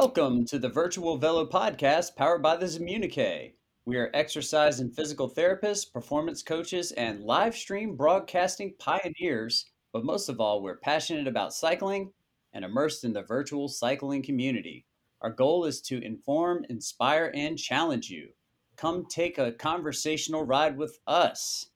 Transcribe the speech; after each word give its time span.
Welcome 0.00 0.46
to 0.46 0.58
the 0.58 0.70
Virtual 0.70 1.18
Velo 1.18 1.44
Podcast 1.44 2.16
powered 2.16 2.40
by 2.40 2.56
the 2.56 2.64
Zimmunique. 2.64 3.52
We 3.84 3.98
are 3.98 4.10
exercise 4.14 4.80
and 4.80 4.96
physical 4.96 5.28
therapists, 5.28 5.92
performance 5.92 6.42
coaches, 6.42 6.92
and 6.92 7.22
live 7.22 7.54
stream 7.54 7.96
broadcasting 7.96 8.72
pioneers. 8.78 9.66
But 9.92 10.06
most 10.06 10.30
of 10.30 10.40
all, 10.40 10.62
we're 10.62 10.78
passionate 10.78 11.28
about 11.28 11.52
cycling 11.52 12.12
and 12.54 12.64
immersed 12.64 13.04
in 13.04 13.12
the 13.12 13.24
virtual 13.24 13.68
cycling 13.68 14.22
community. 14.22 14.86
Our 15.20 15.28
goal 15.28 15.66
is 15.66 15.82
to 15.82 16.02
inform, 16.02 16.64
inspire, 16.70 17.30
and 17.34 17.58
challenge 17.58 18.08
you. 18.08 18.30
Come 18.76 19.04
take 19.04 19.36
a 19.36 19.52
conversational 19.52 20.46
ride 20.46 20.78
with 20.78 20.98
us. 21.06 21.66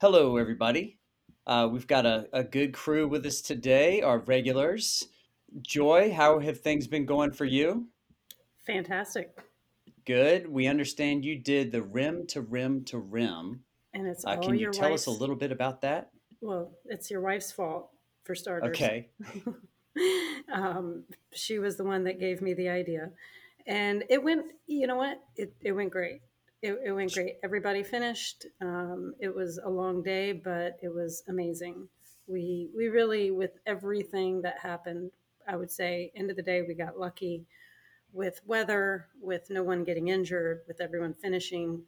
Hello, 0.00 0.36
everybody. 0.36 0.98
Uh, 1.48 1.68
we've 1.68 1.88
got 1.88 2.06
a, 2.06 2.28
a 2.32 2.44
good 2.44 2.72
crew 2.72 3.08
with 3.08 3.26
us 3.26 3.40
today, 3.40 4.02
our 4.02 4.20
regulars. 4.20 5.08
Joy, 5.60 6.12
how 6.12 6.38
have 6.38 6.60
things 6.60 6.86
been 6.86 7.06
going 7.06 7.30
for 7.30 7.44
you? 7.44 7.88
Fantastic. 8.66 9.38
Good. 10.04 10.48
We 10.48 10.66
understand 10.66 11.24
you 11.24 11.36
did 11.36 11.72
the 11.72 11.82
rim 11.82 12.26
to 12.28 12.40
rim 12.40 12.84
to 12.84 12.98
rim. 12.98 13.64
And 13.92 14.06
it's 14.06 14.24
Uh, 14.24 14.30
all 14.30 14.42
can 14.42 14.58
you 14.58 14.70
tell 14.70 14.92
us 14.92 15.06
a 15.06 15.10
little 15.10 15.36
bit 15.36 15.52
about 15.52 15.80
that? 15.82 16.10
Well, 16.40 16.72
it's 16.86 17.10
your 17.10 17.20
wife's 17.20 17.52
fault 17.52 17.90
for 18.24 18.34
starters. 18.34 18.70
Okay. 18.70 19.08
um, 20.52 21.04
she 21.32 21.58
was 21.58 21.76
the 21.76 21.84
one 21.84 22.04
that 22.04 22.18
gave 22.18 22.42
me 22.42 22.54
the 22.54 22.68
idea, 22.68 23.12
and 23.66 24.04
it 24.10 24.22
went. 24.22 24.46
You 24.66 24.86
know 24.86 24.96
what? 24.96 25.22
It 25.36 25.54
it 25.62 25.72
went 25.72 25.90
great. 25.90 26.22
It, 26.60 26.78
it 26.84 26.92
went 26.92 27.12
great. 27.12 27.36
Everybody 27.42 27.82
finished. 27.82 28.46
Um, 28.60 29.14
it 29.20 29.34
was 29.34 29.58
a 29.58 29.70
long 29.70 30.02
day, 30.02 30.32
but 30.32 30.78
it 30.82 30.92
was 30.92 31.22
amazing. 31.28 31.88
We 32.26 32.70
we 32.76 32.88
really, 32.88 33.30
with 33.30 33.52
everything 33.66 34.42
that 34.42 34.58
happened, 34.58 35.12
I 35.48 35.56
would 35.56 35.70
say, 35.70 36.12
end 36.16 36.30
of 36.30 36.36
the 36.36 36.42
day, 36.42 36.62
we 36.62 36.74
got 36.74 36.98
lucky 36.98 37.46
with 38.12 38.40
weather, 38.46 39.08
with 39.20 39.50
no 39.50 39.62
one 39.62 39.84
getting 39.84 40.08
injured, 40.08 40.62
with 40.66 40.80
everyone 40.80 41.14
finishing. 41.14 41.82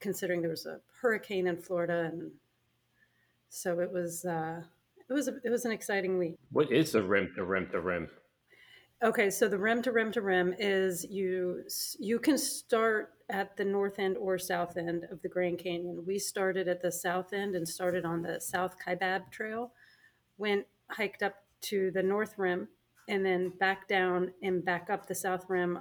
Considering 0.00 0.40
there 0.40 0.50
was 0.50 0.66
a 0.66 0.80
hurricane 1.00 1.46
in 1.46 1.56
Florida, 1.56 2.10
and 2.12 2.32
so 3.48 3.78
it 3.78 3.92
was 3.92 4.24
uh, 4.24 4.60
it 5.08 5.12
was 5.12 5.28
a, 5.28 5.34
it 5.44 5.50
was 5.50 5.64
an 5.64 5.70
exciting 5.70 6.18
week. 6.18 6.34
What 6.50 6.72
is 6.72 6.92
the 6.92 7.02
rim 7.02 7.32
to 7.36 7.44
rim 7.44 7.68
to 7.70 7.80
rim? 7.80 8.08
Okay, 9.02 9.30
so 9.30 9.48
the 9.48 9.58
rim 9.58 9.82
to 9.82 9.92
rim 9.92 10.12
to 10.12 10.20
rim 10.20 10.54
is 10.58 11.04
you 11.04 11.62
you 11.98 12.18
can 12.18 12.38
start 12.38 13.14
at 13.30 13.56
the 13.56 13.64
north 13.64 13.98
end 13.98 14.16
or 14.16 14.38
south 14.38 14.76
end 14.76 15.04
of 15.10 15.22
the 15.22 15.28
Grand 15.28 15.58
Canyon. 15.58 16.04
We 16.06 16.18
started 16.18 16.68
at 16.68 16.82
the 16.82 16.92
south 16.92 17.32
end 17.32 17.54
and 17.54 17.66
started 17.66 18.04
on 18.04 18.22
the 18.22 18.40
South 18.40 18.76
Kaibab 18.78 19.30
Trail, 19.30 19.72
went 20.36 20.66
hiked 20.88 21.22
up 21.22 21.34
to 21.62 21.90
the 21.90 22.02
north 22.02 22.34
rim, 22.38 22.68
and 23.08 23.24
then 23.24 23.50
back 23.60 23.88
down 23.88 24.32
and 24.42 24.64
back 24.64 24.90
up 24.90 25.06
the 25.06 25.14
south 25.14 25.46
rim 25.48 25.80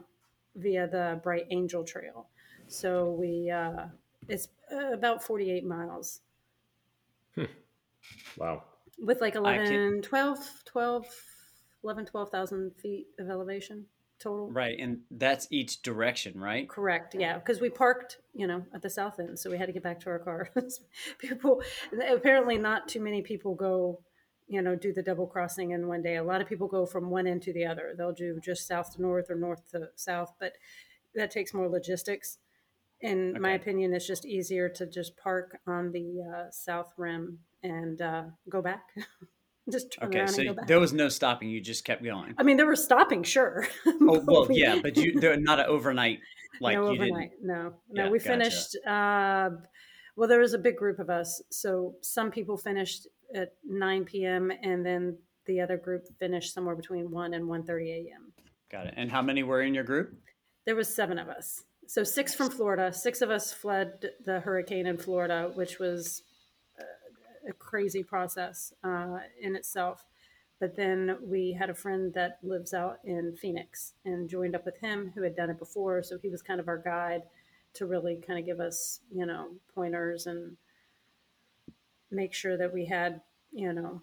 via 0.56 0.88
the 0.88 1.20
Bright 1.24 1.48
Angel 1.52 1.84
Trail. 1.84 2.28
So 2.68 3.12
we 3.12 3.50
uh, 3.50 3.88
it's 4.28 4.50
uh, 4.72 4.94
about 4.94 5.24
48 5.24 5.66
miles 5.66 6.22
Wow. 8.38 8.64
with 9.00 9.22
like 9.22 9.36
I 9.36 9.40
11, 9.40 10.02
12, 10.02 10.64
12, 10.66 11.06
11, 11.84 12.06
12,000 12.06 12.72
feet 12.76 13.08
of 13.20 13.30
elevation 13.30 13.86
total. 14.20 14.52
Right. 14.52 14.78
And 14.80 15.00
that's 15.10 15.48
each 15.52 15.82
direction, 15.82 16.40
right? 16.40 16.70
Correct. 16.70 17.16
Yeah, 17.18 17.38
because 17.38 17.60
we 17.60 17.70
parked, 17.70 18.20
you 18.34 18.48
know, 18.48 18.64
at 18.74 18.82
the 18.82 18.90
south 18.90 19.20
end, 19.20 19.40
so 19.40 19.50
we 19.50 19.58
had 19.58 19.66
to 19.66 19.72
get 19.74 19.84
back 19.84 20.00
to 20.02 20.10
our 20.10 20.20
cars. 20.20 20.82
people 21.18 21.62
apparently 22.10 22.58
not 22.58 22.88
too 22.88 23.02
many 23.02 23.22
people 23.22 23.56
go, 23.56 24.00
you 24.52 24.62
know, 24.62 24.76
do 24.76 24.92
the 24.92 25.02
double 25.02 25.26
crossing 25.26 25.72
in 25.72 25.88
one 25.88 26.02
day. 26.02 26.18
A 26.18 26.24
lot 26.24 26.42
of 26.42 26.50
people 26.50 26.68
go 26.68 26.86
from 26.86 27.10
one 27.10 27.26
end 27.26 27.42
to 27.44 27.54
the 27.54 27.66
other. 27.66 27.94
They'll 27.98 28.12
do 28.12 28.38
just 28.44 28.68
south 28.68 28.94
to 28.96 29.02
north 29.02 29.30
or 29.30 29.36
north 29.36 29.66
to 29.72 29.88
south, 29.96 30.34
but 30.42 30.54
that 31.16 31.32
takes 31.32 31.54
more 31.54 31.70
logistics. 31.70 32.38
In 33.00 33.42
my 33.42 33.54
opinion, 33.54 33.94
it's 33.94 34.06
just 34.06 34.26
easier 34.26 34.68
to 34.68 34.86
just 34.86 35.16
park 35.16 35.58
on 35.66 35.94
the 35.94 36.22
uh, 36.22 36.52
south 36.52 36.92
rim 36.98 37.40
and 37.64 38.02
uh, 38.02 38.24
go 38.50 38.62
back. 38.62 38.84
just 39.72 39.94
turn 39.94 40.10
Okay. 40.10 40.28
So 40.28 40.40
and 40.42 40.50
go 40.50 40.54
back. 40.56 40.68
there 40.68 40.82
was 40.82 40.92
no 40.92 41.08
stopping. 41.08 41.50
You 41.50 41.62
just 41.62 41.86
kept 41.86 42.04
going. 42.04 42.36
I 42.38 42.44
mean, 42.44 42.58
there 42.58 42.66
were 42.66 42.76
stopping, 42.76 43.24
sure. 43.24 43.66
Oh, 43.86 44.22
well, 44.28 44.48
we- 44.48 44.58
yeah, 44.58 44.80
but 44.84 44.98
you, 44.98 45.18
they're 45.18 45.40
not 45.40 45.62
an 45.62 45.68
overnight, 45.68 46.20
like 46.60 46.76
no 46.76 46.88
overnight. 46.90 47.32
No, 47.42 47.56
no. 47.64 47.74
Yeah, 48.04 48.10
we 48.10 48.20
gotcha. 48.20 48.30
finished. 48.30 48.76
Uh, 48.86 49.52
well, 50.18 50.28
there 50.28 50.40
was 50.42 50.54
a 50.54 50.60
big 50.60 50.76
group 50.76 51.00
of 51.00 51.10
us, 51.10 51.42
so 51.52 51.96
some 52.02 52.32
people 52.32 52.58
finished 52.58 53.08
at 53.36 53.54
9 53.68 54.06
p.m. 54.06 54.52
and 54.64 54.86
then 54.86 55.18
the 55.46 55.62
other 55.62 55.78
group 55.78 56.08
finished 56.20 56.54
somewhere 56.54 56.76
between 56.76 57.12
1 57.12 57.34
and 57.34 57.46
1:30 57.46 58.08
a.m. 58.08 58.34
Got 58.72 58.88
it. 58.88 58.94
And 58.96 59.12
how 59.12 59.22
many 59.22 59.44
were 59.44 59.62
in 59.62 59.74
your 59.74 59.84
group? 59.84 60.16
There 60.66 60.76
was 60.76 60.94
seven 60.94 61.18
of 61.18 61.28
us. 61.28 61.64
So 61.88 62.04
six 62.04 62.34
from 62.34 62.50
Florida. 62.50 62.94
Six 62.94 63.22
of 63.22 63.30
us 63.30 63.52
fled 63.52 64.12
the 64.24 64.40
hurricane 64.40 64.86
in 64.86 64.98
Florida, 64.98 65.52
which 65.56 65.80
was 65.80 66.24
a, 66.80 67.50
a 67.50 67.54
crazy 67.54 68.04
process 68.04 68.72
uh, 68.84 69.18
in 69.42 69.56
itself. 69.56 70.06
But 70.60 70.76
then 70.76 71.18
we 71.24 71.54
had 71.54 71.72
a 71.72 71.74
friend 71.74 72.14
that 72.14 72.38
lives 72.44 72.74
out 72.74 73.00
in 73.04 73.36
Phoenix 73.36 73.94
and 74.06 74.30
joined 74.30 74.56
up 74.56 74.64
with 74.64 74.78
him 74.78 75.12
who 75.16 75.24
had 75.24 75.36
done 75.36 75.50
it 75.50 75.58
before. 75.58 76.04
So 76.04 76.20
he 76.20 76.30
was 76.30 76.44
kind 76.44 76.60
of 76.60 76.68
our 76.68 76.78
guide 76.78 77.24
to 77.74 77.88
really 77.88 78.22
kind 78.26 78.38
of 78.38 78.46
give 78.46 78.60
us, 78.60 79.00
you 79.12 79.26
know, 79.26 79.48
pointers 79.74 80.28
and 80.28 80.56
make 82.12 82.34
sure 82.34 82.58
that 82.58 82.74
we 82.74 82.86
had, 82.86 83.22
you 83.52 83.74
know, 83.74 84.02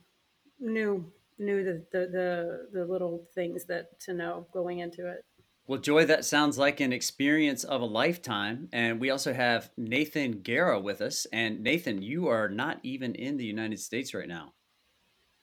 knew 0.61 1.11
knew 1.39 1.65
the 1.65 1.85
the 1.93 2.07
the, 2.07 2.69
the 2.73 2.85
little 2.85 3.27
things 3.35 3.65
that 3.67 4.01
to 4.01 4.15
know 4.15 4.47
going 4.53 4.81
into 4.81 5.09
it. 5.09 5.25
Well, 5.69 5.79
Joy, 5.79 6.07
that 6.07 6.25
sounds 6.25 6.57
like 6.57 6.81
an 6.81 6.95
experience 6.95 7.63
of 7.63 7.83
a 7.83 7.85
lifetime. 7.85 8.71
And 8.73 8.99
we 8.99 9.11
also 9.11 9.35
have 9.35 9.71
Nathan 9.77 10.41
Guerra 10.41 10.81
with 10.81 11.03
us. 11.03 11.27
And 11.31 11.61
Nathan, 11.61 12.01
you 12.01 12.29
are 12.29 12.49
not 12.49 12.79
even 12.83 13.15
in 13.15 13.37
the 13.37 13.45
United 13.45 13.79
States 13.79 14.15
right 14.15 14.27
now. 14.27 14.55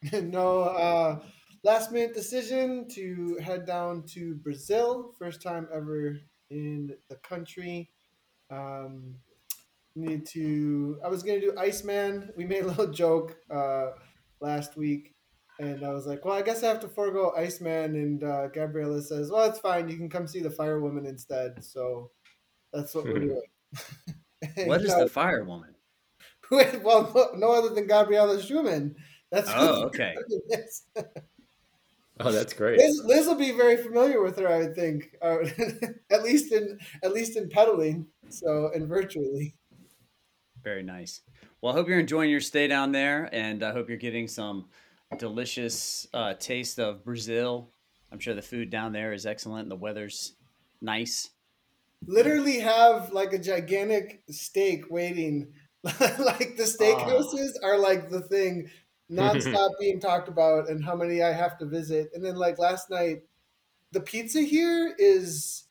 no, 0.12 0.62
uh, 0.62 1.20
last 1.64 1.92
minute 1.92 2.16
decision 2.16 2.88
to 2.90 3.38
head 3.40 3.68
down 3.68 4.02
to 4.14 4.34
Brazil. 4.38 5.14
First 5.20 5.44
time 5.44 5.68
ever 5.72 6.18
in 6.50 6.96
the 7.08 7.18
country. 7.18 7.92
Um, 8.50 9.14
need 9.96 10.26
to. 10.28 11.00
I 11.04 11.08
was 11.08 11.24
gonna 11.24 11.42
do 11.42 11.54
Iceman. 11.58 12.30
We 12.36 12.46
made 12.46 12.64
a 12.64 12.68
little 12.68 12.92
joke 12.92 13.38
uh, 13.50 13.92
last 14.42 14.76
week, 14.78 15.14
and 15.60 15.86
I 15.86 15.92
was 15.92 16.06
like, 16.06 16.26
"Well, 16.26 16.36
I 16.36 16.42
guess 16.42 16.64
I 16.64 16.68
have 16.68 16.80
to 16.82 16.88
forego 16.90 17.34
Iceman." 17.36 17.96
And 17.96 18.24
uh, 18.24 18.48
Gabriella 18.48 19.02
says, 19.02 19.32
"Well, 19.32 19.50
it's 19.50 19.60
fine. 19.60 19.90
You 19.90 19.98
can 19.98 20.10
come 20.10 20.28
see 20.28 20.42
the 20.42 20.50
Firewoman 20.50 21.08
instead." 21.08 21.64
So 21.64 22.12
that's 22.74 22.94
what 22.94 23.06
we're 23.06 23.20
doing. 23.20 23.42
And, 24.58 24.68
What 24.68 24.82
is 24.82 24.92
uh, 24.92 25.00
the 25.00 25.10
fire 25.10 25.44
woman? 25.44 25.74
well, 26.52 27.12
no, 27.16 27.32
no 27.36 27.52
other 27.54 27.74
than 27.74 27.88
Gabriella 27.88 28.40
Schumann. 28.40 28.96
That's 29.32 29.50
Oh, 29.52 29.86
okay. 29.86 30.14
Oh, 32.20 32.32
that's 32.32 32.54
great. 32.54 32.78
Liz, 32.78 33.02
Liz 33.04 33.28
will 33.28 33.36
be 33.36 33.52
very 33.52 33.76
familiar 33.76 34.22
with 34.22 34.38
her, 34.38 34.48
I 34.48 34.60
would 34.60 34.76
think, 34.76 35.16
uh, 35.22 35.38
at 36.12 36.24
least 36.24 36.54
in 36.54 36.80
at 37.04 37.14
least 37.14 37.36
in 37.36 37.50
pedaling, 37.50 38.08
so 38.30 38.72
and 38.74 38.88
virtually. 38.88 39.56
Very 40.66 40.82
nice. 40.82 41.22
Well, 41.62 41.72
I 41.72 41.76
hope 41.76 41.88
you're 41.88 42.00
enjoying 42.00 42.32
your 42.32 42.42
stay 42.42 42.68
down 42.68 42.92
there, 42.92 43.30
and 43.32 43.62
I 43.62 43.72
hope 43.72 43.88
you're 43.88 44.00
getting 44.00 44.28
some 44.28 44.70
delicious 45.20 46.08
uh, 46.12 46.34
taste 46.34 46.80
of 46.80 47.06
Brazil. 47.06 47.72
I'm 48.12 48.20
sure 48.20 48.34
the 48.34 48.42
food 48.42 48.72
down 48.72 48.92
there 48.92 49.14
is 49.14 49.28
excellent, 49.28 49.62
and 49.62 49.72
the 49.72 49.76
weather's 49.76 50.36
nice. 50.82 51.30
Literally 52.08 52.60
have 52.60 53.14
like 53.14 53.32
a 53.32 53.38
gigantic 53.38 54.24
steak 54.32 54.90
waiting, 54.90 55.54
like 55.84 56.58
the 56.58 56.64
steakhouses 56.68 57.52
are 57.64 57.78
like 57.78 58.10
the 58.10 58.22
thing 58.22 58.72
nonstop 59.12 59.70
being 59.80 60.00
talked 60.00 60.28
about, 60.28 60.68
and 60.68 60.84
how 60.84 60.96
many 60.96 61.22
I 61.22 61.32
have 61.32 61.60
to 61.60 61.68
visit. 61.68 62.10
And 62.16 62.26
then 62.26 62.38
like 62.38 62.58
last 62.58 62.90
night, 62.90 63.22
the 63.92 64.02
pizza 64.02 64.42
here 64.42 64.96
is 64.98 65.68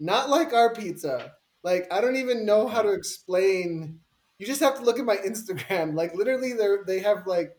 not 0.00 0.30
like 0.30 0.52
our 0.52 0.74
pizza. 0.74 1.34
Like 1.62 1.92
I 1.92 2.00
don't 2.00 2.16
even 2.16 2.46
know 2.46 2.68
how 2.68 2.82
to 2.82 2.92
explain. 2.92 4.00
You 4.38 4.46
just 4.46 4.60
have 4.60 4.76
to 4.76 4.82
look 4.82 4.98
at 4.98 5.04
my 5.04 5.16
Instagram. 5.16 5.94
Like 5.94 6.14
literally, 6.14 6.52
they 6.52 6.76
they 6.86 6.98
have 7.00 7.26
like 7.26 7.56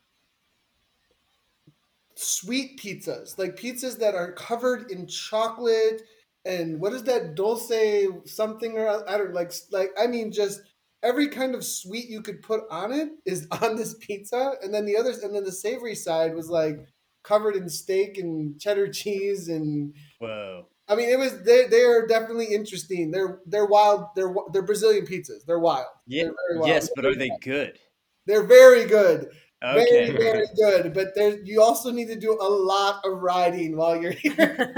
sweet 2.15 2.79
pizzas, 2.79 3.37
like 3.37 3.55
pizzas 3.55 3.99
that 3.99 4.15
are 4.15 4.33
covered 4.33 4.91
in 4.91 5.07
chocolate 5.07 6.01
and 6.45 6.79
what 6.79 6.93
is 6.93 7.03
that 7.03 7.35
dulce 7.35 7.71
something 8.25 8.77
or 8.77 9.09
I 9.09 9.17
don't 9.17 9.33
like 9.33 9.51
like 9.71 9.91
I 9.99 10.07
mean 10.07 10.31
just 10.31 10.61
every 11.03 11.29
kind 11.29 11.55
of 11.55 11.63
sweet 11.63 12.09
you 12.09 12.21
could 12.21 12.41
put 12.41 12.61
on 12.69 12.91
it 12.91 13.09
is 13.25 13.47
on 13.61 13.75
this 13.75 13.95
pizza, 13.99 14.53
and 14.61 14.73
then 14.73 14.85
the 14.85 14.97
others, 14.97 15.19
and 15.19 15.35
then 15.35 15.43
the 15.43 15.51
savory 15.51 15.95
side 15.95 16.35
was 16.35 16.49
like 16.49 16.79
covered 17.23 17.55
in 17.55 17.69
steak 17.69 18.17
and 18.17 18.59
cheddar 18.59 18.91
cheese 18.91 19.49
and 19.49 19.93
Whoa. 20.19 20.67
I 20.89 20.95
mean, 20.95 21.09
it 21.09 21.19
was 21.19 21.43
they. 21.43 21.67
They 21.67 21.83
are 21.83 22.07
definitely 22.07 22.47
interesting. 22.47 23.11
They're 23.11 23.39
they're 23.45 23.67
wild. 23.67 24.07
They're 24.15 24.33
they're 24.51 24.63
Brazilian 24.63 25.05
pizzas. 25.05 25.45
They're 25.45 25.59
wild. 25.59 25.85
Yeah. 26.07 26.23
They're 26.23 26.35
very 26.47 26.59
wild. 26.59 26.69
Yes, 26.69 26.89
but 26.95 27.05
are 27.05 27.15
they 27.15 27.29
good? 27.41 27.77
They're 28.25 28.43
very 28.43 28.85
good. 28.85 29.29
Okay. 29.63 30.11
Very, 30.11 30.17
very 30.17 30.47
good. 30.55 30.93
But 30.93 31.13
there, 31.15 31.37
you 31.43 31.61
also 31.61 31.91
need 31.91 32.07
to 32.07 32.15
do 32.15 32.37
a 32.39 32.49
lot 32.49 33.01
of 33.03 33.21
riding 33.21 33.75
while 33.75 34.01
you're 34.01 34.13
here. 34.13 34.73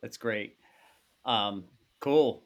That's 0.00 0.16
great. 0.16 0.56
Um, 1.24 1.64
cool. 2.00 2.44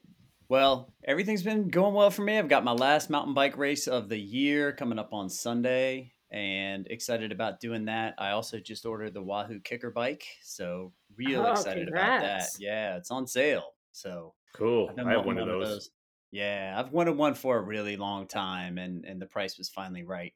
Well, 0.48 0.94
everything's 1.04 1.42
been 1.42 1.68
going 1.68 1.94
well 1.94 2.10
for 2.10 2.22
me. 2.22 2.38
I've 2.38 2.48
got 2.48 2.64
my 2.64 2.72
last 2.72 3.10
mountain 3.10 3.34
bike 3.34 3.58
race 3.58 3.86
of 3.86 4.08
the 4.08 4.18
year 4.18 4.72
coming 4.72 4.98
up 4.98 5.12
on 5.12 5.28
Sunday 5.28 6.13
and 6.34 6.88
excited 6.88 7.32
about 7.32 7.60
doing 7.60 7.84
that. 7.86 8.14
I 8.18 8.30
also 8.30 8.58
just 8.58 8.84
ordered 8.86 9.14
the 9.14 9.22
Wahoo 9.22 9.60
KICKR 9.60 9.94
bike, 9.94 10.26
so 10.42 10.92
real 11.16 11.46
Oh, 11.46 11.52
excited 11.52 11.88
about 11.88 12.20
that. 12.20 12.50
Yeah, 12.58 12.96
it's 12.96 13.10
on 13.12 13.26
sale. 13.26 13.76
So 13.92 14.34
Cool. 14.54 14.88
I've 14.88 14.96
been 14.96 15.08
I 15.08 15.12
have 15.12 15.24
wanting 15.24 15.36
one 15.40 15.48
of 15.48 15.60
those. 15.60 15.90
Yeah, 16.32 16.74
I've 16.76 16.92
wanted 16.92 17.16
one 17.16 17.34
for 17.34 17.58
a 17.58 17.62
really 17.62 17.96
long 17.96 18.26
time, 18.26 18.78
and 18.78 19.04
and 19.04 19.22
the 19.22 19.26
price 19.26 19.58
was 19.58 19.68
finally 19.70 20.02
right. 20.02 20.34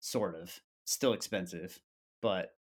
Sort 0.00 0.36
of, 0.36 0.60
still 0.86 1.14
expensive, 1.14 1.80
but 2.22 2.56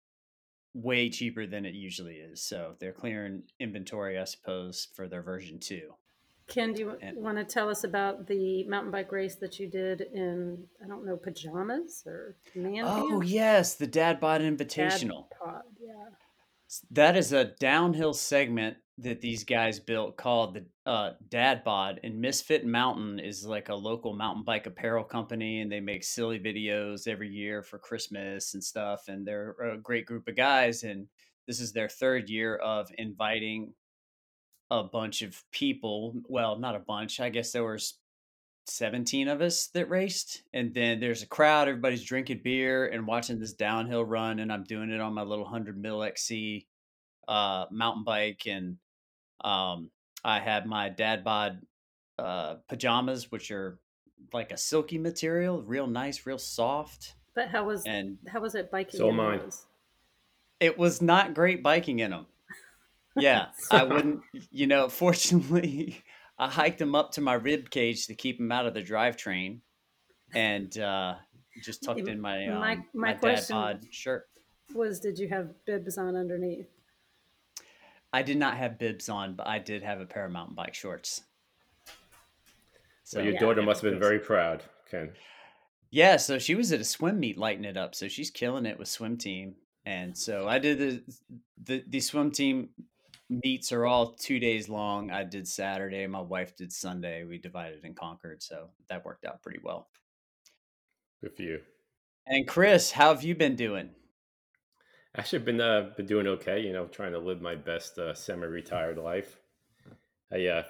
way 0.73 1.09
cheaper 1.09 1.47
than 1.47 1.65
it 1.65 1.75
usually 1.75 2.17
is. 2.17 2.43
So 2.43 2.75
they're 2.79 2.93
clearing 2.93 3.43
inventory, 3.59 4.19
I 4.19 4.25
suppose, 4.25 4.87
for 4.95 5.07
their 5.07 5.23
version 5.23 5.59
two. 5.59 5.95
Ken, 6.47 6.73
do 6.73 6.81
you 6.81 6.89
And- 7.01 7.17
want 7.17 7.37
to 7.37 7.45
tell 7.45 7.69
us 7.69 7.83
about 7.83 8.27
the 8.27 8.63
mountain 8.65 8.91
bike 8.91 9.11
race 9.11 9.35
that 9.37 9.59
you 9.59 9.67
did 9.69 10.01
in, 10.01 10.67
I 10.83 10.87
don't 10.87 11.05
know, 11.05 11.15
pajamas 11.17 12.03
or 12.05 12.35
man 12.55 12.83
Oh 12.85 13.09
pants? 13.19 13.31
yes, 13.31 13.75
the 13.75 13.87
Dad 13.87 14.19
Bod 14.19 14.41
Invitational. 14.41 15.29
Dad 15.29 15.39
pod, 15.39 15.61
yeah. 15.79 16.09
That 16.91 17.15
is 17.15 17.31
a 17.33 17.45
downhill 17.45 18.13
segment 18.13 18.77
that 18.99 19.21
these 19.21 19.43
guys 19.43 19.79
built 19.79 20.17
called 20.17 20.55
the 20.55 20.65
uh, 20.89 21.13
Dad 21.29 21.63
Bod. 21.63 21.99
And 22.03 22.19
Misfit 22.19 22.65
Mountain 22.65 23.19
is 23.19 23.45
like 23.45 23.69
a 23.69 23.75
local 23.75 24.13
mountain 24.15 24.43
bike 24.43 24.65
apparel 24.67 25.03
company, 25.03 25.61
and 25.61 25.71
they 25.71 25.79
make 25.79 26.03
silly 26.03 26.39
videos 26.39 27.07
every 27.07 27.29
year 27.29 27.63
for 27.63 27.79
Christmas 27.79 28.53
and 28.53 28.63
stuff. 28.63 29.07
And 29.07 29.25
they're 29.25 29.51
a 29.73 29.77
great 29.77 30.05
group 30.05 30.27
of 30.27 30.35
guys. 30.35 30.83
And 30.83 31.07
this 31.47 31.59
is 31.59 31.73
their 31.73 31.89
third 31.89 32.29
year 32.29 32.55
of 32.55 32.89
inviting 32.97 33.73
a 34.73 34.83
bunch 34.83 35.21
of 35.21 35.43
people. 35.51 36.15
Well, 36.27 36.57
not 36.57 36.75
a 36.75 36.79
bunch. 36.79 37.19
I 37.19 37.29
guess 37.29 37.51
there 37.51 37.63
was 37.63 37.99
17 38.65 39.27
of 39.27 39.41
us 39.41 39.67
that 39.67 39.89
raced 39.89 40.43
and 40.53 40.73
then 40.73 40.99
there's 41.01 41.21
a 41.21 41.27
crowd 41.27 41.67
everybody's 41.67 42.01
drinking 42.01 42.39
beer 42.45 42.85
and 42.85 43.05
watching 43.05 43.37
this 43.37 43.51
downhill 43.51 44.05
run 44.05 44.39
and 44.39 44.53
i'm 44.53 44.63
doing 44.63 44.89
it 44.89 45.01
on 45.01 45.13
my 45.13 45.21
little 45.21 45.43
100 45.43 45.77
mil 45.77 45.99
xc 45.99 46.65
uh, 47.27 47.65
mountain 47.71 48.05
bike 48.05 48.43
and 48.47 48.77
um, 49.43 49.89
i 50.23 50.39
had 50.39 50.65
my 50.65 50.87
dad 50.87 51.25
bod 51.25 51.59
uh, 52.17 52.55
pajamas 52.69 53.29
which 53.29 53.51
are 53.51 53.79
like 54.31 54.53
a 54.53 54.57
silky 54.57 54.97
material 54.97 55.61
real 55.63 55.85
nice 55.85 56.25
real 56.25 56.37
soft 56.37 57.15
But 57.35 57.49
how 57.49 57.65
was 57.65 57.83
and 57.85 58.17
how 58.29 58.39
was 58.39 58.55
it 58.55 58.71
biking? 58.71 58.97
So 58.97 59.09
in 59.09 59.15
mine. 59.17 59.39
those? 59.39 59.65
it 60.61 60.77
was 60.77 61.01
not 61.01 61.33
great 61.33 61.61
biking 61.61 61.99
in 61.99 62.11
them 62.11 62.27
yeah 63.17 63.47
i 63.71 63.83
wouldn't 63.83 64.21
you 64.51 64.67
know 64.67 64.89
fortunately 64.89 66.01
i 66.39 66.49
hiked 66.49 66.79
them 66.79 66.95
up 66.95 67.11
to 67.11 67.21
my 67.21 67.33
rib 67.33 67.69
cage 67.69 68.07
to 68.07 68.15
keep 68.15 68.37
them 68.37 68.51
out 68.51 68.65
of 68.65 68.73
the 68.73 68.81
drivetrain 68.81 69.59
and 70.33 70.77
uh 70.79 71.15
just 71.63 71.83
tucked 71.83 72.07
in 72.07 72.19
my 72.19 72.47
um, 72.47 72.59
My- 72.59 72.75
my, 72.75 72.83
my 72.93 73.13
dad 73.13 73.45
bod 73.49 73.85
shirt 73.91 74.27
Was 74.73 74.99
did 74.99 75.19
you 75.19 75.27
have 75.29 75.49
bibs 75.65 75.97
on 75.97 76.15
underneath? 76.15 76.67
i 78.11 78.21
did 78.23 78.37
not 78.37 78.57
have 78.57 78.79
bibs 78.79 79.09
on 79.09 79.35
but 79.35 79.47
i 79.47 79.59
did 79.59 79.83
have 79.83 79.99
a 80.01 80.05
pair 80.05 80.25
of 80.25 80.31
mountain 80.31 80.55
bike 80.55 80.73
shorts 80.73 81.21
So 83.03 83.21
your 83.21 83.33
Yeah. 83.33 83.39
daughter 83.39 83.61
must 83.61 83.81
have 83.81 83.91
been 83.91 83.99
very 83.99 84.17
proud, 84.19 84.63
Ken. 84.89 85.11
Yeah, 85.91 86.15
so 86.17 86.39
she 86.39 86.55
was 86.55 86.71
at 86.71 86.79
a 86.79 86.83
swim 86.85 87.19
meet 87.19 87.37
lighting 87.37 87.65
it 87.65 87.75
up. 87.77 87.93
So 87.93 88.07
she's 88.07 88.31
killing 88.31 88.65
it 88.65 88.79
with 88.79 88.87
swim 88.87 89.17
team. 89.17 89.55
And 89.85 90.17
so 90.17 90.47
I 90.47 90.57
did 90.57 90.77
the 90.79 91.03
the 91.61 91.83
the 91.87 91.99
swim 91.99 92.31
team 92.31 92.69
meets 93.43 93.71
are 93.71 93.85
all 93.85 94.13
two 94.13 94.39
days 94.39 94.69
long. 94.69 95.11
I 95.11 95.23
did 95.23 95.47
Saturday, 95.47 96.05
my 96.07 96.21
wife 96.21 96.55
did 96.55 96.71
Sunday. 96.71 97.23
We 97.23 97.37
divided 97.37 97.83
and 97.83 97.95
conquered, 97.95 98.43
so 98.43 98.69
that 98.89 99.05
worked 99.05 99.25
out 99.25 99.41
pretty 99.41 99.59
well. 99.63 99.87
Good 101.21 101.35
for 101.35 101.43
you. 101.43 101.59
And 102.25 102.47
Chris, 102.47 102.91
how 102.91 103.13
have 103.13 103.23
you 103.23 103.35
been 103.35 103.55
doing? 103.55 103.89
Actually, 105.15 105.39
been 105.39 105.61
uh, 105.61 105.91
been 105.95 106.05
doing 106.05 106.27
okay. 106.27 106.59
You 106.59 106.73
know, 106.73 106.85
trying 106.85 107.11
to 107.11 107.19
live 107.19 107.41
my 107.41 107.55
best 107.55 107.97
uh, 107.99 108.13
semi-retired 108.13 108.97
life. 108.97 109.37
I 110.31 110.47
uh, 110.47 110.63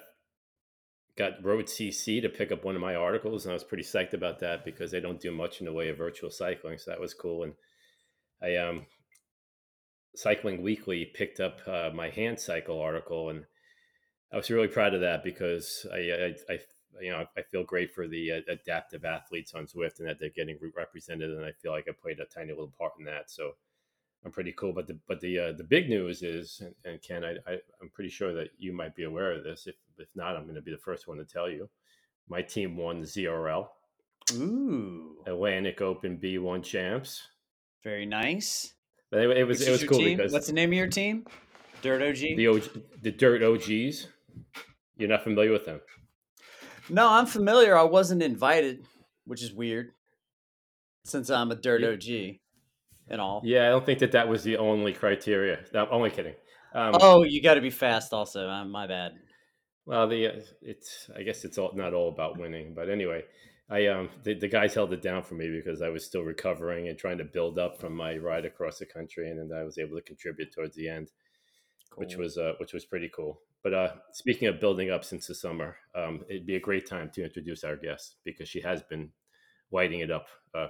got 1.16 1.42
Road 1.42 1.66
CC 1.66 2.20
to 2.20 2.28
pick 2.28 2.52
up 2.52 2.64
one 2.64 2.74
of 2.74 2.80
my 2.82 2.94
articles, 2.94 3.44
and 3.44 3.52
I 3.52 3.54
was 3.54 3.64
pretty 3.64 3.84
psyched 3.84 4.12
about 4.12 4.40
that 4.40 4.64
because 4.64 4.90
they 4.90 5.00
don't 5.00 5.20
do 5.20 5.32
much 5.32 5.60
in 5.60 5.66
the 5.66 5.72
way 5.72 5.88
of 5.88 5.96
virtual 5.96 6.30
cycling, 6.30 6.78
so 6.78 6.90
that 6.90 7.00
was 7.00 7.14
cool. 7.14 7.44
And 7.44 7.54
I 8.42 8.56
um, 8.56 8.86
Cycling 10.14 10.62
Weekly 10.62 11.04
picked 11.04 11.40
up 11.40 11.60
uh, 11.66 11.90
my 11.94 12.10
hand 12.10 12.38
cycle 12.38 12.80
article, 12.80 13.30
and 13.30 13.44
I 14.32 14.36
was 14.36 14.50
really 14.50 14.68
proud 14.68 14.94
of 14.94 15.00
that 15.00 15.24
because 15.24 15.86
I, 15.92 15.96
I, 15.96 16.34
I 16.52 16.58
you 17.00 17.10
know, 17.10 17.24
I 17.36 17.42
feel 17.42 17.64
great 17.64 17.92
for 17.92 18.06
the 18.06 18.32
uh, 18.32 18.40
adaptive 18.48 19.04
athletes 19.04 19.54
on 19.54 19.66
Zwift 19.66 19.98
and 19.98 20.08
that 20.08 20.18
they're 20.20 20.30
getting 20.30 20.58
represented, 20.76 21.30
and 21.30 21.44
I 21.44 21.52
feel 21.52 21.72
like 21.72 21.86
I 21.88 21.92
played 21.92 22.20
a 22.20 22.24
tiny 22.26 22.50
little 22.50 22.72
part 22.78 22.92
in 22.98 23.04
that. 23.06 23.30
So 23.30 23.52
I'm 24.24 24.32
pretty 24.32 24.52
cool. 24.52 24.72
But 24.72 24.86
the 24.86 24.98
but 25.06 25.20
the 25.20 25.38
uh, 25.38 25.52
the 25.52 25.64
big 25.64 25.88
news 25.88 26.22
is, 26.22 26.62
and, 26.64 26.74
and 26.84 27.02
Ken, 27.02 27.24
I, 27.24 27.32
I 27.50 27.58
I'm 27.80 27.90
pretty 27.92 28.10
sure 28.10 28.32
that 28.34 28.50
you 28.58 28.72
might 28.72 28.94
be 28.94 29.04
aware 29.04 29.32
of 29.32 29.44
this. 29.44 29.66
If 29.66 29.76
if 29.98 30.08
not, 30.14 30.36
I'm 30.36 30.44
going 30.44 30.54
to 30.54 30.62
be 30.62 30.72
the 30.72 30.78
first 30.78 31.08
one 31.08 31.18
to 31.18 31.24
tell 31.24 31.48
you. 31.48 31.68
My 32.28 32.40
team 32.40 32.76
won 32.76 33.00
the 33.00 33.06
ZRL 33.06 33.68
Ooh, 34.32 35.16
Atlantic 35.26 35.82
Open 35.82 36.16
B1 36.16 36.62
champs. 36.62 37.28
very 37.82 38.06
nice. 38.06 38.73
But 39.14 39.22
it, 39.22 39.36
it 39.38 39.44
was 39.44 39.60
Which 39.60 39.68
it 39.68 39.70
was 39.70 39.84
cool 39.84 39.98
team? 39.98 40.16
because 40.16 40.32
What's 40.32 40.48
the 40.48 40.52
name 40.52 40.70
of 40.70 40.74
your 40.74 40.88
team? 40.88 41.24
Dirt 41.82 42.02
OG. 42.02 42.36
the 42.36 42.48
OG, 42.48 42.62
the 43.00 43.12
Dirt 43.12 43.44
OGs. 43.44 44.08
You're 44.96 45.08
not 45.08 45.22
familiar 45.22 45.52
with 45.52 45.66
them. 45.66 45.80
No, 46.90 47.08
I'm 47.08 47.26
familiar. 47.26 47.78
I 47.78 47.84
wasn't 47.84 48.24
invited, 48.24 48.84
which 49.24 49.40
is 49.40 49.52
weird, 49.52 49.92
since 51.04 51.30
I'm 51.30 51.52
a 51.52 51.54
Dirt 51.54 51.84
OG 51.84 52.38
and 53.08 53.20
all. 53.20 53.40
Yeah, 53.44 53.66
I 53.66 53.68
don't 53.68 53.86
think 53.86 54.00
that 54.00 54.10
that 54.12 54.26
was 54.26 54.42
the 54.42 54.56
only 54.56 54.92
criteria. 54.92 55.60
No, 55.72 55.86
only 55.92 56.10
kidding. 56.10 56.34
Um, 56.74 56.96
Oh, 57.00 57.22
you 57.22 57.40
got 57.40 57.54
to 57.54 57.60
be 57.60 57.70
fast. 57.70 58.12
Also, 58.12 58.48
uh, 58.48 58.64
my 58.64 58.88
bad. 58.88 59.12
Well, 59.86 60.08
the 60.08 60.26
uh, 60.26 60.40
it's 60.60 61.08
I 61.16 61.22
guess 61.22 61.44
it's 61.44 61.56
all 61.56 61.70
not 61.76 61.94
all 61.94 62.08
about 62.08 62.36
winning, 62.36 62.74
but 62.74 62.90
anyway, 62.90 63.22
I 63.70 63.86
um 63.86 64.10
the, 64.22 64.34
the 64.34 64.48
guys 64.48 64.74
held 64.74 64.92
it 64.92 65.02
down 65.02 65.22
for 65.22 65.34
me 65.34 65.50
because 65.50 65.80
I 65.80 65.88
was 65.88 66.04
still 66.04 66.22
recovering 66.22 66.88
and 66.88 66.98
trying 66.98 67.18
to 67.18 67.24
build 67.24 67.58
up 67.58 67.80
from 67.80 67.96
my 67.96 68.16
ride 68.16 68.44
across 68.44 68.78
the 68.78 68.86
country, 68.86 69.30
and 69.30 69.38
then 69.50 69.58
I 69.58 69.64
was 69.64 69.78
able 69.78 69.96
to 69.96 70.02
contribute 70.02 70.52
towards 70.52 70.76
the 70.76 70.88
end, 70.88 71.10
which 71.96 72.16
was 72.16 72.36
uh, 72.36 72.54
which 72.58 72.72
was 72.72 72.84
pretty 72.84 73.10
cool. 73.14 73.40
But 73.62 73.72
uh, 73.72 73.92
speaking 74.12 74.48
of 74.48 74.60
building 74.60 74.90
up 74.90 75.04
since 75.04 75.26
the 75.26 75.34
summer, 75.34 75.76
um, 75.94 76.20
it'd 76.28 76.46
be 76.46 76.56
a 76.56 76.60
great 76.60 76.86
time 76.86 77.10
to 77.14 77.24
introduce 77.24 77.64
our 77.64 77.76
guest 77.76 78.16
because 78.22 78.48
she 78.48 78.60
has 78.60 78.82
been 78.82 79.10
lighting 79.72 80.00
it 80.00 80.10
up 80.10 80.26
uh, 80.54 80.66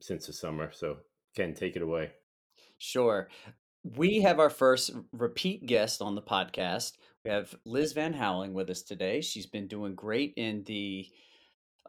since 0.00 0.26
the 0.26 0.32
summer. 0.32 0.72
So 0.72 0.96
Ken, 1.36 1.54
take 1.54 1.76
it 1.76 1.82
away. 1.82 2.10
Sure. 2.78 3.28
We 3.84 4.22
have 4.22 4.40
our 4.40 4.50
first 4.50 4.90
repeat 5.12 5.66
guest 5.66 6.02
on 6.02 6.16
the 6.16 6.22
podcast. 6.22 6.94
We 7.24 7.30
have 7.30 7.54
Liz 7.64 7.92
Van 7.92 8.14
Houweling 8.14 8.52
with 8.52 8.68
us 8.70 8.82
today. 8.82 9.20
She's 9.20 9.46
been 9.46 9.68
doing 9.68 9.94
great 9.94 10.34
in 10.36 10.64
the 10.64 11.06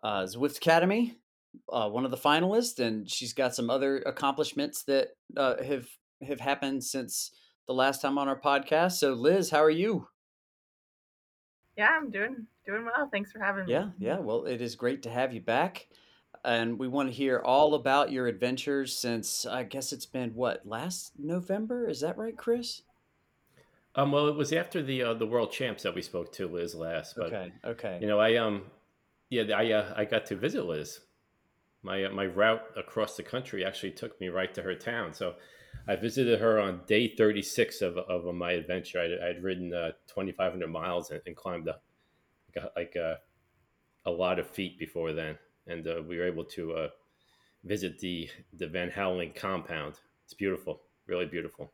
uh, 0.03 0.23
Zwift 0.23 0.57
Academy, 0.57 1.15
uh, 1.71 1.89
one 1.89 2.05
of 2.05 2.11
the 2.11 2.17
finalists, 2.17 2.79
and 2.79 3.09
she's 3.09 3.33
got 3.33 3.55
some 3.55 3.69
other 3.69 3.97
accomplishments 3.99 4.83
that 4.83 5.09
uh, 5.35 5.61
have 5.63 5.87
have 6.27 6.39
happened 6.39 6.83
since 6.83 7.31
the 7.67 7.73
last 7.73 8.01
time 8.01 8.17
on 8.17 8.27
our 8.27 8.39
podcast. 8.39 8.93
So, 8.93 9.13
Liz, 9.13 9.49
how 9.49 9.63
are 9.63 9.69
you? 9.69 10.07
Yeah, 11.77 11.89
I'm 11.91 12.09
doing 12.09 12.47
doing 12.65 12.85
well. 12.85 13.07
Thanks 13.11 13.31
for 13.31 13.39
having 13.39 13.65
me. 13.65 13.71
Yeah, 13.71 13.89
yeah. 13.99 14.19
Well, 14.19 14.45
it 14.45 14.61
is 14.61 14.75
great 14.75 15.03
to 15.03 15.09
have 15.09 15.33
you 15.33 15.41
back. 15.41 15.87
And 16.45 16.79
we 16.79 16.87
want 16.87 17.09
to 17.09 17.15
hear 17.15 17.39
all 17.39 17.73
about 17.73 18.11
your 18.11 18.27
adventures 18.27 18.97
since 18.97 19.45
I 19.45 19.63
guess 19.63 19.91
it's 19.91 20.05
been 20.05 20.31
what, 20.31 20.65
last 20.65 21.13
November? 21.17 21.89
Is 21.89 22.01
that 22.01 22.17
right, 22.17 22.37
Chris? 22.37 22.83
Um, 23.95 24.11
well, 24.11 24.27
it 24.27 24.35
was 24.35 24.53
after 24.53 24.81
the 24.83 25.01
uh, 25.03 25.13
the 25.15 25.25
World 25.25 25.51
Champs 25.51 25.83
that 25.83 25.95
we 25.95 26.01
spoke 26.01 26.31
to 26.33 26.47
Liz 26.47 26.75
last, 26.75 27.15
but 27.17 27.27
Okay, 27.27 27.51
okay. 27.65 27.97
You 27.99 28.07
know, 28.07 28.19
I 28.19 28.35
um, 28.35 28.63
yeah, 29.29 29.43
I 29.55 29.71
uh, 29.71 29.93
I 29.95 30.05
got 30.05 30.25
to 30.27 30.35
visit 30.35 30.65
Liz. 30.65 30.99
My 31.83 32.05
uh, 32.05 32.11
my 32.11 32.25
route 32.25 32.63
across 32.75 33.15
the 33.15 33.23
country 33.23 33.65
actually 33.65 33.91
took 33.91 34.19
me 34.19 34.29
right 34.29 34.53
to 34.53 34.61
her 34.61 34.75
town. 34.75 35.13
So 35.13 35.35
I 35.87 35.95
visited 35.95 36.39
her 36.39 36.59
on 36.59 36.81
day 36.85 37.07
36 37.15 37.81
of, 37.81 37.97
of 37.97 38.33
my 38.35 38.51
adventure. 38.51 38.99
I'd, 38.99 39.37
I'd 39.37 39.43
ridden 39.43 39.73
uh, 39.73 39.91
2,500 40.07 40.67
miles 40.67 41.11
and, 41.11 41.21
and 41.25 41.35
climbed 41.35 41.69
up 41.69 41.83
like, 42.55 42.63
a, 42.63 42.79
like 42.79 42.95
a, 42.95 43.19
a 44.05 44.11
lot 44.11 44.39
of 44.39 44.49
feet 44.49 44.79
before 44.79 45.13
then, 45.13 45.37
and 45.67 45.87
uh, 45.87 46.01
we 46.07 46.17
were 46.17 46.25
able 46.25 46.45
to 46.45 46.73
uh, 46.73 46.87
visit 47.63 47.99
the 47.99 48.29
the 48.53 48.67
Van 48.67 48.89
Houweling 48.89 49.35
compound. 49.35 49.99
It's 50.25 50.33
beautiful, 50.33 50.81
really 51.05 51.25
beautiful. 51.25 51.71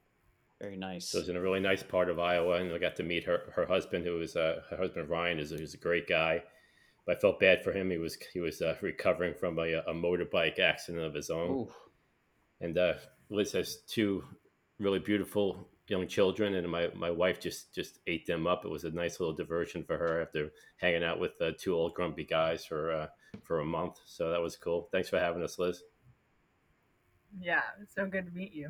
Very 0.59 0.77
nice. 0.77 1.09
So 1.09 1.17
it 1.17 1.21
was 1.21 1.29
in 1.29 1.35
a 1.35 1.41
really 1.41 1.59
nice 1.59 1.83
part 1.83 2.09
of 2.09 2.19
Iowa, 2.19 2.55
and 2.55 2.71
I 2.73 2.77
got 2.77 2.95
to 2.97 3.03
meet 3.03 3.23
her 3.25 3.51
her 3.55 3.65
husband, 3.65 4.05
who 4.05 4.19
is 4.21 4.35
uh, 4.35 4.61
her 4.69 4.77
husband 4.77 5.09
Ryan 5.09 5.39
is 5.39 5.51
who's 5.51 5.73
a 5.73 5.77
great 5.77 6.07
guy, 6.07 6.43
I 7.07 7.15
felt 7.15 7.39
bad 7.39 7.63
for 7.63 7.73
him. 7.73 7.89
He 7.89 7.97
was 7.97 8.17
he 8.33 8.39
was 8.39 8.61
uh, 8.61 8.75
recovering 8.81 9.33
from 9.33 9.59
a, 9.59 9.73
a, 9.87 9.93
motorbike 9.93 10.59
accident 10.59 11.03
of 11.03 11.13
his 11.13 11.29
own, 11.29 11.51
Ooh. 11.51 11.71
and 12.61 12.77
uh, 12.77 12.93
Liz 13.29 13.51
has 13.51 13.81
two 13.87 14.23
really 14.79 14.99
beautiful 14.99 15.67
young 15.87 16.07
children, 16.07 16.55
and 16.55 16.69
my, 16.69 16.89
my 16.95 17.11
wife 17.11 17.39
just 17.39 17.73
just 17.73 17.99
ate 18.07 18.25
them 18.25 18.47
up. 18.47 18.63
It 18.63 18.71
was 18.71 18.85
a 18.85 18.91
nice 18.91 19.19
little 19.19 19.35
diversion 19.35 19.83
for 19.83 19.97
her 19.97 20.21
after 20.21 20.51
hanging 20.77 21.03
out 21.03 21.19
with 21.19 21.33
uh, 21.41 21.51
two 21.59 21.75
old 21.75 21.93
grumpy 21.93 22.23
guys 22.23 22.65
for 22.65 22.91
uh, 22.91 23.07
for 23.43 23.59
a 23.59 23.65
month. 23.65 23.99
So 24.05 24.29
that 24.31 24.41
was 24.41 24.55
cool. 24.55 24.89
Thanks 24.91 25.09
for 25.09 25.19
having 25.19 25.43
us, 25.43 25.59
Liz. 25.59 25.83
Yeah, 27.39 27.61
it's 27.81 27.95
so 27.95 28.05
good 28.05 28.25
to 28.25 28.31
meet 28.31 28.53
you. 28.53 28.69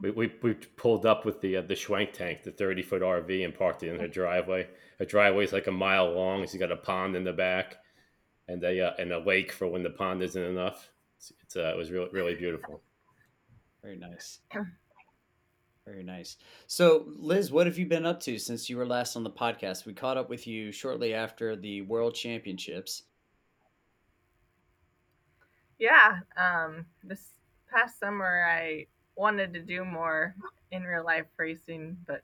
We, 0.00 0.10
we, 0.10 0.32
we 0.42 0.54
pulled 0.54 1.06
up 1.06 1.24
with 1.24 1.40
the 1.40 1.58
uh, 1.58 1.62
the 1.62 1.74
Schwenk 1.74 2.12
tank, 2.12 2.42
the 2.42 2.50
thirty 2.50 2.82
foot 2.82 3.02
RV, 3.02 3.44
and 3.44 3.54
parked 3.54 3.82
it 3.82 3.90
in 3.90 4.00
her 4.00 4.08
driveway. 4.08 4.66
Her 4.98 5.04
driveway 5.04 5.44
is 5.44 5.52
like 5.52 5.66
a 5.66 5.72
mile 5.72 6.12
long. 6.12 6.46
She's 6.46 6.60
got 6.60 6.72
a 6.72 6.76
pond 6.76 7.16
in 7.16 7.24
the 7.24 7.32
back, 7.32 7.76
and 8.48 8.62
a 8.64 8.88
uh, 8.88 8.94
and 8.98 9.12
a 9.12 9.18
lake 9.18 9.52
for 9.52 9.68
when 9.68 9.82
the 9.82 9.90
pond 9.90 10.22
isn't 10.22 10.42
enough. 10.42 10.90
It's, 11.16 11.32
it's 11.42 11.56
uh, 11.56 11.72
it 11.72 11.76
was 11.76 11.90
really 11.90 12.10
really 12.12 12.34
beautiful. 12.34 12.82
Very 13.82 13.96
nice. 13.96 14.40
Very 15.84 16.02
nice. 16.02 16.38
So, 16.66 17.04
Liz, 17.18 17.52
what 17.52 17.66
have 17.66 17.76
you 17.76 17.84
been 17.84 18.06
up 18.06 18.18
to 18.20 18.38
since 18.38 18.70
you 18.70 18.78
were 18.78 18.86
last 18.86 19.16
on 19.16 19.22
the 19.22 19.30
podcast? 19.30 19.84
We 19.84 19.92
caught 19.92 20.16
up 20.16 20.30
with 20.30 20.46
you 20.46 20.72
shortly 20.72 21.12
after 21.12 21.56
the 21.56 21.82
World 21.82 22.14
Championships. 22.14 23.02
Yeah, 25.78 26.20
um, 26.38 26.86
this 27.02 27.20
past 27.74 27.98
summer 27.98 28.46
I 28.48 28.86
wanted 29.16 29.54
to 29.54 29.60
do 29.60 29.84
more 29.84 30.34
in 30.70 30.82
real 30.82 31.04
life 31.04 31.26
racing, 31.36 31.96
but 32.06 32.22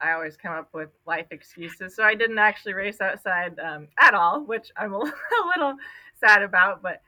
I 0.00 0.12
always 0.12 0.36
come 0.36 0.52
up 0.52 0.68
with 0.74 0.90
life 1.06 1.26
excuses. 1.30 1.94
So 1.94 2.02
I 2.02 2.14
didn't 2.14 2.38
actually 2.38 2.74
race 2.74 3.00
outside 3.00 3.58
um, 3.60 3.88
at 3.98 4.14
all, 4.14 4.44
which 4.44 4.70
I'm 4.76 4.92
a, 4.92 4.98
little 5.56 5.76
sad 6.18 6.42
about. 6.42 6.82
But 6.82 7.00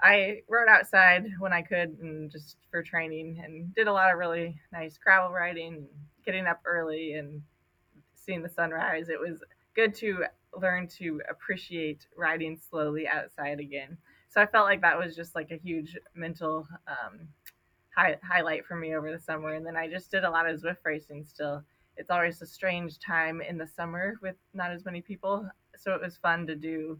I 0.00 0.42
rode 0.48 0.68
outside 0.68 1.26
when 1.38 1.52
I 1.52 1.62
could 1.62 1.96
and 2.00 2.30
just 2.30 2.56
for 2.70 2.82
training 2.82 3.40
and 3.42 3.74
did 3.74 3.88
a 3.88 3.92
lot 3.92 4.12
of 4.12 4.18
really 4.18 4.60
nice 4.72 4.98
gravel 4.98 5.32
riding, 5.32 5.86
getting 6.24 6.46
up 6.46 6.60
early 6.66 7.14
and 7.14 7.40
seeing 8.14 8.42
the 8.42 8.48
sunrise. 8.48 9.08
It 9.08 9.18
was 9.18 9.42
good 9.74 9.94
to 9.96 10.24
learn 10.60 10.86
to 10.98 11.22
appreciate 11.30 12.06
riding 12.16 12.58
slowly 12.70 13.08
outside 13.08 13.58
again. 13.58 13.96
So 14.34 14.40
I 14.40 14.46
felt 14.46 14.66
like 14.66 14.80
that 14.80 14.98
was 14.98 15.14
just 15.14 15.36
like 15.36 15.52
a 15.52 15.56
huge 15.56 15.96
mental 16.16 16.66
um, 16.88 17.20
high, 17.96 18.16
highlight 18.28 18.66
for 18.66 18.74
me 18.74 18.96
over 18.96 19.12
the 19.12 19.20
summer. 19.20 19.52
And 19.52 19.64
then 19.64 19.76
I 19.76 19.88
just 19.88 20.10
did 20.10 20.24
a 20.24 20.30
lot 20.30 20.48
of 20.48 20.60
Zwift 20.60 20.78
racing 20.84 21.24
still. 21.24 21.62
It's 21.96 22.10
always 22.10 22.42
a 22.42 22.46
strange 22.46 22.98
time 22.98 23.40
in 23.40 23.56
the 23.56 23.66
summer 23.68 24.14
with 24.22 24.34
not 24.52 24.72
as 24.72 24.84
many 24.84 25.00
people. 25.00 25.48
So 25.76 25.94
it 25.94 26.00
was 26.00 26.16
fun 26.16 26.48
to 26.48 26.56
do 26.56 26.98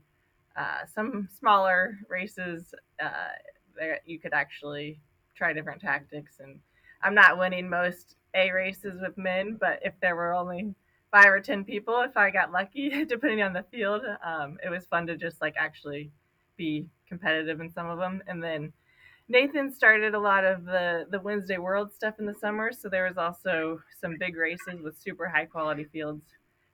uh, 0.57 0.87
some 0.87 1.29
smaller 1.37 1.99
races 2.09 2.73
uh, 3.03 3.33
that 3.81 4.03
you 4.07 4.21
could 4.21 4.33
actually 4.33 5.01
try 5.35 5.53
different 5.53 5.81
tactics. 5.81 6.37
And 6.39 6.61
I'm 7.03 7.17
not 7.17 7.37
winning 7.37 7.69
most 7.69 8.15
A 8.35 8.53
races 8.53 9.01
with 9.03 9.19
men, 9.19 9.59
but 9.61 9.81
if 9.83 9.95
there 10.01 10.15
were 10.15 10.35
only 10.35 10.73
five 11.11 11.33
or 11.33 11.41
ten 11.41 11.65
people, 11.65 12.01
if 12.03 12.17
I 12.17 12.31
got 12.31 12.53
lucky, 12.53 13.05
depending 13.09 13.43
on 13.43 13.53
the 13.53 13.65
field, 13.73 14.03
um, 14.25 14.57
it 14.65 14.69
was 14.69 14.87
fun 14.87 15.09
to 15.09 15.17
just 15.17 15.41
like 15.41 15.55
actually 15.57 16.13
be 16.57 16.87
competitive 17.15 17.61
in 17.61 17.71
some 17.71 17.89
of 17.89 17.99
them. 17.99 18.23
And 18.27 18.43
then 18.43 18.73
Nathan 19.29 19.73
started 19.73 20.15
a 20.15 20.19
lot 20.19 20.45
of 20.45 20.65
the 20.65 21.07
the 21.11 21.21
Wednesday 21.21 21.59
World 21.59 21.93
stuff 21.93 22.15
in 22.19 22.27
the 22.27 22.35
summer, 22.35 22.73
so 22.73 22.89
there 22.89 23.07
was 23.07 23.17
also 23.17 23.81
some 24.01 24.17
big 24.19 24.37
races 24.37 24.83
with 24.83 25.01
super 25.01 25.29
high 25.29 25.47
quality 25.47 25.85
fields. 25.85 26.25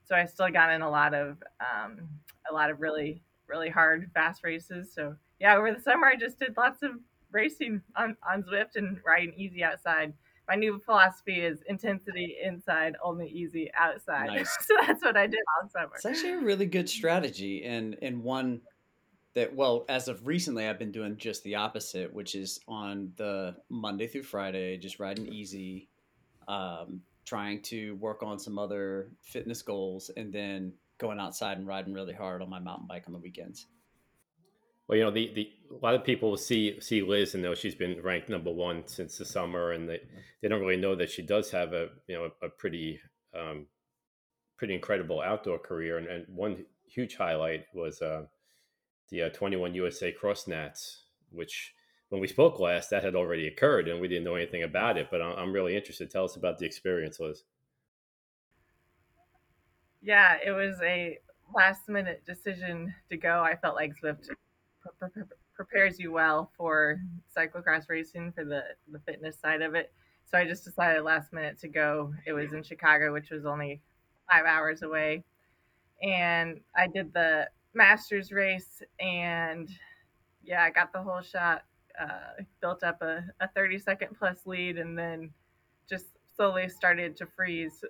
So 0.05 0.17
I 0.17 0.25
still 0.25 0.51
got 0.51 0.73
in 0.73 0.83
a 0.83 0.91
lot 0.91 1.15
of 1.15 1.39
um, 1.61 2.09
a 2.51 2.55
lot 2.55 2.71
of 2.71 2.81
really 2.81 3.23
really 3.47 3.71
hard, 3.71 4.11
fast 4.15 4.43
races. 4.43 4.93
So 4.93 5.15
yeah, 5.39 5.57
over 5.57 5.73
the 5.73 5.81
summer 5.81 6.07
I 6.07 6.17
just 6.17 6.39
did 6.39 6.57
lots 6.57 6.83
of 6.83 6.93
racing 7.31 7.83
on, 7.97 8.17
on 8.29 8.43
Zwift 8.43 8.77
and 8.77 8.99
riding 9.07 9.35
easy 9.37 9.63
outside. 9.63 10.13
My 10.49 10.57
new 10.57 10.81
philosophy 10.85 11.41
is 11.41 11.63
intensity 11.69 12.37
inside, 12.43 12.95
only 13.05 13.29
easy 13.29 13.71
outside. 13.79 14.27
Nice. 14.27 14.57
so 14.67 14.75
that's 14.85 15.05
what 15.05 15.17
I 15.17 15.29
did 15.29 15.39
all 15.63 15.69
summer. 15.69 15.93
It's 15.95 16.05
actually 16.05 16.33
a 16.33 16.41
really 16.41 16.67
good 16.67 16.89
strategy 16.89 17.65
and 17.65 17.97
and 18.03 18.25
one 18.25 18.61
that 19.35 19.55
well, 19.55 19.85
as 19.89 20.09
of 20.09 20.27
recently 20.27 20.67
I've 20.67 20.79
been 20.79 20.93
doing 20.93 21.17
just 21.17 21.43
the 21.45 21.57
opposite, 21.57 22.13
which 22.13 22.35
is 22.35 22.61
on 22.67 23.13
the 23.17 23.57
Monday 23.69 24.07
through 24.07 24.25
Friday, 24.25 24.77
just 24.77 24.99
riding 24.99 25.33
easy, 25.33 25.89
um, 26.49 27.03
trying 27.25 27.63
to 27.63 27.95
work 27.97 28.23
on 28.23 28.39
some 28.39 28.59
other 28.59 29.11
fitness 29.23 29.63
goals 29.63 30.11
and 30.17 30.33
then 30.33 30.73
going 30.99 31.21
outside 31.21 31.59
and 31.59 31.67
riding 31.67 31.95
really 31.95 32.13
hard 32.13 32.43
on 32.43 32.51
my 32.51 32.59
mountain 32.59 32.87
bike 32.89 33.05
on 33.07 33.13
the 33.13 33.19
weekends. 33.19 33.67
Well, 34.87 34.99
you 34.99 35.05
know, 35.05 35.13
the, 35.13 35.31
the 35.35 35.49
a 35.71 35.79
lot 35.85 35.95
of 35.95 36.03
people 36.03 36.37
see 36.37 36.81
see 36.81 37.03
Liz 37.03 37.35
and 37.35 37.43
know 37.45 37.55
she's 37.55 37.77
been 37.77 38.03
ranked 38.03 38.29
number 38.29 38.51
one 38.51 38.83
since 38.87 39.19
the 39.19 39.25
summer, 39.25 39.71
and 39.71 39.89
they, 39.89 40.01
they 40.43 40.49
don't 40.49 40.61
really 40.61 40.77
know 40.77 40.97
that 40.97 41.11
she 41.11 41.23
does 41.23 41.53
have 41.53 41.73
a 41.73 41.91
you 42.09 42.17
know 42.17 42.31
a, 42.43 42.47
a 42.47 42.49
pretty 42.49 43.01
um, 43.33 43.67
pretty 44.57 44.75
incredible 44.75 45.21
outdoor 45.21 45.61
career. 45.61 45.99
And, 45.99 46.09
and 46.09 46.27
one 46.29 46.65
huge 46.89 47.15
highlight 47.15 47.67
was 47.73 48.03
uh, 48.03 48.25
the 49.11 49.23
uh, 49.23 49.29
21 49.31 49.75
USA 49.75 50.13
Cross 50.13 50.49
Nats, 50.49 51.05
which 51.31 51.75
when 52.09 52.21
we 52.21 52.27
spoke 52.27 52.59
last, 52.59 52.91
that 52.91 53.05
had 53.05 53.15
already 53.15 53.47
occurred, 53.47 53.89
and 53.89 54.01
we 54.01 54.09
didn't 54.09 54.25
know 54.25 54.35
anything 54.35 54.63
about 54.63 54.99
it. 54.99 55.09
But 55.11 55.23
I'm, 55.23 55.53
really 55.53 55.77
interested. 55.77 56.11
Tell 56.11 56.25
us 56.25 56.37
about 56.37 56.59
the 56.59 56.67
experience, 56.67 57.21
Liz 57.21 57.45
yeah, 60.03 60.37
it 60.45 60.53
was 60.53 60.77
a 60.83 61.19
last 61.55 61.89
minute 61.89 62.23
decision 62.27 62.95
to 63.11 63.17
go. 63.17 63.43
I 63.43 63.57
felt 63.57 63.75
like 63.75 63.93
Zwift 64.01 64.29
pre- 64.81 65.09
pre- 65.11 65.23
prepares 65.55 65.99
you 65.99 66.11
well 66.13 66.51
for 66.57 67.01
cyclocross 67.37 67.89
racing 67.89 68.33
for 68.33 68.45
the, 68.45 68.63
the 68.91 69.01
fitness 69.01 69.39
side 69.39 69.63
of 69.63 69.75
it. 69.75 69.93
So 70.25 70.39
I 70.39 70.47
just 70.47 70.65
decided 70.65 71.03
last 71.03 71.33
minute 71.33 71.59
to 71.61 71.69
go. 71.69 72.15
It 72.27 72.33
was 72.33 72.53
in 72.53 72.63
Chicago, 72.63 73.13
which 73.13 73.31
was 73.31 73.45
only 73.45 73.83
five 74.31 74.47
hours 74.47 74.83
away. 74.83 75.25
And 76.03 76.61
I 76.75 76.87
did 76.87 77.13
the 77.13 77.49
Masters 77.75 78.33
race 78.33 78.83
and 78.99 79.69
yeah, 80.43 80.63
I 80.63 80.71
got 80.71 80.93
the 80.93 81.03
whole 81.03 81.23
shot, 81.23 81.65
uh, 82.01 82.43
built 82.61 82.83
up 82.83 83.03
a, 83.03 83.25
a 83.41 83.49
30 83.49 83.79
second 83.79 84.09
plus 84.19 84.47
lead 84.47 84.79
and 84.79 84.99
then 84.99 85.31
just 85.89 86.07
slowly 86.35 86.69
started 86.69 87.17
to 87.19 87.27
freeze 87.37 87.85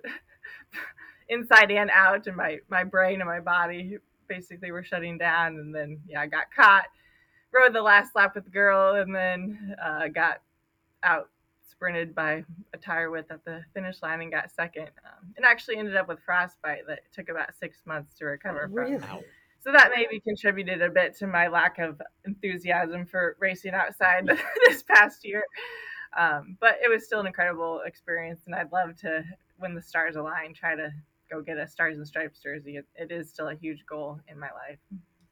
inside 1.29 1.71
and 1.71 1.89
out, 1.89 2.27
and 2.27 2.35
my 2.35 2.59
my 2.69 2.83
brain 2.83 3.21
and 3.21 3.29
my 3.29 3.39
body 3.39 3.97
basically 4.27 4.71
were 4.71 4.83
shutting 4.83 5.17
down. 5.17 5.57
And 5.57 5.73
then 5.73 5.99
yeah, 6.07 6.21
I 6.21 6.27
got 6.27 6.53
caught, 6.53 6.85
rode 7.53 7.73
the 7.73 7.81
last 7.81 8.15
lap 8.15 8.35
with 8.35 8.43
the 8.43 8.51
girl, 8.51 8.95
and 8.95 9.15
then 9.15 9.75
uh, 9.81 10.09
got 10.09 10.41
out 11.03 11.29
sprinted 11.69 12.13
by 12.13 12.43
a 12.73 12.77
tire 12.77 13.09
width 13.09 13.31
at 13.31 13.43
the 13.45 13.61
finish 13.73 14.01
line 14.01 14.21
and 14.21 14.31
got 14.31 14.51
second. 14.51 14.89
Um, 15.05 15.33
and 15.37 15.45
actually 15.45 15.77
ended 15.77 15.95
up 15.95 16.07
with 16.07 16.19
frostbite 16.25 16.85
that 16.87 16.99
took 17.13 17.29
about 17.29 17.55
six 17.57 17.77
months 17.85 18.17
to 18.19 18.25
recover 18.25 18.67
really? 18.69 18.99
from. 18.99 19.21
So 19.61 19.71
that 19.71 19.91
maybe 19.95 20.19
contributed 20.19 20.81
a 20.81 20.89
bit 20.89 21.15
to 21.17 21.27
my 21.27 21.47
lack 21.47 21.77
of 21.77 22.01
enthusiasm 22.25 23.05
for 23.05 23.37
racing 23.39 23.73
outside 23.73 24.27
this 24.65 24.83
past 24.83 25.23
year. 25.23 25.43
Um, 26.17 26.57
but 26.59 26.77
it 26.83 26.89
was 26.89 27.05
still 27.05 27.19
an 27.19 27.27
incredible 27.27 27.81
experience, 27.85 28.41
and 28.45 28.55
I'd 28.55 28.71
love 28.71 28.95
to, 28.97 29.23
when 29.59 29.75
the 29.75 29.81
stars 29.81 30.15
align, 30.15 30.53
try 30.53 30.75
to 30.75 30.91
go 31.31 31.41
get 31.41 31.57
a 31.57 31.67
Stars 31.67 31.97
and 31.97 32.07
Stripes 32.07 32.41
jersey. 32.41 32.77
It, 32.77 32.85
it 32.95 33.11
is 33.11 33.29
still 33.29 33.47
a 33.47 33.55
huge 33.55 33.85
goal 33.85 34.19
in 34.27 34.37
my 34.37 34.49
life. 34.51 34.79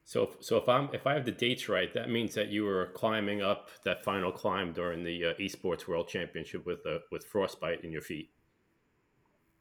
So, 0.06 0.32
so 0.40 0.58
if 0.58 0.68
I'm 0.68 0.90
if 0.92 1.06
I 1.06 1.14
have 1.14 1.26
the 1.26 1.32
dates 1.32 1.70
right, 1.70 1.94
that 1.94 2.10
means 2.10 2.34
that 2.34 2.48
you 2.48 2.64
were 2.64 2.88
climbing 2.96 3.44
up 3.44 3.70
that 3.84 4.04
final 4.04 4.32
climb 4.32 4.74
during 4.74 5.04
the 5.04 5.26
uh, 5.26 5.34
Esports 5.36 5.88
World 5.88 6.08
Championship 6.08 6.66
with 6.66 6.80
uh, 6.86 7.00
with 7.12 7.26
frostbite 7.26 7.84
in 7.84 7.92
your 7.92 8.02
feet. 8.02 8.32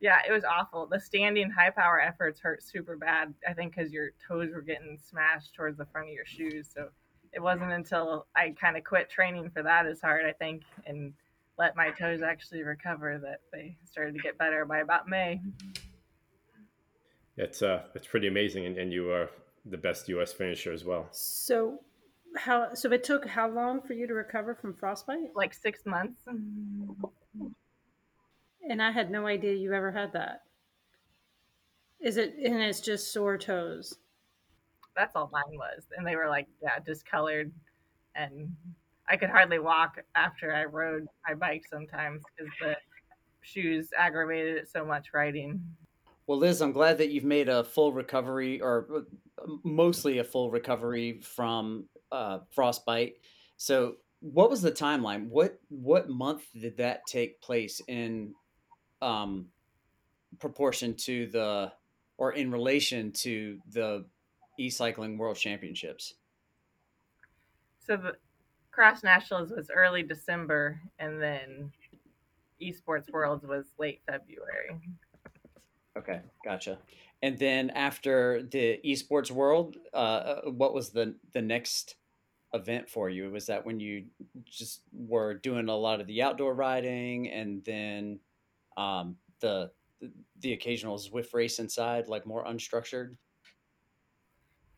Yeah, 0.01 0.19
it 0.29 0.33
was 0.33 0.45
awful. 0.45 0.87
The 0.87 1.01
standing 1.01 1.51
high 1.51 1.71
power 1.71 2.01
efforts 2.01 2.41
hurt 2.41 2.63
super 2.63 2.97
bad. 2.97 3.35
I 3.49 3.53
think 3.53 3.75
because 3.75 3.93
your 3.93 4.11
toes 4.27 4.51
were 4.55 4.63
getting 4.63 4.99
smashed 5.03 5.55
towards 5.55 5.77
the 5.77 5.87
front 5.87 6.09
of 6.09 6.15
your 6.15 6.25
shoes. 6.25 6.69
So 6.73 6.89
it 7.33 7.41
wasn't 7.41 7.73
until 7.73 8.27
I 8.37 8.55
kind 8.61 8.77
of 8.77 8.85
quit 8.85 9.11
training 9.11 9.51
for 9.51 9.63
that 9.63 9.87
as 9.87 10.01
hard, 10.01 10.25
I 10.25 10.33
think, 10.33 10.63
and 10.87 11.13
let 11.59 11.75
my 11.75 11.91
toes 11.91 12.23
actually 12.23 12.63
recover 12.63 13.19
that 13.19 13.41
they 13.53 13.77
started 13.85 14.15
to 14.15 14.21
get 14.21 14.39
better 14.39 14.65
by 14.65 14.79
about 14.79 15.09
May 15.09 15.41
it's 17.39 17.63
uh 17.63 17.83
it's 17.95 18.07
pretty 18.07 18.27
amazing 18.27 18.67
and, 18.67 18.77
and 18.77 18.93
you 18.93 19.11
are 19.11 19.31
the 19.65 19.79
best 19.79 20.09
us 20.09 20.33
finisher 20.33 20.73
as 20.73 20.85
well 20.85 21.09
so 21.13 21.79
how 22.37 22.75
so 22.75 22.93
it 22.93 23.05
took 23.05 23.27
how 23.27 23.49
long 23.49 23.81
for 23.81 23.95
you 23.95 24.07
to 24.07 24.15
recover 24.15 24.55
from 24.55 24.75
frostbite 24.75 25.35
like 25.35 25.55
six 25.55 25.87
months 25.87 26.21
and 28.69 28.83
i 28.83 28.91
had 28.91 29.11
no 29.11 29.27
idea 29.27 29.55
you 29.55 29.73
ever 29.73 29.91
had 29.91 30.13
that. 30.13 30.43
Is 32.01 32.17
it 32.17 32.35
and 32.45 32.63
it's 32.63 32.81
just 32.81 33.13
sore 33.13 33.39
toes. 33.39 33.99
That's 34.97 35.15
all 35.17 35.31
mine 35.33 35.43
was. 35.53 35.85
And 35.97 36.07
they 36.07 36.17
were 36.17 36.29
like 36.29 36.47
yeah 36.63 36.79
discolored. 36.85 37.53
And 38.15 38.55
i 39.09 39.17
could 39.17 39.31
hardly 39.31 39.59
walk 39.59 39.99
after 40.15 40.55
i 40.55 40.65
rode 40.65 41.07
my 41.27 41.35
bike 41.35 41.65
sometimes 41.71 42.23
because 42.37 42.53
the 42.61 42.77
shoes 43.41 43.91
aggravated 43.97 44.57
it 44.57 44.69
so 44.71 44.85
much 44.85 45.09
riding. 45.15 45.61
Well, 46.27 46.39
Liz, 46.39 46.61
I'm 46.61 46.73
glad 46.73 46.99
that 46.99 47.09
you've 47.09 47.25
made 47.25 47.49
a 47.49 47.65
full 47.65 47.93
recovery, 47.93 48.61
or 48.61 48.87
uh, 48.95 49.47
mostly 49.65 50.19
a 50.19 50.25
full 50.25 50.51
recovery 50.51 51.21
from 51.23 51.87
uh, 52.13 52.41
frostbite. 52.51 53.15
So, 53.57 53.95
what 54.21 54.51
was 54.51 54.61
the 54.61 54.71
timeline? 54.71 55.29
What 55.29 55.59
what 55.69 56.11
month 56.11 56.43
did 56.53 56.77
that 56.77 57.07
take 57.07 57.41
place 57.41 57.81
in 57.89 58.35
um, 59.03 59.47
proportion 60.39 60.95
to 60.95 61.27
the, 61.27 61.73
or 62.17 62.33
in 62.33 62.51
relation 62.51 63.13
to 63.13 63.59
the 63.73 64.05
e-cycling 64.59 65.19
World 65.19 65.37
Championships? 65.37 66.15
So 67.87 67.97
the 67.97 68.17
Cross 68.71 69.03
Nationals 69.03 69.51
was 69.51 69.71
early 69.75 70.03
December, 70.03 70.81
and 70.99 71.21
then 71.21 71.73
Esports 72.61 73.11
Worlds 73.11 73.45
was 73.45 73.67
late 73.79 74.01
February. 74.07 74.79
Okay, 75.97 76.21
gotcha. 76.45 76.79
And 77.23 77.39
then 77.39 77.71
after 77.71 78.45
the 78.45 78.79
esports 78.85 79.31
world, 79.31 79.77
uh, 79.93 79.97
uh, 79.97 80.41
what 80.51 80.73
was 80.73 80.91
the 80.91 81.17
the 81.33 81.43
next 81.43 81.97
event 82.53 82.89
for 82.89 83.11
you? 83.11 83.31
Was 83.31 83.47
that 83.47 83.67
when 83.67 83.81
you 83.81 84.05
just 84.45 84.83
were 84.93 85.35
doing 85.35 85.69
a 85.69 85.77
lot 85.77 86.01
of 86.01 86.07
the 86.07 86.23
outdoor 86.23 86.55
riding, 86.55 87.29
and 87.29 87.65
then 87.65 88.21
um, 88.79 89.17
the 89.41 89.71
the 90.41 90.53
occasional 90.53 90.97
Zwift 90.97 91.35
race 91.35 91.59
inside, 91.59 92.09
like 92.09 92.25
more 92.25 92.45
unstructured? 92.45 93.17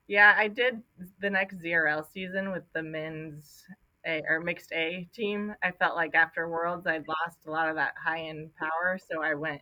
Yeah, 0.08 0.34
I 0.36 0.48
did 0.48 0.82
the 1.20 1.30
next 1.30 1.62
ZRL 1.62 2.04
season 2.10 2.50
with 2.50 2.64
the 2.72 2.82
men's 2.82 3.62
A 4.06 4.22
or 4.28 4.40
mixed 4.40 4.72
A 4.72 5.08
team. 5.14 5.54
I 5.62 5.70
felt 5.70 5.94
like 5.94 6.14
after 6.14 6.48
Worlds, 6.48 6.86
I'd 6.86 7.06
lost 7.06 7.46
a 7.46 7.50
lot 7.50 7.68
of 7.68 7.76
that 7.76 7.92
high 8.02 8.22
end 8.22 8.50
power, 8.56 8.98
so 8.98 9.22
I 9.22 9.34
went 9.34 9.60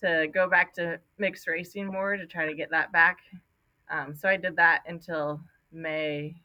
to 0.00 0.28
go 0.32 0.48
back 0.48 0.72
to 0.74 1.00
mixed 1.18 1.46
racing 1.48 1.86
more 1.86 2.16
to 2.16 2.26
try 2.26 2.46
to 2.46 2.54
get 2.54 2.70
that 2.70 2.92
back. 2.92 3.18
Um, 3.90 4.14
so 4.14 4.28
I 4.28 4.36
did 4.36 4.56
that 4.56 4.84
until 4.86 5.40
May, 5.72 6.36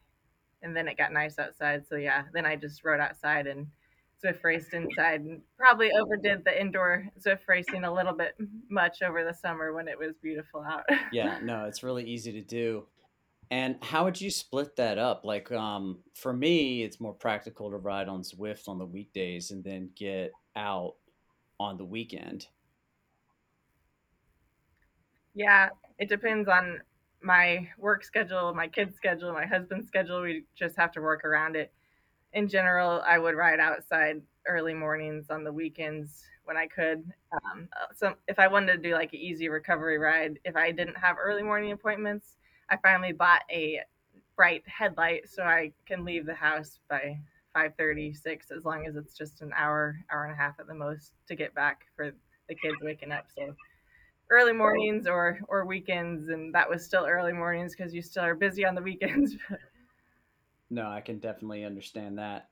and 0.62 0.76
then 0.76 0.88
it 0.88 0.98
got 0.98 1.12
nice 1.12 1.38
outside. 1.38 1.86
So 1.86 1.94
yeah, 1.94 2.24
then 2.34 2.44
I 2.44 2.56
just 2.56 2.84
rode 2.84 3.00
outside 3.00 3.46
and 3.46 3.68
Zwift 4.24 4.42
raced 4.44 4.74
inside, 4.74 5.20
and 5.20 5.40
probably 5.56 5.90
overdid 5.92 6.44
the 6.44 6.60
indoor 6.60 7.08
Zwift 7.18 7.40
racing 7.48 7.84
a 7.84 7.92
little 7.92 8.12
bit 8.12 8.34
much 8.68 9.02
over 9.02 9.24
the 9.24 9.34
summer 9.34 9.72
when 9.72 9.88
it 9.88 9.98
was 9.98 10.14
beautiful 10.22 10.62
out. 10.62 10.84
yeah, 11.12 11.38
no, 11.42 11.64
it's 11.64 11.82
really 11.82 12.04
easy 12.04 12.32
to 12.32 12.42
do. 12.42 12.86
And 13.50 13.76
how 13.82 14.04
would 14.04 14.20
you 14.20 14.30
split 14.30 14.76
that 14.76 14.96
up? 14.96 15.24
Like, 15.24 15.50
um, 15.50 15.98
for 16.14 16.32
me, 16.32 16.84
it's 16.84 17.00
more 17.00 17.12
practical 17.12 17.70
to 17.70 17.78
ride 17.78 18.08
on 18.08 18.22
Zwift 18.22 18.68
on 18.68 18.78
the 18.78 18.86
weekdays 18.86 19.50
and 19.50 19.64
then 19.64 19.90
get 19.96 20.30
out 20.54 20.94
on 21.58 21.76
the 21.76 21.84
weekend. 21.84 22.46
Yeah, 25.34 25.70
it 25.98 26.08
depends 26.08 26.48
on 26.48 26.80
my 27.22 27.68
work 27.76 28.04
schedule, 28.04 28.54
my 28.54 28.68
kids' 28.68 28.96
schedule, 28.96 29.32
my 29.32 29.46
husband's 29.46 29.88
schedule. 29.88 30.22
We 30.22 30.44
just 30.54 30.76
have 30.76 30.92
to 30.92 31.00
work 31.00 31.24
around 31.24 31.56
it. 31.56 31.72
In 32.32 32.48
general, 32.48 33.02
I 33.06 33.18
would 33.18 33.34
ride 33.34 33.60
outside 33.60 34.22
early 34.46 34.74
mornings 34.74 35.30
on 35.30 35.44
the 35.44 35.52
weekends 35.52 36.24
when 36.44 36.56
I 36.56 36.66
could. 36.66 37.04
Um, 37.32 37.68
so 37.94 38.14
if 38.28 38.38
I 38.38 38.48
wanted 38.48 38.72
to 38.72 38.88
do 38.88 38.94
like 38.94 39.12
an 39.12 39.20
easy 39.20 39.48
recovery 39.48 39.98
ride, 39.98 40.38
if 40.44 40.56
I 40.56 40.70
didn't 40.70 40.96
have 40.96 41.16
early 41.20 41.42
morning 41.42 41.72
appointments, 41.72 42.36
I 42.68 42.76
finally 42.76 43.12
bought 43.12 43.42
a 43.50 43.80
bright 44.36 44.62
headlight 44.66 45.28
so 45.28 45.42
I 45.42 45.72
can 45.86 46.04
leave 46.04 46.24
the 46.24 46.34
house 46.34 46.78
by 46.88 47.18
5:36 47.54 48.50
as 48.56 48.64
long 48.64 48.86
as 48.86 48.96
it's 48.96 49.14
just 49.14 49.42
an 49.42 49.52
hour, 49.56 49.98
hour 50.10 50.24
and 50.24 50.32
a 50.32 50.36
half 50.36 50.58
at 50.60 50.66
the 50.66 50.74
most 50.74 51.12
to 51.26 51.34
get 51.34 51.54
back 51.54 51.86
for 51.96 52.12
the 52.48 52.54
kids 52.54 52.76
waking 52.80 53.12
up. 53.12 53.26
So 53.36 53.54
early 54.30 54.52
mornings 54.52 55.06
or 55.06 55.40
or 55.48 55.64
weekends 55.64 56.28
and 56.28 56.54
that 56.54 56.68
was 56.68 56.84
still 56.84 57.04
early 57.04 57.32
mornings 57.32 57.74
because 57.74 57.92
you 57.92 58.00
still 58.00 58.22
are 58.22 58.36
busy 58.36 58.64
on 58.64 58.74
the 58.74 58.82
weekends 58.82 59.36
no 60.70 60.88
i 60.88 61.00
can 61.00 61.18
definitely 61.18 61.64
understand 61.64 62.18
that. 62.18 62.48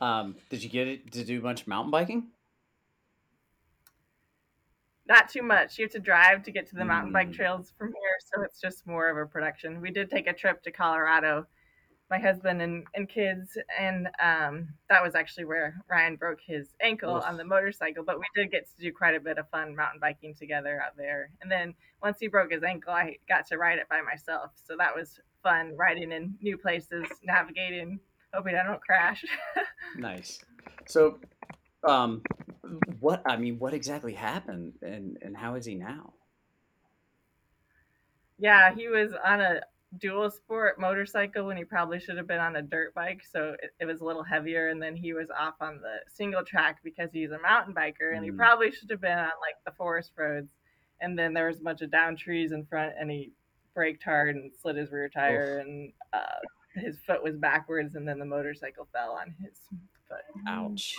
Um, 0.00 0.36
did 0.50 0.62
you 0.62 0.70
get 0.70 0.88
it 0.88 1.12
to 1.12 1.24
do 1.24 1.38
a 1.38 1.42
bunch 1.42 1.62
of 1.62 1.68
mountain 1.68 1.90
biking? 1.90 2.28
Not 5.06 5.28
too 5.28 5.42
much. 5.42 5.78
You 5.78 5.84
have 5.84 5.92
to 5.92 6.00
drive 6.00 6.42
to 6.44 6.50
get 6.50 6.68
to 6.68 6.76
the 6.76 6.84
mountain 6.84 7.12
bike 7.12 7.30
mm. 7.30 7.34
trails 7.34 7.72
from 7.76 7.88
here 7.88 8.16
so 8.20 8.42
it's 8.42 8.60
just 8.60 8.86
more 8.86 9.10
of 9.10 9.16
a 9.16 9.28
production. 9.28 9.80
We 9.80 9.90
did 9.90 10.10
take 10.10 10.26
a 10.26 10.32
trip 10.32 10.62
to 10.62 10.70
colorado 10.70 11.46
my 12.12 12.18
husband 12.18 12.60
and, 12.60 12.84
and 12.94 13.08
kids 13.08 13.56
and 13.80 14.06
um, 14.22 14.68
that 14.90 15.02
was 15.02 15.14
actually 15.14 15.46
where 15.46 15.82
ryan 15.88 16.14
broke 16.14 16.40
his 16.46 16.68
ankle 16.82 17.16
Oof. 17.16 17.24
on 17.24 17.38
the 17.38 17.44
motorcycle 17.44 18.04
but 18.04 18.18
we 18.18 18.26
did 18.34 18.50
get 18.50 18.66
to 18.66 18.76
do 18.78 18.92
quite 18.92 19.14
a 19.14 19.20
bit 19.20 19.38
of 19.38 19.48
fun 19.48 19.74
mountain 19.74 19.98
biking 19.98 20.34
together 20.34 20.78
out 20.84 20.94
there. 20.94 21.30
And 21.40 21.50
then 21.50 21.72
once 22.02 22.18
he 22.20 22.28
broke 22.28 22.52
his 22.52 22.62
ankle 22.62 22.92
i 22.92 23.16
got 23.26 23.46
to 23.48 23.56
ride 23.56 23.78
it 23.78 23.88
by 23.88 24.02
myself. 24.02 24.50
So 24.62 24.76
that 24.76 24.94
was 24.94 25.20
fun 25.42 25.74
riding 25.74 26.12
in 26.12 26.34
new 26.42 26.58
places 26.58 27.06
navigating 27.24 27.98
hoping 28.34 28.56
i 28.56 28.62
don't 28.62 28.82
crash. 28.82 29.24
Nice. 29.96 30.38
So 30.86 31.18
um 31.82 32.20
what 33.00 33.22
i 33.24 33.38
mean 33.38 33.58
what 33.58 33.72
exactly 33.72 34.12
happened 34.12 34.74
and 34.82 35.16
and 35.22 35.34
how 35.34 35.54
is 35.54 35.64
he 35.64 35.76
now? 35.76 36.12
Yeah 38.38 38.74
he 38.74 38.88
was 38.88 39.12
on 39.24 39.40
a 39.40 39.62
dual 39.98 40.30
sport 40.30 40.80
motorcycle 40.80 41.46
when 41.46 41.56
he 41.56 41.64
probably 41.64 42.00
should 42.00 42.16
have 42.16 42.26
been 42.26 42.40
on 42.40 42.56
a 42.56 42.62
dirt 42.62 42.94
bike. 42.94 43.22
So 43.30 43.54
it, 43.62 43.70
it, 43.80 43.84
was 43.84 44.00
a 44.00 44.04
little 44.04 44.22
heavier. 44.22 44.68
And 44.68 44.82
then 44.82 44.96
he 44.96 45.12
was 45.12 45.28
off 45.30 45.54
on 45.60 45.76
the 45.76 45.96
single 46.12 46.44
track 46.44 46.78
because 46.82 47.10
he's 47.12 47.30
a 47.30 47.38
mountain 47.38 47.74
biker 47.74 48.14
and 48.14 48.22
mm. 48.22 48.24
he 48.24 48.30
probably 48.30 48.70
should 48.70 48.90
have 48.90 49.00
been 49.00 49.18
on 49.18 49.30
like 49.40 49.56
the 49.66 49.72
forest 49.72 50.12
roads. 50.16 50.50
And 51.00 51.18
then 51.18 51.34
there 51.34 51.48
was 51.48 51.60
a 51.60 51.62
bunch 51.62 51.82
of 51.82 51.90
down 51.90 52.16
trees 52.16 52.52
in 52.52 52.64
front 52.64 52.94
and 52.98 53.10
he 53.10 53.32
braked 53.74 54.02
hard 54.02 54.36
and 54.36 54.52
slid 54.60 54.76
his 54.76 54.90
rear 54.90 55.08
tire 55.08 55.58
Oof. 55.58 55.66
and 55.66 55.92
uh, 56.12 56.40
his 56.74 56.98
foot 57.06 57.22
was 57.22 57.36
backwards 57.36 57.94
and 57.94 58.06
then 58.06 58.18
the 58.18 58.24
motorcycle 58.24 58.88
fell 58.92 59.12
on 59.12 59.34
his 59.42 59.58
foot. 60.08 60.42
Ouch. 60.48 60.96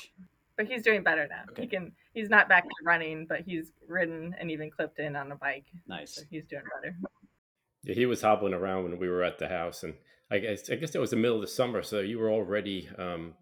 But 0.55 0.67
he's 0.67 0.83
doing 0.83 1.01
better 1.01 1.27
now. 1.27 1.51
Okay. 1.51 1.63
He 1.63 1.67
can. 1.67 1.91
He's 2.13 2.29
not 2.29 2.47
back 2.47 2.63
to 2.63 2.69
running, 2.85 3.25
but 3.27 3.41
he's 3.41 3.71
ridden 3.87 4.35
and 4.39 4.51
even 4.51 4.69
clipped 4.69 4.99
in 4.99 5.15
on 5.15 5.31
a 5.31 5.35
bike. 5.35 5.65
Nice. 5.87 6.13
So 6.13 6.21
he's 6.29 6.45
doing 6.45 6.61
better. 6.79 6.95
Yeah, 7.83 7.95
he 7.95 8.05
was 8.05 8.21
hobbling 8.21 8.53
around 8.53 8.83
when 8.83 8.99
we 8.99 9.09
were 9.09 9.23
at 9.23 9.39
the 9.39 9.47
house, 9.47 9.83
and 9.83 9.95
I 10.31 10.39
guess 10.39 10.69
I 10.69 10.75
guess 10.75 10.95
it 10.95 11.01
was 11.01 11.11
the 11.11 11.15
middle 11.17 11.35
of 11.35 11.41
the 11.41 11.47
summer, 11.47 11.83
so 11.83 11.99
you 11.99 12.19
were 12.19 12.31
already. 12.31 12.89
Um, 12.97 13.35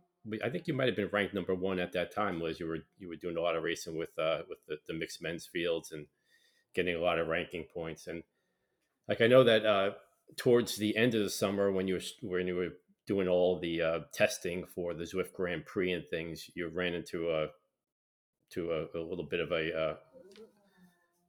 I 0.43 0.49
think 0.49 0.67
you 0.67 0.75
might 0.75 0.87
have 0.87 0.95
been 0.95 1.09
ranked 1.11 1.33
number 1.33 1.55
one 1.55 1.79
at 1.79 1.93
that 1.93 2.13
time. 2.13 2.39
Was 2.39 2.59
you 2.59 2.67
were 2.67 2.79
you 2.97 3.07
were 3.07 3.15
doing 3.15 3.37
a 3.37 3.41
lot 3.41 3.55
of 3.55 3.63
racing 3.63 3.97
with 3.97 4.17
uh, 4.19 4.39
with 4.49 4.59
the, 4.67 4.77
the 4.87 4.93
mixed 4.93 5.21
men's 5.21 5.45
fields 5.45 5.91
and 5.91 6.05
getting 6.75 6.95
a 6.95 7.01
lot 7.01 7.19
of 7.19 7.27
ranking 7.27 7.65
points, 7.73 8.07
and 8.07 8.23
like 9.07 9.21
I 9.21 9.27
know 9.27 9.43
that 9.43 9.65
uh, 9.65 9.91
towards 10.37 10.77
the 10.77 10.95
end 10.95 11.15
of 11.15 11.23
the 11.23 11.29
summer 11.29 11.71
when 11.71 11.87
you 11.87 11.95
were 11.95 12.27
when 12.27 12.47
you 12.47 12.55
were 12.55 12.73
doing 13.07 13.27
all 13.27 13.59
the 13.59 13.81
uh, 13.81 13.99
testing 14.13 14.65
for 14.73 14.93
the 14.93 15.03
Zwift 15.03 15.33
Grand 15.33 15.65
Prix 15.65 15.91
and 15.91 16.03
things, 16.09 16.49
you 16.55 16.67
ran 16.69 16.93
into 16.93 17.29
a 17.29 17.47
to 18.53 18.71
a, 18.71 18.99
a 18.99 19.01
little 19.01 19.27
bit 19.29 19.39
of 19.39 19.51
a 19.51 19.77
uh, 19.77 19.95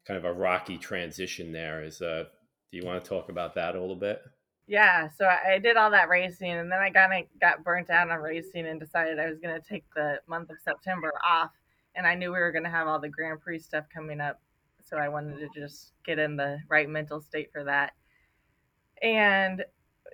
kind 0.06 0.18
of 0.18 0.24
a 0.24 0.32
rocky 0.32 0.78
transition 0.78 1.52
there. 1.52 1.88
Uh, 2.00 2.24
do 2.72 2.78
you 2.78 2.84
want 2.86 3.04
to 3.04 3.08
talk 3.08 3.28
about 3.28 3.54
that 3.54 3.76
a 3.76 3.80
little 3.80 3.94
bit? 3.94 4.22
Yeah, 4.66 5.08
so 5.18 5.26
I 5.26 5.58
did 5.58 5.76
all 5.76 5.90
that 5.90 6.08
racing, 6.08 6.52
and 6.52 6.72
then 6.72 6.78
I 6.78 6.88
kind 6.88 7.12
of 7.12 7.40
got 7.40 7.62
burnt 7.62 7.90
out 7.90 8.10
on 8.10 8.18
racing 8.18 8.66
and 8.66 8.80
decided 8.80 9.18
I 9.18 9.28
was 9.28 9.38
going 9.38 9.54
to 9.54 9.68
take 9.68 9.84
the 9.94 10.20
month 10.26 10.48
of 10.50 10.56
September 10.64 11.12
off. 11.22 11.50
And 11.94 12.06
I 12.06 12.14
knew 12.14 12.32
we 12.32 12.38
were 12.38 12.52
going 12.52 12.64
to 12.64 12.70
have 12.70 12.88
all 12.88 12.98
the 12.98 13.08
Grand 13.10 13.40
Prix 13.42 13.58
stuff 13.58 13.84
coming 13.94 14.20
up, 14.20 14.40
so 14.82 14.96
I 14.96 15.10
wanted 15.10 15.38
to 15.40 15.60
just 15.60 15.92
get 16.06 16.18
in 16.18 16.36
the 16.36 16.58
right 16.70 16.88
mental 16.88 17.20
state 17.20 17.50
for 17.52 17.62
that. 17.64 17.92
And 19.02 19.62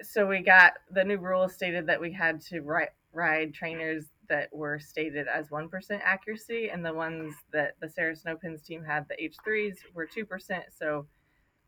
so 0.02 0.26
we 0.26 0.40
got 0.40 0.72
the 0.90 1.04
new 1.04 1.18
rules 1.18 1.54
stated 1.54 1.86
that 1.86 2.00
we 2.00 2.10
had 2.10 2.40
to 2.46 2.60
ride, 2.62 2.88
ride 3.12 3.54
trainers 3.54 4.06
that 4.28 4.48
were 4.52 4.80
stated 4.80 5.28
as 5.28 5.50
1% 5.50 5.68
accuracy, 6.02 6.70
and 6.70 6.84
the 6.84 6.92
ones 6.92 7.34
that 7.52 7.74
the 7.80 7.88
Saris 7.88 8.24
NoPinz 8.26 8.64
team 8.64 8.82
had, 8.82 9.06
the 9.08 9.30
H3s, 9.30 9.76
were 9.94 10.06
2%. 10.08 10.62
So 10.76 11.06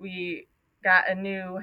we 0.01 0.49
got 0.83 1.09
a 1.09 1.15
new 1.15 1.61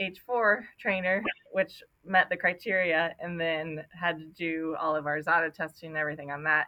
H4 0.00 0.62
trainer, 0.78 1.22
which 1.52 1.82
met 2.04 2.28
the 2.28 2.36
criteria, 2.36 3.14
and 3.20 3.40
then 3.40 3.84
had 3.90 4.18
to 4.18 4.26
do 4.26 4.76
all 4.80 4.94
of 4.94 5.06
our 5.06 5.20
ZADA 5.20 5.54
testing 5.54 5.90
and 5.90 5.98
everything 5.98 6.30
on 6.30 6.44
that. 6.44 6.66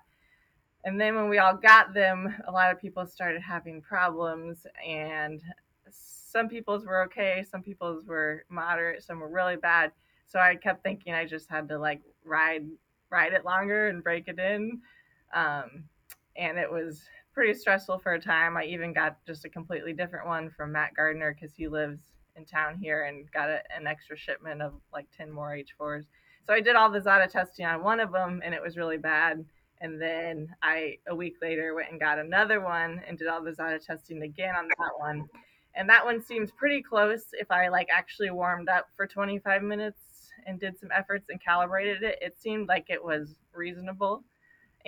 And 0.85 1.01
then 1.01 1.15
when 1.17 1.29
we 1.29 1.39
all 1.39 1.57
got 1.57 1.93
them, 1.93 2.35
a 2.47 2.53
lot 2.53 2.73
of 2.73 2.81
people 2.81 3.05
started 3.07 3.43
having 3.43 3.83
problems, 3.83 4.67
and 4.87 5.43
some 5.91 6.49
people's 6.49 6.85
were 6.85 7.03
okay, 7.05 7.45
some 7.49 7.63
people's 7.63 8.05
were 8.05 8.45
moderate, 8.49 9.03
some 9.03 9.21
were 9.21 9.29
really 9.29 9.57
bad. 9.57 9.93
So 10.27 10.39
I 10.39 10.57
kept 10.57 10.83
thinking 10.83 11.15
I 11.15 11.25
just 11.27 11.49
had 11.49 11.69
to 11.69 11.79
like 11.79 12.03
ride 12.25 12.67
ride 13.11 13.33
it 13.33 13.45
longer 13.45 13.89
and 13.89 14.05
break 14.05 14.29
it 14.29 14.39
in, 14.39 14.81
um, 15.35 15.85
and 16.37 16.59
it 16.59 16.71
was 16.71 17.03
pretty 17.39 17.55
stressful 17.55 18.01
for 18.01 18.15
a 18.15 18.21
time. 18.21 18.57
I 18.57 18.65
even 18.65 18.93
got 18.93 19.17
just 19.25 19.45
a 19.45 19.49
completely 19.49 19.93
different 19.93 20.27
one 20.27 20.51
from 20.51 20.73
Matt 20.73 20.97
Gardner 20.97 21.33
because 21.33 21.55
he 21.55 21.69
lives 21.69 22.01
in 22.35 22.45
town 22.45 22.77
here 22.77 23.05
and 23.05 23.31
got 23.31 23.49
a, 23.49 23.61
an 23.73 23.87
extra 23.87 24.17
shipment 24.17 24.61
of 24.61 24.73
like 24.93 25.07
10 25.17 25.31
more 25.31 25.57
H4s. 25.57 26.07
So 26.45 26.53
I 26.53 26.61
did 26.61 26.75
all 26.75 26.91
the 26.91 26.99
ZADA 26.99 27.31
testing 27.31 27.65
on 27.65 27.85
one 27.85 28.01
of 28.01 28.11
them 28.11 28.43
and 28.45 28.53
it 28.53 28.61
was 28.61 28.77
really 28.77 28.97
bad. 28.97 29.45
And 29.81 30.03
then 30.03 30.53
I, 30.65 30.97
a 31.07 31.15
week 31.15 31.37
later, 31.41 31.77
went 31.77 31.93
and 31.93 32.01
got 32.01 32.19
another 32.19 32.61
one 32.61 33.01
and 33.07 33.17
did 33.17 33.29
all 33.29 33.41
the 33.41 33.55
Zada 33.55 33.79
testing 33.79 34.21
again 34.23 34.57
on 34.57 34.67
that 34.67 34.99
one. 34.99 35.29
And 35.77 35.89
that 35.89 36.05
one 36.05 36.21
seems 36.21 36.51
pretty 36.51 36.83
close 36.83 37.27
if 37.35 37.53
I 37.53 37.69
like 37.69 37.87
actually 37.93 38.33
warmed 38.33 38.69
up 38.69 38.89
for 38.97 39.07
25 39.07 39.63
minutes 39.63 40.33
and 40.45 40.59
did 40.59 40.77
some 40.77 40.91
efforts 40.93 41.29
and 41.31 41.41
calibrated 41.41 42.03
it. 42.03 42.19
It 42.21 42.37
seemed 42.37 42.67
like 42.67 42.87
it 42.89 43.05
was 43.05 43.37
reasonable 43.55 44.25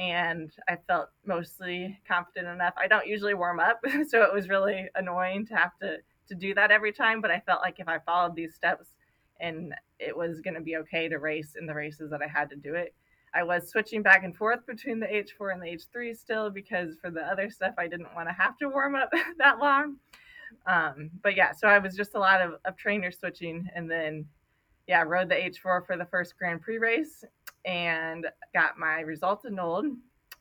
and 0.01 0.51
I 0.67 0.79
felt 0.87 1.11
mostly 1.27 2.01
confident 2.09 2.49
enough. 2.49 2.73
I 2.79 2.89
don't 2.89 3.07
usually 3.07 3.35
warm 3.35 3.61
up, 3.61 3.81
so 4.09 4.23
it 4.23 4.33
was 4.33 4.49
really 4.49 4.89
annoying 4.95 5.47
to 5.49 5.55
have 5.55 5.79
to 5.83 5.99
to 6.29 6.35
do 6.35 6.55
that 6.55 6.71
every 6.71 6.93
time, 6.93 7.21
but 7.21 7.31
I 7.31 7.41
felt 7.41 7.61
like 7.61 7.81
if 7.81 7.89
I 7.89 7.99
followed 7.99 8.37
these 8.37 8.55
steps 8.55 8.87
and 9.41 9.75
it 9.99 10.17
was 10.17 10.41
going 10.41 10.55
to 10.55 10.61
be 10.61 10.77
okay 10.77 11.09
to 11.09 11.19
race 11.19 11.57
in 11.59 11.67
the 11.67 11.75
races 11.75 12.09
that 12.11 12.21
I 12.23 12.29
had 12.29 12.49
to 12.51 12.57
do 12.57 12.75
it. 12.75 12.95
I 13.35 13.43
was 13.43 13.69
switching 13.69 14.01
back 14.03 14.23
and 14.23 14.37
forth 14.37 14.65
between 14.67 15.01
the 15.01 15.07
H4 15.07 15.53
and 15.53 15.63
the 15.63 15.67
H3 15.67 16.17
still 16.17 16.49
because 16.51 16.97
for 17.01 17.11
the 17.11 17.23
other 17.23 17.51
stuff 17.51 17.75
I 17.79 17.89
didn't 17.89 18.15
want 18.15 18.29
to 18.29 18.35
have 18.35 18.57
to 18.59 18.69
warm 18.69 18.95
up 18.95 19.11
that 19.39 19.59
long. 19.59 19.97
Um, 20.67 21.11
but 21.23 21.37
yeah, 21.37 21.53
so 21.53 21.67
I 21.67 21.79
was 21.79 21.97
just 21.97 22.15
a 22.15 22.19
lot 22.19 22.41
of, 22.41 22.55
of 22.65 22.77
trainer 22.77 23.11
switching 23.11 23.69
and 23.75 23.91
then 23.91 24.25
yeah, 24.87 25.03
rode 25.03 25.29
the 25.29 25.35
H4 25.35 25.87
for 25.87 25.97
the 25.97 26.07
first 26.07 26.37
Grand 26.39 26.63
Prix 26.63 26.79
race 26.79 27.25
and 27.65 28.27
got 28.55 28.79
my 28.79 29.01
results 29.01 29.45
annulled 29.45 29.87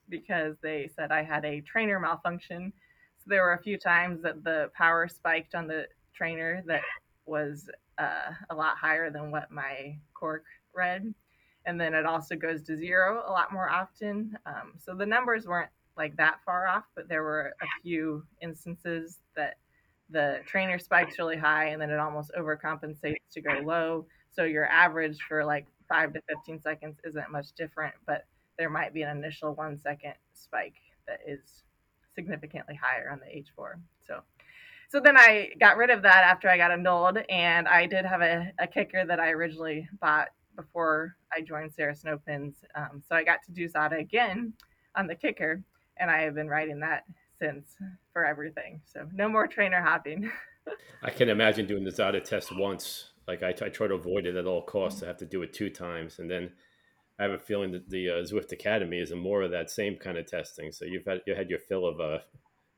because 0.10 0.55
they 0.62 0.89
said 0.95 1.12
I 1.12 1.23
had 1.23 1.45
a 1.45 1.62
trainer 1.62 1.99
malfunction. 1.99 2.73
So 3.17 3.25
there 3.27 3.43
were 3.43 3.53
a 3.53 3.62
few 3.62 3.77
times 3.77 4.21
that 4.23 4.43
the 4.43 4.71
power 4.75 5.08
spiked 5.08 5.55
on 5.55 5.67
the 5.67 5.88
trainer 6.13 6.63
that 6.67 6.82
was 7.25 7.69
uh, 7.97 8.32
a 8.49 8.55
lot 8.55 8.77
higher 8.77 9.10
than 9.10 9.32
what 9.32 9.51
my 9.51 9.97
Quarq 10.19 10.41
read. 10.73 11.13
And 11.65 11.79
then 11.79 11.93
it 11.93 12.05
also 12.05 12.36
goes 12.36 12.63
to 12.63 12.77
zero 12.77 13.23
a 13.27 13.32
lot 13.32 13.53
more 13.53 13.69
often. 13.69 14.38
Um, 14.45 14.73
so 14.77 14.95
the 14.95 15.05
numbers 15.05 15.45
weren't 15.45 15.69
like 15.97 16.15
that 16.17 16.39
far 16.45 16.67
off, 16.67 16.86
but 16.95 17.10
there 17.10 17.23
were 17.23 17.53
a 17.62 17.65
few 17.84 18.23
instances 18.41 19.19
that 19.36 19.58
the 20.10 20.39
trainer 20.47 20.79
spikes 20.79 21.19
really 21.19 21.38
high 21.38 21.67
and 21.67 21.82
then 21.82 21.91
it 21.91 21.99
almost 21.99 22.32
overcompensates 22.38 23.17
to 23.32 23.41
go 23.41 23.60
low. 23.63 24.05
So 24.32 24.43
your 24.45 24.65
average 24.67 25.19
for 25.27 25.45
like 25.45 25.67
five 25.89 26.13
to 26.13 26.21
15 26.30 26.62
seconds 26.62 26.97
isn't 27.04 27.32
much 27.32 27.52
different, 27.54 27.95
but 28.06 28.25
there 28.58 28.69
might 28.69 28.93
be 28.93 29.02
an 29.02 29.17
initial 29.17 29.54
one 29.56 29.78
second 29.78 30.13
spike 30.34 30.75
that 31.08 31.19
is 31.28 31.63
significantly 32.13 32.80
higher 32.82 33.10
on 33.10 33.19
the 33.19 33.25
H4. 33.25 33.73
So, 34.06 34.21
so 34.89 34.99
then 34.99 35.17
I 35.17 35.49
got 35.60 35.78
rid 35.78 35.89
of 35.89 36.04
that 36.04 36.23
after 36.23 36.49
I 36.49 36.58
got 36.58 36.71
annulled, 36.71 37.17
and 37.30 37.67
I 37.67 37.86
did 37.86 38.06
have 38.06 38.21
a, 38.21 38.52
a 38.60 38.67
KICKR 38.67 39.08
that 39.08 39.19
I 39.19 39.32
originally 39.32 39.88
bought 39.99 40.30
before 40.56 41.15
I 41.36 41.41
joined 41.41 41.73
Saris 41.73 42.04
NoPinz. 42.06 42.56
Um, 42.75 43.02
so 43.08 43.15
I 43.15 43.23
got 43.23 43.39
to 43.45 43.52
do 43.52 43.67
Zada 43.67 43.97
again 43.97 44.54
on 44.95 45.08
the 45.08 45.15
KICKR, 45.15 45.63
and 45.97 46.12
I 46.12 46.21
have 46.21 46.36
been 46.36 46.47
riding 46.47 46.80
that 46.82 47.06
since 47.39 47.78
for 48.12 48.25
everything. 48.25 48.82
So 48.86 49.08
no 49.13 49.30
more 49.30 49.47
trainer 49.47 49.82
hopping. 49.82 50.30
I 51.04 51.10
can 51.10 51.30
imagine 51.30 51.65
doing 51.65 51.84
the 51.84 51.91
Zada 51.91 52.19
test 52.19 52.56
once 52.56 53.09
like 53.30 53.44
I, 53.44 53.50
I 53.50 53.70
try 53.70 53.88
to 53.88 53.94
avoid 53.94 54.26
it 54.26 54.36
at 54.36 54.48
all 54.48 54.63
costs. 54.63 55.04
I 55.04 55.08
have 55.08 55.18
to 55.18 55.26
do 55.26 55.44
it 55.44 55.54
two 55.54 55.70
times, 55.70 56.18
and 56.18 56.30
then 56.30 56.52
I 57.20 57.24
have 57.24 57.32
a 57.32 57.38
feeling 57.38 57.72
that 57.74 57.88
the 57.88 58.10
uh, 58.10 58.13
Zwift 58.24 58.52
Academy 58.52 58.98
is 58.98 59.13
more 59.13 59.44
of 59.44 59.52
that 59.52 59.70
same 59.70 59.98
kind 59.98 60.18
of 60.18 60.26
testing. 60.26 60.72
So 60.72 60.86
you've 60.86 61.06
had 61.06 61.22
you 61.28 61.36
had 61.36 61.50
your 61.50 61.60
fill 61.60 61.86
of 61.86 62.00
uh 62.00 62.20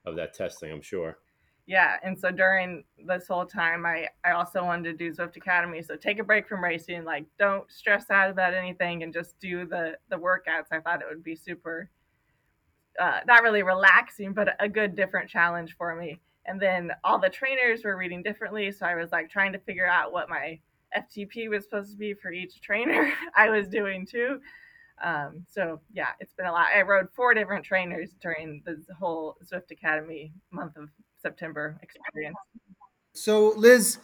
of 0.06 0.18
that 0.18 0.34
testing, 0.34 0.70
I'm 0.72 0.82
sure. 0.82 1.20
Yeah, 1.68 1.96
and 2.04 2.20
so 2.20 2.32
during 2.32 2.84
this 3.08 3.28
whole 3.30 3.46
time, 3.46 3.86
I 3.86 4.10
I 4.26 4.32
also 4.32 4.62
wanted 4.66 4.98
to 4.98 5.10
do 5.10 5.16
Zwift 5.16 5.38
Academy. 5.38 5.82
So 5.82 5.96
take 5.96 6.20
a 6.20 6.24
break 6.24 6.50
from 6.50 6.62
racing, 6.62 7.06
like 7.06 7.26
don't 7.40 7.72
stress 7.72 8.10
out 8.10 8.30
about 8.30 8.54
anything, 8.54 9.04
and 9.04 9.14
just 9.14 9.40
do 9.40 9.66
the 9.66 9.98
the 10.10 10.18
workouts. 10.18 10.74
I 10.74 10.82
thought 10.82 11.02
it 11.02 11.08
would 11.10 11.24
be 11.24 11.36
super, 11.38 11.90
uh, 13.00 13.22
not 13.26 13.42
really 13.42 13.64
relaxing, 13.64 14.34
but 14.34 14.50
a 14.60 14.68
good 14.68 14.98
different 14.98 15.30
challenge 15.30 15.78
for 15.78 15.96
me 15.96 16.20
and 16.45 16.60
then 16.60 16.91
all 17.04 17.19
the 17.19 17.30
trainers 17.30 17.84
were 17.84 17.97
reading 17.97 18.23
differently 18.23 18.71
so 18.71 18.86
i 18.86 18.95
was 18.95 19.12
like 19.12 19.30
trying 19.30 19.51
to 19.51 19.60
figure 19.60 19.88
out 19.88 20.12
what 20.12 20.30
my 20.30 20.60
ftp 20.97 21.49
was 21.49 21.63
supposed 21.63 21.91
to 21.91 21.97
be 21.97 22.13
for 22.13 22.32
each 22.32 22.62
trainer 22.62 23.12
i 23.36 23.49
was 23.49 23.67
doing 23.67 24.06
too. 24.06 24.39
Um, 25.04 25.43
so 25.49 25.82
yeah 25.91 26.10
it's 26.19 26.34
been 26.34 26.45
a 26.45 26.51
lot. 26.51 26.67
I 26.75 26.84
rode 26.84 27.08
four 27.15 27.34
different 27.34 27.65
trainers 27.65 28.12
during 28.21 28.62
the 28.65 28.77
whole 28.99 29.36
Zwift 29.43 29.71
academy 29.71 30.32
month 30.51 30.77
of 30.77 30.89
september 31.19 31.80
experience. 31.82 32.38
So 33.13 33.49
liz 33.58 33.97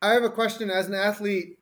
i 0.00 0.12
have 0.12 0.24
a 0.24 0.30
question. 0.30 0.70
As 0.70 0.86
an 0.86 0.94
athlete 0.94 1.58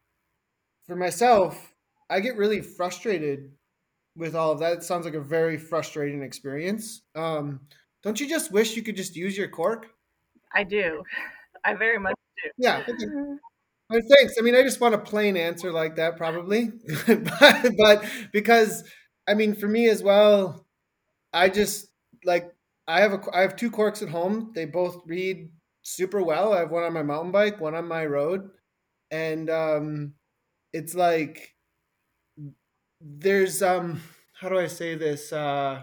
for 0.86 0.94
myself 0.94 1.74
i 2.08 2.20
get 2.20 2.36
really 2.36 2.60
frustrated 2.60 3.50
with 4.18 4.34
all 4.34 4.50
of 4.50 4.58
that. 4.58 4.72
It 4.74 4.82
sounds 4.82 5.04
like 5.04 5.14
a 5.14 5.20
very 5.20 5.56
frustrating 5.56 6.22
experience. 6.22 7.02
Um, 7.14 7.60
don't 8.08 8.18
you 8.20 8.26
just 8.26 8.50
wish 8.50 8.74
you 8.74 8.82
could 8.82 8.96
just 8.96 9.14
use 9.16 9.36
your 9.36 9.48
Quarq? 9.48 9.84
I 10.54 10.64
do. 10.64 11.02
I 11.66 11.74
very 11.74 11.98
much 11.98 12.14
do. 12.42 12.50
Yeah. 12.56 12.82
Well, 13.90 14.00
thanks. 14.16 14.36
I 14.38 14.40
mean, 14.40 14.54
I 14.54 14.62
just 14.62 14.80
want 14.80 14.94
a 14.94 14.98
plain 14.98 15.36
answer 15.36 15.70
like 15.70 15.96
that, 15.96 16.16
probably, 16.16 16.72
but, 17.06 17.70
but 17.76 18.04
because 18.32 18.82
I 19.26 19.34
mean, 19.34 19.54
for 19.54 19.68
me 19.68 19.90
as 19.90 20.02
well, 20.02 20.66
I 21.34 21.50
just 21.50 21.88
like 22.24 22.50
I 22.86 23.02
have 23.02 23.12
a 23.12 23.20
I 23.34 23.42
have 23.42 23.56
two 23.56 23.70
Quarqs 23.70 24.02
at 24.02 24.08
home. 24.08 24.52
They 24.54 24.64
both 24.64 25.02
read 25.04 25.50
super 25.82 26.22
well. 26.22 26.54
I 26.54 26.60
have 26.60 26.70
one 26.70 26.84
on 26.84 26.94
my 26.94 27.02
mountain 27.02 27.30
bike, 27.30 27.60
one 27.60 27.74
on 27.74 27.86
my 27.86 28.06
road, 28.06 28.48
and 29.10 29.50
um, 29.50 30.14
it's 30.72 30.94
like 30.94 31.54
there's 33.02 33.62
um 33.62 34.00
how 34.40 34.48
do 34.48 34.58
I 34.58 34.66
say 34.66 34.94
this? 34.94 35.30
Uh, 35.30 35.82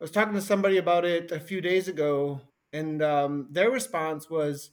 I 0.00 0.04
was 0.04 0.10
talking 0.10 0.34
to 0.34 0.40
somebody 0.40 0.78
about 0.78 1.04
it 1.04 1.30
a 1.30 1.38
few 1.38 1.60
days 1.60 1.86
ago, 1.86 2.40
and 2.72 3.02
um, 3.02 3.48
their 3.50 3.70
response 3.70 4.30
was, 4.30 4.70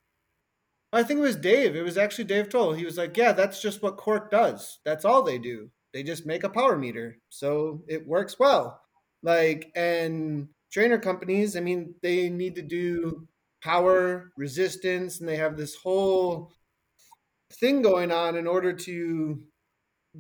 I 0.94 1.04
think 1.04 1.20
it 1.20 1.24
was 1.24 1.36
Dave. 1.36 1.76
It 1.76 1.84
was 1.84 1.98
actually 1.98 2.24
Dave 2.26 2.48
Toll. 2.50 2.74
He 2.74 2.86
was 2.86 2.98
like, 2.98 3.18
"Yeah, 3.18 3.34
that's 3.34 3.62
just 3.62 3.84
what 3.84 3.98
Quarq 3.98 4.30
does. 4.32 4.80
That's 4.86 5.04
all 5.04 5.24
they 5.24 5.38
do. 5.38 5.70
They 5.94 6.04
just 6.04 6.26
make 6.26 6.44
a 6.44 6.50
power 6.50 6.78
meter, 6.78 7.18
so 7.30 7.84
it 7.88 8.08
works 8.08 8.40
well." 8.40 8.82
Like, 9.22 9.72
and 9.76 10.48
trainer 10.72 10.98
companies, 10.98 11.58
I 11.58 11.60
mean, 11.60 11.96
they 12.02 12.30
need 12.30 12.56
to 12.56 12.62
do 12.62 13.28
power, 13.62 14.32
resistance, 14.38 15.20
and 15.20 15.28
they 15.28 15.36
have 15.38 15.58
this 15.58 15.76
whole 15.76 16.54
thing 17.52 17.82
going 17.82 18.12
on 18.12 18.36
in 18.36 18.48
order 18.48 18.74
to 18.74 19.44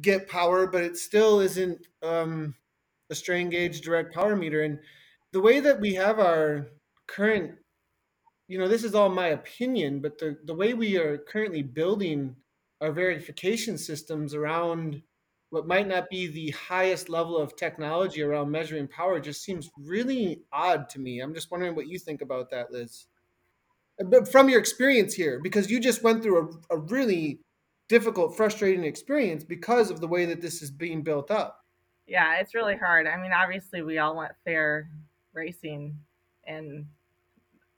get 0.02 0.28
power, 0.28 0.67
but 0.67 0.84
it 0.84 0.98
still 0.98 1.39
isn't 1.39 1.88
um, 2.04 2.56
a 3.10 3.15
strain 3.15 3.50
gauge 3.50 3.82
direct 3.82 4.13
power 4.13 4.36
meter. 4.36 4.63
And 4.63 4.80
the 5.34 5.42
way 5.42 5.60
that 5.60 5.80
we 5.80 5.94
have 5.96 6.20
our 6.20 6.68
current, 7.08 7.52
you 8.48 8.58
know, 8.58 8.68
this 8.68 8.84
is 8.84 8.96
all 8.96 9.10
my 9.10 9.28
opinion, 9.28 10.02
but 10.02 10.18
the, 10.18 10.38
the 10.46 10.54
way 10.54 10.74
we 10.74 10.98
are 10.98 11.18
currently 11.18 11.62
building 11.62 12.36
our 12.82 12.92
verification 12.92 13.78
systems 13.78 14.34
around 14.34 15.02
what 15.50 15.68
might 15.68 15.88
not 15.88 16.10
be 16.10 16.28
the 16.28 16.52
highest 16.52 17.10
level 17.10 17.38
of 17.38 17.56
technology 17.56 18.22
around 18.22 18.52
measuring 18.52 18.88
power 18.88 19.20
just 19.20 19.44
seems 19.44 19.70
really 19.78 20.42
odd 20.52 20.90
to 20.90 21.00
me. 21.00 21.20
I'm 21.20 21.34
just 21.34 21.52
wondering 21.52 21.76
what 21.76 21.88
you 21.88 22.00
think 22.00 22.22
about 22.22 22.50
that, 22.52 22.72
Liz. 22.72 23.06
But 23.98 24.30
from 24.30 24.50
your 24.50 24.60
experience 24.60 25.13
here, 25.13 25.40
because 25.42 25.72
you 25.72 25.80
just 25.80 26.04
went 26.04 26.22
through 26.22 26.62
a, 26.70 26.76
a 26.76 26.78
really 26.78 27.40
difficult, 27.90 28.36
frustrating 28.36 28.84
experience 28.84 29.44
because 29.44 29.90
of 29.90 30.02
the 30.02 30.08
way 30.08 30.26
that 30.26 30.42
this 30.42 30.62
is 30.62 30.70
being 30.70 31.02
built 31.02 31.32
up 31.32 31.62
yeah, 32.08 32.40
it's 32.40 32.56
really 32.56 32.78
hard. 32.78 33.06
I 33.06 33.22
mean, 33.22 33.32
obviously, 33.34 33.82
we 33.82 33.98
all 33.98 34.16
want 34.16 34.32
fair 34.46 34.90
racing, 35.38 35.95
and 36.45 36.86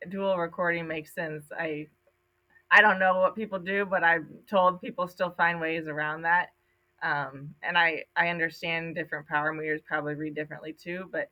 dual 0.08 0.38
recording 0.38 0.88
makes 0.88 1.13
sense. 1.13 1.45
I 1.52 1.88
I 2.72 2.82
don't 2.82 3.00
know 3.00 3.19
what 3.19 3.36
people 3.36 3.60
do, 3.60 3.86
but 3.86 4.04
I'm 4.04 4.30
told 4.50 4.82
people 4.82 5.08
still 5.08 5.32
find 5.32 5.60
ways 5.60 5.88
around 5.88 6.22
that. 6.24 6.50
Um, 7.04 7.54
and 7.62 7.78
I 7.78 8.06
I 8.15 8.30
understand 8.30 8.95
different 8.95 9.28
power 9.28 9.54
meters 9.54 9.82
probably 9.86 10.15
read 10.15 10.36
differently 10.36 10.74
too, 10.74 11.10
but 11.12 11.30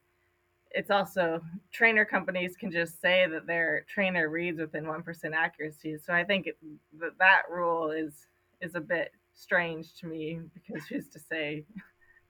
it's 0.72 0.92
also 0.92 1.42
trainer 1.72 2.06
companies 2.06 2.58
can 2.58 2.72
just 2.72 3.00
say 3.02 3.26
that 3.28 3.48
their 3.48 3.86
trainer 3.88 4.30
reads 4.30 4.60
within 4.60 4.88
one 4.88 5.04
percent 5.04 5.34
accuracy. 5.34 5.98
So 5.98 6.14
I 6.14 6.24
think 6.24 6.48
it, 6.48 6.58
that 7.00 7.18
that 7.20 7.44
rule 7.50 7.92
is 7.92 8.28
is 8.62 8.76
a 8.76 8.82
bit 8.82 9.12
strange 9.34 9.96
to 10.00 10.08
me 10.08 10.42
because 10.54 10.86
who's 10.90 11.08
to 11.10 11.20
say 11.20 11.66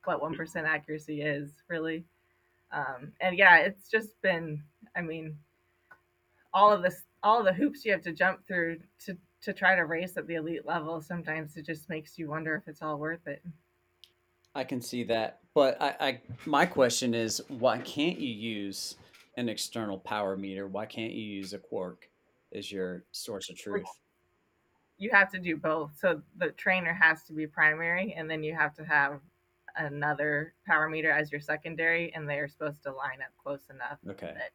what 0.03 0.21
one 0.21 0.35
percent 0.35 0.67
accuracy 0.67 1.21
is 1.21 1.51
really. 1.67 2.05
Um, 2.71 3.13
and 3.21 3.37
yeah, 3.37 3.57
it's 3.57 3.89
just 3.89 4.21
been. 4.21 4.63
I 4.95 5.01
mean, 5.01 5.37
all 6.53 6.71
of 6.71 6.81
this, 6.81 7.03
all 7.23 7.39
of 7.39 7.45
the 7.45 7.53
hoops 7.53 7.85
you 7.85 7.91
have 7.91 8.01
to 8.03 8.11
jump 8.11 8.45
through 8.47 8.79
to 9.05 9.17
to 9.41 9.53
try 9.53 9.75
to 9.75 9.85
race 9.85 10.17
at 10.17 10.27
the 10.27 10.35
elite 10.35 10.65
level. 10.65 11.01
Sometimes 11.01 11.55
it 11.57 11.65
just 11.65 11.89
makes 11.89 12.17
you 12.17 12.29
wonder 12.29 12.55
if 12.55 12.67
it's 12.67 12.81
all 12.81 12.97
worth 12.97 13.27
it. 13.27 13.41
I 14.55 14.63
can 14.63 14.81
see 14.81 15.03
that, 15.03 15.39
but 15.53 15.79
I, 15.81 15.95
I 15.99 16.21
my 16.45 16.65
question 16.65 17.13
is, 17.13 17.41
why 17.47 17.77
can't 17.77 18.19
you 18.19 18.33
use 18.33 18.95
an 19.37 19.49
external 19.49 19.99
power 19.99 20.35
meter? 20.35 20.67
Why 20.67 20.85
can't 20.85 21.13
you 21.13 21.23
use 21.23 21.53
a 21.53 21.59
Quarq 21.59 21.97
as 22.53 22.71
your 22.71 23.03
source 23.11 23.49
of 23.49 23.57
truth? 23.57 23.85
You 24.97 25.11
have 25.11 25.31
to 25.31 25.39
do 25.39 25.57
both. 25.57 25.91
So 25.99 26.23
the 26.37 26.49
trainer 26.49 26.91
has 26.91 27.23
to 27.25 27.33
be 27.33 27.45
primary, 27.45 28.15
and 28.17 28.27
then 28.29 28.43
you 28.43 28.55
have 28.55 28.73
to 28.75 28.83
have 28.83 29.19
another 29.77 30.53
power 30.65 30.89
meter 30.89 31.11
as 31.11 31.31
your 31.31 31.41
secondary, 31.41 32.13
and 32.13 32.29
they 32.29 32.39
are 32.39 32.47
supposed 32.47 32.83
to 32.83 32.91
line 32.91 33.19
up 33.21 33.31
close 33.41 33.63
enough 33.69 33.99
Okay. 34.09 34.33
that 34.35 34.51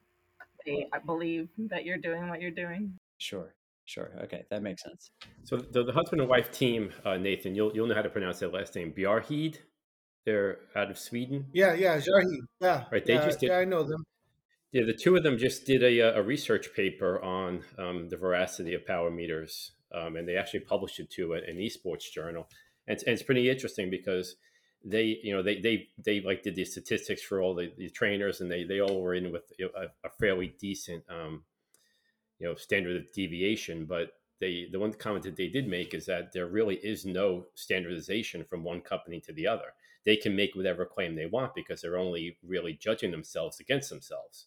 they 0.66 0.86
believe 1.06 1.48
that 1.58 1.84
you're 1.84 1.98
doing 1.98 2.28
what 2.28 2.40
you're 2.40 2.50
doing. 2.50 2.98
Sure. 3.18 3.54
Sure. 3.84 4.12
Okay. 4.24 4.44
That 4.50 4.62
makes 4.62 4.82
sense. 4.82 5.10
So 5.44 5.56
the, 5.56 5.84
the 5.84 5.92
husband 5.92 6.20
and 6.20 6.30
wife 6.30 6.50
team, 6.52 6.92
uh, 7.04 7.16
Nathan, 7.16 7.54
you'll 7.54 7.72
you'll 7.74 7.88
know 7.88 7.94
how 7.96 8.02
to 8.02 8.10
pronounce 8.10 8.38
their 8.38 8.48
last 8.48 8.74
name. 8.76 8.92
Bjarheed. 8.92 9.58
They're 10.24 10.58
out 10.76 10.88
of 10.88 10.98
Sweden. 10.98 11.46
Yeah, 11.52 11.74
yeah, 11.74 11.96
Jarhi. 11.98 12.36
Yeah, 12.60 12.84
Right, 12.92 13.04
they 13.04 13.14
yeah, 13.14 13.24
just 13.26 13.40
did- 13.40 13.48
yeah, 13.48 13.58
I 13.58 13.64
know 13.64 13.82
them. 13.82 14.04
Yeah, 14.70 14.84
the 14.86 14.94
two 14.94 15.16
of 15.16 15.22
them 15.24 15.36
just 15.36 15.66
did 15.66 15.82
a, 15.82 16.00
uh, 16.00 16.20
a 16.20 16.22
research 16.22 16.72
paper 16.74 17.20
on 17.22 17.62
um, 17.76 18.08
the 18.08 18.16
veracity 18.16 18.72
of 18.72 18.86
power 18.86 19.10
meters, 19.10 19.72
um, 19.92 20.14
and 20.16 20.26
they 20.26 20.36
actually 20.36 20.60
published 20.60 20.98
it 21.00 21.10
to 21.10 21.32
an 21.34 21.56
esports 21.58 22.10
journal. 22.10 22.48
And 22.86 22.98
and 23.04 23.14
it's 23.14 23.22
pretty 23.24 23.50
interesting 23.50 23.90
because 23.90 24.36
they, 24.84 25.20
you 25.22 25.34
know, 25.34 25.42
they 25.42 25.60
they 25.60 25.88
they 25.98 26.20
like 26.20 26.42
did 26.42 26.54
the 26.54 26.64
statistics 26.64 27.22
for 27.22 27.40
all 27.40 27.54
the, 27.54 27.72
the 27.76 27.90
trainers, 27.90 28.40
and 28.40 28.50
they 28.50 28.64
they 28.64 28.80
all 28.80 29.00
were 29.00 29.14
in 29.14 29.32
with 29.32 29.52
a, 29.60 29.86
a 30.04 30.10
fairly 30.20 30.54
decent, 30.60 31.04
um, 31.08 31.44
you 32.38 32.46
know, 32.46 32.54
standard 32.54 32.96
of 32.96 33.12
deviation. 33.12 33.86
But 33.86 34.12
they 34.40 34.68
the 34.70 34.78
one 34.78 34.92
comment 34.92 35.24
that 35.24 35.36
they 35.36 35.48
did 35.48 35.68
make 35.68 35.94
is 35.94 36.06
that 36.06 36.32
there 36.32 36.46
really 36.46 36.76
is 36.76 37.04
no 37.04 37.46
standardization 37.54 38.44
from 38.44 38.64
one 38.64 38.80
company 38.80 39.20
to 39.20 39.32
the 39.32 39.46
other. 39.46 39.74
They 40.04 40.16
can 40.16 40.34
make 40.34 40.54
whatever 40.54 40.84
claim 40.84 41.14
they 41.14 41.26
want 41.26 41.54
because 41.54 41.80
they're 41.80 41.98
only 41.98 42.36
really 42.44 42.72
judging 42.72 43.12
themselves 43.12 43.60
against 43.60 43.88
themselves. 43.88 44.46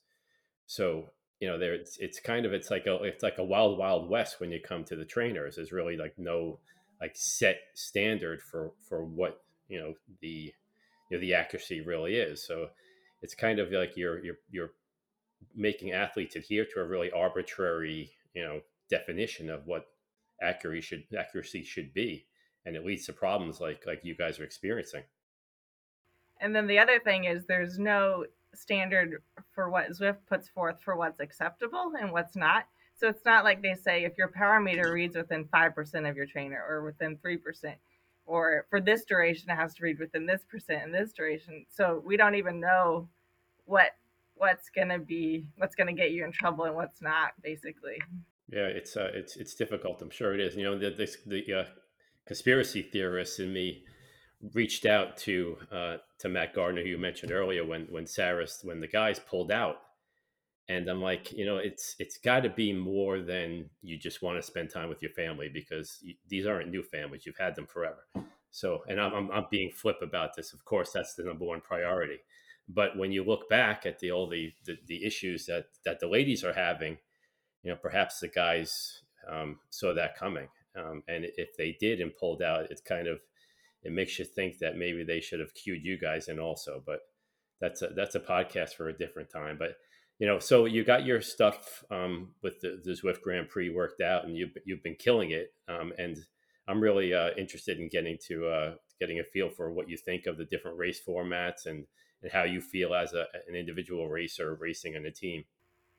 So 0.67 1.11
you 1.39 1.47
know, 1.47 1.57
there 1.57 1.73
it's, 1.73 1.97
it's 1.97 2.19
kind 2.19 2.45
of 2.45 2.53
it's 2.53 2.71
like 2.71 2.87
a 2.87 2.95
it's 3.03 3.23
like 3.23 3.37
a 3.37 3.43
wild 3.43 3.77
wild 3.77 4.09
west 4.09 4.39
when 4.39 4.51
you 4.51 4.59
come 4.59 4.83
to 4.85 4.95
the 4.95 5.05
trainers. 5.05 5.55
There's 5.55 5.71
really 5.71 5.97
like 5.97 6.15
no 6.17 6.59
like 6.99 7.11
set 7.15 7.59
standard 7.73 8.41
for 8.41 8.71
for 8.87 9.03
what 9.03 9.44
you 9.67 9.79
know 9.79 9.93
the 10.21 10.53
you 11.09 11.17
know 11.17 11.19
the 11.19 11.33
accuracy 11.33 11.81
really 11.81 12.15
is. 12.15 12.45
So 12.45 12.69
it's 13.21 13.35
kind 13.35 13.59
of 13.59 13.71
like 13.71 13.95
you're 13.95 14.23
you're 14.23 14.39
you're 14.49 14.71
making 15.55 15.91
athletes 15.91 16.35
adhere 16.35 16.65
to 16.73 16.79
a 16.79 16.85
really 16.85 17.11
arbitrary 17.11 18.11
you 18.33 18.43
know 18.43 18.61
definition 18.89 19.49
of 19.49 19.65
what 19.65 19.87
accuracy 20.41 20.81
should 20.81 21.03
accuracy 21.17 21.63
should 21.63 21.93
be, 21.93 22.25
and 22.65 22.75
it 22.75 22.85
leads 22.85 23.05
to 23.05 23.13
problems 23.13 23.59
like 23.59 23.83
like 23.85 24.01
you 24.03 24.15
guys 24.15 24.39
are 24.39 24.43
experiencing. 24.43 25.03
And 26.41 26.55
then 26.55 26.67
the 26.67 26.79
other 26.79 26.99
thing 26.99 27.25
is 27.25 27.45
there's 27.45 27.79
no 27.79 28.25
standard 28.53 29.21
for 29.53 29.69
what 29.69 29.89
Zwift 29.91 30.17
puts 30.27 30.49
forth 30.49 30.81
for 30.81 30.95
what's 30.95 31.19
acceptable 31.19 31.93
and 31.99 32.11
what's 32.11 32.35
not. 32.35 32.65
So 32.97 33.09
it's 33.09 33.25
not 33.25 33.43
like 33.43 33.61
they 33.61 33.75
say 33.75 34.05
if 34.05 34.17
your 34.17 34.29
power 34.29 34.59
meter 34.59 34.91
reads 34.91 35.15
within 35.15 35.45
5% 35.45 36.09
of 36.09 36.15
your 36.15 36.25
trainer 36.25 36.63
or 36.67 36.83
within 36.83 37.17
3%, 37.17 37.75
or 38.25 38.65
for 38.69 38.81
this 38.81 39.05
duration 39.05 39.49
it 39.49 39.55
has 39.55 39.75
to 39.75 39.83
read 39.83 39.99
within 39.99 40.25
this 40.25 40.43
percent 40.49 40.83
and 40.83 40.93
this 40.93 41.13
duration. 41.13 41.65
So 41.69 42.01
we 42.05 42.17
don't 42.17 42.35
even 42.35 42.59
know 42.59 43.07
what 43.65 43.91
what's 44.35 44.69
going 44.69 44.89
to 44.89 44.99
be 44.99 45.45
what's 45.57 45.75
going 45.75 45.87
to 45.87 45.93
get 45.93 46.11
you 46.11 46.23
in 46.25 46.31
trouble 46.31 46.65
and 46.65 46.75
what's 46.75 47.01
not 47.01 47.31
basically. 47.41 48.01
Yeah, 48.49 48.67
it's 48.67 48.95
uh, 48.95 49.09
it's 49.13 49.35
it's 49.37 49.55
difficult. 49.55 50.01
I'm 50.01 50.11
sure 50.11 50.33
it 50.33 50.39
is. 50.39 50.55
You 50.55 50.63
know, 50.63 50.77
the 50.77 50.91
the 51.25 51.53
uh, 51.53 51.63
conspiracy 52.27 52.83
theorists 52.83 53.39
in 53.39 53.51
me 53.51 53.83
reached 54.53 54.85
out 54.85 55.17
to 55.17 55.57
uh, 55.71 55.97
to 56.19 56.29
Matt 56.29 56.53
Gardner, 56.53 56.83
who 56.83 56.89
you 56.89 56.97
mentioned 56.97 57.31
earlier, 57.31 57.65
when 57.65 57.87
when 57.89 58.05
Saris 58.05 58.59
when 58.63 58.81
the 58.81 58.87
guys 58.87 59.19
pulled 59.19 59.51
out, 59.51 59.77
and 60.67 60.89
I'm 60.89 61.01
like, 61.01 61.31
you 61.31 61.45
know, 61.45 61.57
it's 61.57 61.95
it's 61.99 62.17
got 62.17 62.41
to 62.41 62.49
be 62.49 62.73
more 62.73 63.19
than 63.21 63.69
you 63.81 63.97
just 63.97 64.21
want 64.21 64.37
to 64.37 64.41
spend 64.41 64.69
time 64.69 64.89
with 64.89 65.01
your 65.01 65.11
family 65.11 65.49
because 65.53 65.99
you, 66.01 66.15
these 66.27 66.47
aren't 66.47 66.69
new 66.69 66.83
families; 66.83 67.25
you've 67.25 67.37
had 67.37 67.55
them 67.55 67.67
forever. 67.67 68.07
So, 68.49 68.83
and 68.87 68.99
I'm, 68.99 69.13
I'm 69.13 69.31
I'm 69.31 69.45
being 69.51 69.71
flip 69.71 69.97
about 70.01 70.35
this. 70.35 70.53
Of 70.53 70.65
course, 70.65 70.91
that's 70.91 71.13
the 71.13 71.23
number 71.23 71.45
one 71.45 71.61
priority. 71.61 72.19
But 72.67 72.97
when 72.97 73.11
you 73.11 73.23
look 73.23 73.47
back 73.47 73.85
at 73.85 73.99
the 73.99 74.11
all 74.11 74.27
the, 74.27 74.51
the, 74.65 74.77
the 74.87 75.05
issues 75.05 75.45
that 75.45 75.67
that 75.83 75.99
the 75.99 76.07
ladies 76.07 76.43
are 76.43 76.53
having, 76.53 76.97
you 77.63 77.71
know, 77.71 77.77
perhaps 77.77 78.19
the 78.19 78.27
guys 78.27 79.01
um, 79.29 79.59
saw 79.69 79.93
that 79.93 80.17
coming, 80.17 80.47
um, 80.75 81.03
and 81.07 81.25
if 81.37 81.55
they 81.57 81.77
did 81.79 82.01
and 82.01 82.15
pulled 82.15 82.41
out, 82.41 82.71
it's 82.71 82.81
kind 82.81 83.07
of 83.07 83.19
it 83.83 83.91
makes 83.91 84.17
you 84.17 84.25
think 84.25 84.57
that 84.59 84.77
maybe 84.77 85.03
they 85.03 85.21
should 85.21 85.39
have 85.39 85.53
cued 85.53 85.85
you 85.85 85.99
guys 85.99 86.27
in 86.27 86.39
also. 86.39 86.81
But 86.83 87.01
that's 87.61 87.83
a 87.83 87.89
that's 87.89 88.15
a 88.15 88.19
podcast 88.19 88.73
for 88.73 88.89
a 88.89 88.97
different 88.97 89.29
time. 89.29 89.57
But 89.59 89.77
you 90.19 90.27
know, 90.27 90.39
so 90.39 90.65
you 90.65 90.83
got 90.83 91.05
your 91.05 91.21
stuff 91.21 91.83
um, 91.91 92.29
with 92.41 92.61
the, 92.61 92.81
the 92.83 92.91
Zwift 92.91 93.21
Grand 93.21 93.49
Prix 93.49 93.69
worked 93.69 94.01
out, 94.01 94.25
and 94.25 94.35
you've 94.35 94.55
you've 94.65 94.83
been 94.83 94.95
killing 94.95 95.31
it. 95.31 95.53
Um, 95.67 95.93
and 95.97 96.17
I'm 96.67 96.79
really 96.79 97.13
uh, 97.13 97.31
interested 97.37 97.79
in 97.79 97.89
getting 97.89 98.17
to 98.27 98.47
uh, 98.47 98.73
getting 98.99 99.19
a 99.19 99.23
feel 99.23 99.49
for 99.49 99.71
what 99.71 99.89
you 99.89 99.97
think 99.97 100.25
of 100.25 100.37
the 100.37 100.45
different 100.45 100.77
race 100.77 101.01
formats 101.05 101.65
and 101.65 101.85
and 102.21 102.31
how 102.31 102.43
you 102.43 102.61
feel 102.61 102.93
as 102.93 103.13
a, 103.13 103.25
an 103.47 103.55
individual 103.55 104.07
racer 104.07 104.55
racing 104.55 104.95
on 104.95 105.05
a 105.05 105.11
team. 105.11 105.43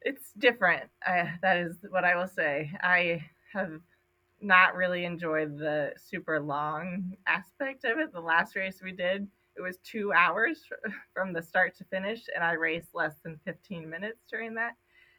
It's 0.00 0.32
different. 0.38 0.84
That 1.04 1.56
is 1.58 1.76
what 1.90 2.04
I 2.04 2.16
will 2.16 2.28
say. 2.28 2.70
I 2.80 3.24
have 3.52 3.80
not 4.40 4.74
really 4.74 5.04
enjoyed 5.04 5.58
the 5.58 5.92
super 5.96 6.40
long 6.40 7.16
aspect 7.26 7.84
of 7.84 7.98
it. 7.98 8.12
The 8.12 8.20
last 8.20 8.56
race 8.56 8.80
we 8.82 8.92
did, 8.92 9.26
it 9.56 9.62
was 9.62 9.78
two 9.78 10.12
hours 10.12 10.60
from 11.14 11.32
the 11.32 11.42
start 11.42 11.76
to 11.78 11.84
finish, 11.84 12.20
and 12.34 12.44
I 12.44 12.52
raced 12.52 12.94
less 12.94 13.14
than 13.22 13.40
15 13.44 13.88
minutes 13.88 14.20
during 14.30 14.54
that. 14.54 14.72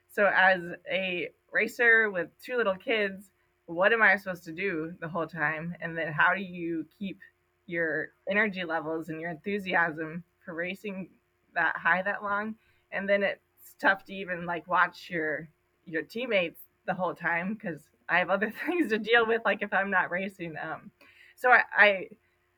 So, 0.09 0.31
as 0.33 0.61
a 0.89 1.29
racer 1.51 2.09
with 2.09 2.29
two 2.43 2.57
little 2.57 2.75
kids, 2.75 3.31
what 3.65 3.91
am 3.93 4.01
I 4.01 4.15
supposed 4.15 4.45
to 4.45 4.53
do 4.53 4.93
the 4.99 5.07
whole 5.07 5.27
time? 5.27 5.75
And 5.81 5.97
then, 5.97 6.11
how 6.11 6.33
do 6.33 6.41
you 6.41 6.85
keep 6.97 7.19
your 7.65 8.09
energy 8.29 8.63
levels 8.63 9.09
and 9.09 9.19
your 9.19 9.31
enthusiasm 9.31 10.23
for 10.45 10.53
racing 10.53 11.09
that 11.53 11.75
high 11.75 12.01
that 12.03 12.23
long? 12.23 12.55
And 12.91 13.07
then 13.07 13.23
it's 13.23 13.75
tough 13.79 14.05
to 14.05 14.13
even 14.13 14.45
like 14.45 14.67
watch 14.67 15.09
your 15.09 15.49
your 15.85 16.03
teammates 16.03 16.61
the 16.85 16.93
whole 16.93 17.13
time 17.13 17.53
because 17.53 17.81
I 18.09 18.19
have 18.19 18.29
other 18.29 18.51
things 18.65 18.89
to 18.89 18.97
deal 18.97 19.25
with, 19.25 19.41
like 19.45 19.61
if 19.61 19.73
I'm 19.73 19.91
not 19.91 20.11
racing. 20.11 20.55
Um, 20.61 20.91
so 21.35 21.51
I, 21.51 21.61
I, 21.75 22.07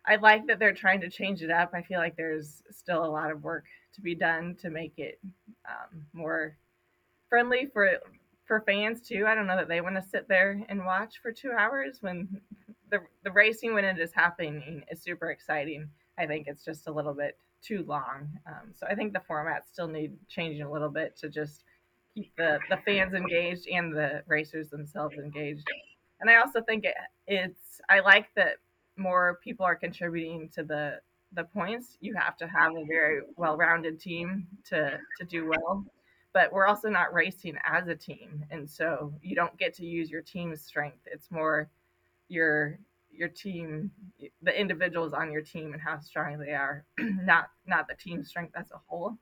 I 0.05 0.15
like 0.15 0.47
that 0.47 0.59
they're 0.59 0.73
trying 0.73 1.01
to 1.01 1.09
change 1.09 1.41
it 1.41 1.51
up. 1.51 1.71
I 1.73 1.81
feel 1.81 1.99
like 1.99 2.15
there's 2.15 2.63
still 2.71 3.03
a 3.03 3.07
lot 3.07 3.31
of 3.31 3.43
work 3.43 3.65
to 3.93 4.01
be 4.01 4.15
done 4.15 4.55
to 4.61 4.69
make 4.69 4.93
it 4.97 5.19
um, 5.67 6.05
more 6.13 6.57
friendly 7.29 7.67
for 7.73 7.97
for 8.45 8.61
fans 8.61 9.01
too. 9.01 9.25
I 9.27 9.35
don't 9.35 9.45
know 9.45 9.57
that 9.57 9.67
they 9.67 9.81
want 9.81 9.95
to 9.95 10.01
sit 10.01 10.27
there 10.27 10.61
and 10.69 10.85
watch 10.85 11.19
for 11.21 11.31
two 11.31 11.51
hours 11.51 11.97
when 12.01 12.41
the 12.89 12.99
the 13.23 13.31
racing 13.31 13.73
when 13.73 13.85
it 13.85 13.99
is 13.99 14.11
happening 14.13 14.83
is 14.89 15.01
super 15.01 15.31
exciting. 15.31 15.89
I 16.17 16.25
think 16.25 16.47
it's 16.47 16.65
just 16.65 16.87
a 16.87 16.91
little 16.91 17.13
bit 17.13 17.37
too 17.61 17.83
long. 17.87 18.29
Um, 18.47 18.73
so 18.75 18.87
I 18.87 18.95
think 18.95 19.13
the 19.13 19.21
formats 19.29 19.67
still 19.71 19.87
need 19.87 20.13
changing 20.27 20.63
a 20.63 20.71
little 20.71 20.89
bit 20.89 21.15
to 21.17 21.29
just 21.29 21.63
keep 22.13 22.35
the, 22.37 22.59
the 22.69 22.77
fans 22.85 23.13
engaged 23.13 23.67
and 23.67 23.95
the 23.95 24.23
racers 24.27 24.69
themselves 24.69 25.15
engaged. 25.17 25.67
And 26.19 26.29
I 26.29 26.37
also 26.37 26.61
think 26.61 26.85
it, 26.85 26.95
it's 27.27 27.81
I 27.89 27.99
like 27.99 28.27
that 28.35 28.57
more 28.99 29.39
people 29.43 29.65
are 29.65 29.75
contributing 29.75 30.49
to 30.49 30.63
the 30.63 30.99
the 31.33 31.43
points. 31.43 31.97
You 32.01 32.15
have 32.15 32.37
to 32.37 32.47
have 32.47 32.75
a 32.75 32.85
very 32.85 33.21
well-rounded 33.37 33.99
team 33.99 34.47
to 34.65 34.99
to 35.17 35.25
do 35.25 35.47
well. 35.47 35.85
But 36.33 36.53
we're 36.53 36.67
also 36.67 36.89
not 36.89 37.13
racing 37.13 37.57
as 37.65 37.87
a 37.87 37.95
team, 37.95 38.45
and 38.51 38.69
so 38.69 39.13
you 39.23 39.35
don't 39.35 39.57
get 39.57 39.73
to 39.75 39.85
use 39.85 40.11
your 40.11 40.21
team's 40.21 40.61
strength. 40.61 40.99
It's 41.05 41.31
more 41.31 41.69
your 42.27 42.79
your 43.11 43.29
team, 43.29 43.91
the 44.43 44.59
individuals 44.59 45.13
on 45.13 45.31
your 45.31 45.41
team, 45.41 45.73
and 45.73 45.81
how 45.81 45.99
strong 45.99 46.37
they 46.37 46.51
are, 46.53 46.85
not 46.99 47.49
not 47.65 47.87
the 47.87 47.95
team 47.95 48.23
strength 48.23 48.53
as 48.55 48.71
a 48.71 48.79
whole 48.87 49.17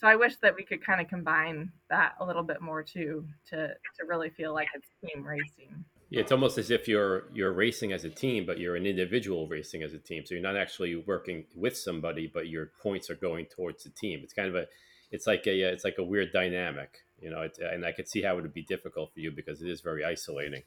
so 0.00 0.06
I 0.06 0.14
wish 0.14 0.36
that 0.36 0.54
we 0.54 0.62
could 0.62 0.84
kind 0.84 1.00
of 1.00 1.08
combine 1.08 1.72
that 1.90 2.14
a 2.20 2.24
little 2.24 2.44
bit 2.44 2.60
more 2.60 2.84
too 2.84 3.26
to 3.50 3.68
to 3.68 4.06
really 4.06 4.30
feel 4.30 4.54
like 4.54 4.68
it's 4.72 4.88
team 5.04 5.26
racing. 5.26 5.84
Yeah, 6.10 6.20
it's 6.20 6.32
almost 6.32 6.56
as 6.56 6.70
if 6.70 6.88
you're 6.88 7.24
you're 7.34 7.52
racing 7.52 7.92
as 7.92 8.04
a 8.04 8.10
team, 8.10 8.46
but 8.46 8.58
you're 8.58 8.76
an 8.76 8.86
individual 8.86 9.46
racing 9.46 9.82
as 9.82 9.92
a 9.92 9.98
team. 9.98 10.24
So 10.24 10.34
you're 10.34 10.42
not 10.42 10.56
actually 10.56 10.96
working 10.96 11.44
with 11.54 11.76
somebody, 11.76 12.30
but 12.32 12.48
your 12.48 12.70
points 12.82 13.10
are 13.10 13.14
going 13.14 13.46
towards 13.46 13.84
the 13.84 13.90
team. 13.90 14.20
It's 14.22 14.32
kind 14.32 14.48
of 14.48 14.54
a, 14.54 14.66
it's 15.10 15.26
like 15.26 15.46
a 15.46 15.60
it's 15.60 15.84
like 15.84 15.98
a 15.98 16.04
weird 16.04 16.32
dynamic, 16.32 16.98
you 17.20 17.30
know. 17.30 17.42
It, 17.42 17.58
and 17.58 17.84
I 17.84 17.92
could 17.92 18.08
see 18.08 18.22
how 18.22 18.38
it 18.38 18.42
would 18.42 18.54
be 18.54 18.62
difficult 18.62 19.12
for 19.12 19.20
you 19.20 19.30
because 19.30 19.60
it 19.60 19.68
is 19.68 19.82
very 19.82 20.04
isolating. 20.04 20.62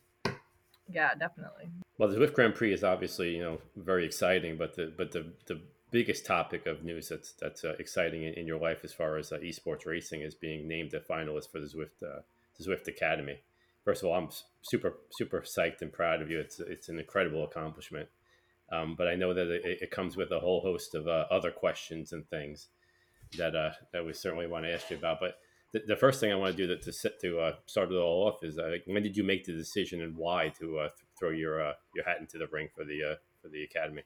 Yeah, 0.88 1.15
definitely. 1.15 1.69
Well, 1.97 2.10
the 2.10 2.17
Zwift 2.17 2.34
Grand 2.34 2.54
Prix 2.54 2.73
is 2.73 2.84
obviously 2.84 3.36
you 3.36 3.41
know 3.41 3.60
very 3.75 4.06
exciting, 4.06 4.58
but 4.58 4.75
the 4.75 4.93
but 4.95 5.12
the 5.12 5.34
the 5.47 5.60
biggest 5.89 6.25
topic 6.25 6.67
of 6.67 6.84
news 6.84 7.10
that's 7.10 7.34
that's 7.34 7.63
uh, 7.63 7.73
exciting 7.80 8.23
in, 8.23 8.34
in, 8.36 8.47
your 8.47 8.60
life 8.60 8.80
as 8.84 8.93
far 8.93 9.17
as 9.17 9.32
uh, 9.32 9.38
esports 9.39 9.86
racing 9.86 10.21
is 10.21 10.34
being 10.34 10.67
named 10.67 10.93
a 10.93 10.99
finalist 11.01 11.51
for 11.51 11.60
the 11.60 11.67
Zwift 11.67 12.04
uh, 12.04 12.21
the 12.58 12.63
Zwift 12.63 12.88
Academy. 12.88 13.39
First 13.84 14.04
of 14.04 14.10
all, 14.10 14.15
I'm 14.15 14.30
super 14.62 15.00
super 15.12 15.41
psyched 15.41 15.82
and 15.82 15.91
proud 15.91 16.22
of 16.22 16.30
you. 16.30 16.39
It's 16.39 16.60
it's 16.60 16.89
an 16.89 17.00
incredible 17.00 17.44
accomplishment. 17.44 18.10
Um, 18.72 18.96
but 18.98 19.08
I 19.08 19.15
know 19.15 19.34
that 19.34 19.48
it, 19.48 19.80
it, 19.82 19.91
comes 19.91 20.15
with 20.15 20.32
a 20.32 20.39
whole 20.39 20.62
host 20.62 20.96
of 20.96 21.06
uh, 21.06 21.26
other 21.30 21.52
questions 21.52 22.13
and 22.13 22.26
things 22.30 22.70
that 23.38 23.54
uh, 23.54 23.72
that 23.91 24.06
we 24.06 24.13
certainly 24.13 24.48
want 24.48 24.65
to 24.65 24.74
ask 24.74 24.89
you 24.89 24.98
about. 24.98 25.20
But 25.20 25.36
the, 25.74 25.82
the 25.88 25.96
first 25.98 26.22
thing 26.22 26.32
I 26.32 26.36
want 26.36 26.56
to 26.56 26.67
do 26.67 26.74
to 26.74 26.82
to, 26.82 26.94
set, 26.94 27.20
to 27.20 27.39
uh, 27.39 27.56
start 27.65 27.91
it 27.91 27.96
all 27.96 28.28
off 28.28 28.44
is 28.44 28.60
when 28.86 29.04
did 29.04 29.17
you 29.17 29.24
make 29.24 29.44
the 29.46 29.54
decision 29.54 30.02
and 30.02 30.15
why 30.15 30.54
to 30.60 30.67
th- 30.67 30.91
throw 31.20 31.32
your 31.32 31.74
your 31.96 32.06
hat 32.06 32.17
into 32.22 32.38
the 32.38 32.48
ring 32.48 32.70
for 32.74 32.86
the 32.86 33.17
for 33.41 33.50
the 33.50 33.63
academy? 33.63 34.04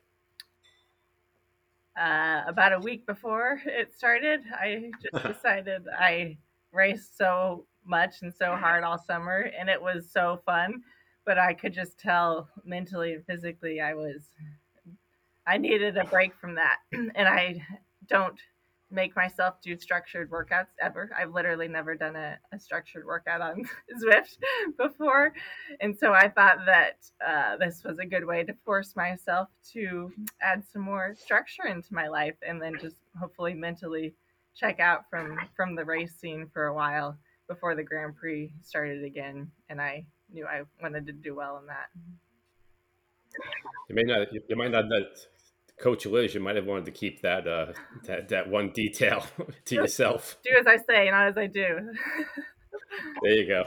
uh, 2.00 2.44
about 2.48 2.74
a 2.74 2.80
week 2.80 3.06
before 3.06 3.62
it 3.66 3.94
started, 3.94 4.42
I 4.54 4.92
just 5.02 5.26
decided 5.28 5.84
I 5.98 6.38
raced 6.72 7.18
so 7.18 7.66
much 7.86 8.22
and 8.22 8.34
so 8.34 8.56
hard 8.56 8.84
all 8.84 8.98
summer, 8.98 9.52
and 9.58 9.70
it 9.70 9.82
was 9.82 10.10
so 10.12 10.42
fun. 10.46 10.84
But 11.26 11.38
I 11.40 11.54
could 11.54 11.74
just 11.74 12.00
tell 12.00 12.50
mentally 12.64 13.14
and 13.14 13.26
physically 13.26 13.82
I 13.82 13.96
was, 13.96 14.30
I 15.48 15.58
needed 15.58 15.98
a 15.98 16.06
break 16.06 16.36
from 16.36 16.56
that. 16.56 16.78
and 16.92 17.28
I 17.28 17.62
don't 18.08 18.40
make 18.92 19.16
myself 19.16 19.56
do 19.62 19.78
structured 19.78 20.30
workouts 20.30 20.68
ever. 20.80 21.10
I've 21.18 21.34
literally 21.34 21.68
never 21.68 21.96
done 21.96 22.16
a, 22.16 22.38
a 22.54 22.60
structured 22.60 23.06
workout 23.06 23.42
on 23.42 23.64
Zwift 24.04 24.38
before. 24.78 25.34
And 25.82 25.98
so 25.98 26.14
I 26.14 26.30
thought 26.30 26.60
that 26.66 27.10
uh, 27.26 27.58
this 27.58 27.84
was 27.84 28.00
a 28.00 28.06
good 28.06 28.26
way 28.26 28.44
to 28.44 28.54
force 28.64 28.96
myself 28.96 29.50
to 29.74 30.12
add 30.42 30.64
some 30.72 30.84
more 30.84 31.16
structure 31.16 31.66
into 31.66 31.94
my 31.94 32.08
life 32.08 32.36
and 32.48 32.62
then 32.62 32.78
just 32.80 32.98
hopefully 33.20 33.54
mentally 33.54 34.14
check 34.56 34.80
out 34.80 35.10
from, 35.10 35.38
from 35.56 35.76
the 35.76 35.84
race 35.84 36.16
scene 36.16 36.48
for 36.54 36.68
a 36.68 36.74
while 36.74 37.18
before 37.48 37.76
the 37.76 37.84
Grand 37.84 38.16
Prix 38.16 38.52
started 38.62 39.04
again. 39.04 39.52
And 39.70 39.82
I 39.82 40.06
knew 40.32 40.46
I 40.46 40.64
wanted 40.82 41.08
to 41.08 41.14
do 41.14 41.36
well 41.36 41.58
in 41.58 41.68
that. 41.68 41.90
You 43.90 43.96
may 43.96 44.04
not, 44.04 44.28
you 44.34 44.56
might 44.56 44.72
not 44.72 44.86
Coach 45.78 46.06
Liz, 46.06 46.34
you 46.34 46.40
might 46.40 46.56
have 46.56 46.66
wanted 46.66 46.86
to 46.86 46.92
keep 46.92 47.22
that 47.22 47.48
uh, 47.48 47.74
that 48.06 48.30
that 48.30 48.50
one 48.50 48.72
detail 48.72 49.26
to 49.66 49.76
yourself. 49.76 50.38
Do 50.44 50.52
as 50.58 50.68
I 50.68 50.78
say, 50.78 51.10
not 51.12 51.28
as 51.28 51.38
I 51.38 51.48
do. 51.48 51.92
there 53.22 53.34
you 53.34 53.48
go. 53.48 53.66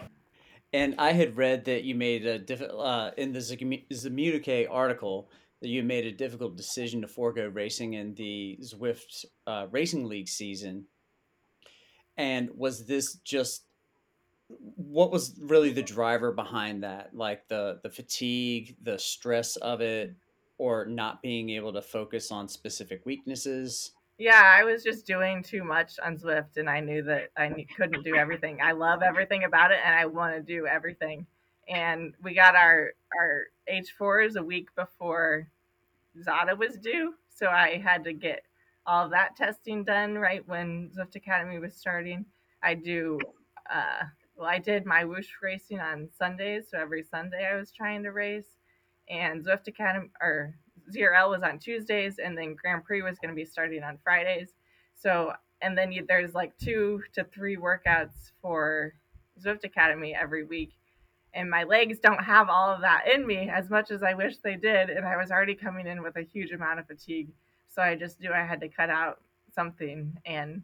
And 0.73 0.95
I 0.99 1.13
had 1.13 1.37
read 1.37 1.65
that 1.67 1.85
you 1.85 1.95
made 1.95 2.27
a 2.27 2.39
diff- 2.39 2.63
uh, 2.63 3.11
in 3.17 3.33
the 3.33 3.39
Zwift 3.39 3.89
Communique 4.03 4.67
article 4.67 5.31
that 5.61 5.69
you 5.69 5.83
made 5.83 6.07
a 6.07 6.13
difficult 6.13 6.57
decision 6.57 7.01
to 7.03 7.09
forego 7.09 7.49
racing 7.49 7.95
in 7.95 8.15
the 8.15 8.59
Zwift 8.63 9.25
uh, 9.47 9.67
Racing 9.71 10.07
League 10.07 10.29
season. 10.29 10.87
And 12.17 12.51
was 12.55 12.87
this 12.87 13.15
just 13.17 13.65
what 14.49 15.11
was 15.11 15.35
really 15.41 15.73
the 15.73 15.83
driver 15.83 16.33
behind 16.33 16.83
that? 16.83 17.11
Like 17.15 17.49
the 17.49 17.81
the 17.83 17.91
fatigue, 17.91 18.77
the 18.83 18.99
stress 18.99 19.57
of 19.57 19.81
it, 19.81 20.15
or 20.57 20.87
not 20.87 21.23
being 21.23 21.51
able 21.51 21.73
to 21.75 21.83
focus 21.83 22.31
on 22.31 22.49
specific 22.49 23.05
weaknesses? 23.05 23.93
Yeah, 24.19 24.43
I 24.43 24.65
was 24.65 24.83
just 24.83 25.07
doing 25.07 25.45
too 25.45 25.63
much 25.63 25.93
on 26.05 26.17
Zwift, 26.17 26.57
and 26.57 26.69
I 26.69 26.81
knew 26.81 27.03
that 27.05 27.31
I 27.37 27.67
couldn't 27.77 28.03
do 28.03 28.17
everything. 28.17 28.59
I 28.63 28.73
love 28.73 29.03
everything 29.03 29.45
about 29.45 29.71
it, 29.71 29.79
and 29.85 29.95
I 29.95 30.07
want 30.07 30.35
to 30.35 30.43
do 30.43 30.67
everything. 30.67 31.27
And 31.69 32.15
we 32.23 32.35
got 32.35 32.57
our 32.57 32.93
our 33.19 33.45
H 33.69 33.95
fours 33.97 34.37
a 34.37 34.43
week 34.43 34.75
before 34.75 35.49
ZADA 36.19 36.57
was 36.59 36.77
due, 36.77 37.15
so 37.29 37.49
I 37.49 37.77
had 37.77 38.05
to 38.05 38.13
get 38.13 38.43
all 38.87 39.05
of 39.05 39.11
that 39.11 39.37
testing 39.37 39.85
done 39.85 40.15
right 40.15 40.47
when 40.49 40.91
Zwift 40.97 41.15
Academy 41.15 41.59
was 41.59 41.75
starting. 41.75 42.25
I 42.63 42.75
do. 42.75 43.19
Uh, 43.71 44.05
well, 44.39 44.49
I 44.49 44.59
did 44.59 44.87
my 44.87 45.05
whoosh 45.05 45.31
racing 45.43 45.81
on 45.81 46.09
Sundays, 46.17 46.69
so 46.71 46.79
every 46.79 47.03
Sunday 47.03 47.45
I 47.53 47.57
was 47.57 47.73
trying 47.73 48.05
to 48.05 48.11
race 48.11 48.59
and 49.11 49.45
Zwift 49.45 49.67
Academy 49.67 50.11
or 50.21 50.55
ZRL 50.95 51.31
was 51.31 51.43
on 51.43 51.59
Tuesdays, 51.59 52.19
and 52.19 52.37
then 52.37 52.55
Grand 52.55 52.85
Prix 52.85 53.03
was 53.03 53.19
going 53.19 53.31
to 53.31 53.35
be 53.35 53.45
starting 53.45 53.83
on 53.83 53.99
Fridays. 54.03 54.51
So, 54.95 55.33
and 55.61 55.77
then 55.77 55.93
you, 55.93 56.05
there's 56.09 56.35
like 56.35 56.57
two 56.59 57.03
to 57.15 57.25
three 57.25 57.57
workouts 57.57 58.33
for 58.41 58.95
Zwift 59.45 59.65
Academy 59.65 60.15
every 60.15 60.45
week. 60.45 60.73
And 61.35 61.51
my 61.51 61.65
legs 61.65 61.99
don't 61.99 62.25
have 62.25 62.49
all 62.49 62.71
of 62.71 62.81
that 62.81 63.05
in 63.13 63.27
me 63.27 63.51
as 63.51 63.69
much 63.69 63.91
as 63.91 64.03
I 64.03 64.15
wish 64.15 64.39
they 64.39 64.57
did. 64.57 64.89
And 64.89 65.05
I 65.05 65.17
was 65.17 65.31
already 65.31 65.55
coming 65.55 65.87
in 65.87 66.03
with 66.03 66.17
a 66.17 66.23
huge 66.23 66.53
amount 66.53 66.81
of 66.81 66.87
fatigue. 66.87 67.29
So 67.69 67.83
I 67.83 67.97
just 67.97 68.21
knew 68.21 68.33
I 68.33 68.47
had 68.47 68.61
to 68.61 68.69
cut 68.69 68.89
out 68.89 69.21
something. 69.55 70.17
And 70.25 70.63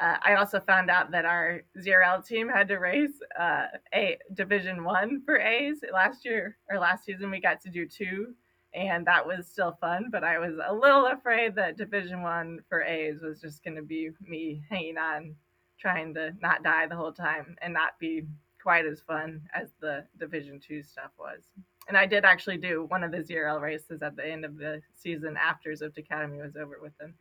uh, 0.00 0.16
I 0.24 0.34
also 0.34 0.58
found 0.58 0.90
out 0.90 1.10
that 1.12 1.24
our 1.24 1.62
ZRL 1.78 2.26
team 2.26 2.48
had 2.48 2.66
to 2.68 2.78
race 2.78 3.20
uh, 3.38 3.66
a 3.94 4.18
Division 4.34 4.82
One 4.82 5.22
for 5.24 5.38
A's 5.38 5.78
last 5.92 6.24
year 6.24 6.56
or 6.68 6.80
last 6.80 7.04
season. 7.04 7.30
We 7.30 7.40
got 7.40 7.60
to 7.60 7.70
do 7.70 7.86
two, 7.86 8.34
and 8.74 9.06
that 9.06 9.24
was 9.24 9.46
still 9.46 9.78
fun. 9.80 10.08
But 10.10 10.24
I 10.24 10.38
was 10.38 10.54
a 10.66 10.74
little 10.74 11.06
afraid 11.06 11.54
that 11.56 11.76
Division 11.76 12.22
One 12.22 12.58
for 12.68 12.82
A's 12.82 13.20
was 13.22 13.40
just 13.40 13.62
going 13.62 13.76
to 13.76 13.82
be 13.82 14.10
me 14.20 14.62
hanging 14.68 14.98
on, 14.98 15.36
trying 15.78 16.12
to 16.14 16.32
not 16.40 16.64
die 16.64 16.88
the 16.88 16.96
whole 16.96 17.12
time 17.12 17.54
and 17.62 17.72
not 17.72 17.98
be 18.00 18.24
quite 18.60 18.86
as 18.86 19.00
fun 19.00 19.42
as 19.54 19.68
the 19.80 20.04
Division 20.18 20.58
Two 20.58 20.82
stuff 20.82 21.10
was. 21.16 21.42
And 21.86 21.96
I 21.96 22.06
did 22.06 22.24
actually 22.24 22.56
do 22.56 22.86
one 22.88 23.04
of 23.04 23.12
the 23.12 23.18
ZRL 23.18 23.60
races 23.60 24.02
at 24.02 24.16
the 24.16 24.26
end 24.26 24.44
of 24.44 24.56
the 24.56 24.80
season 24.94 25.36
after 25.36 25.70
Zwift 25.70 25.98
Academy 25.98 26.40
was 26.40 26.56
over 26.56 26.78
with 26.82 26.96
them, 26.98 27.14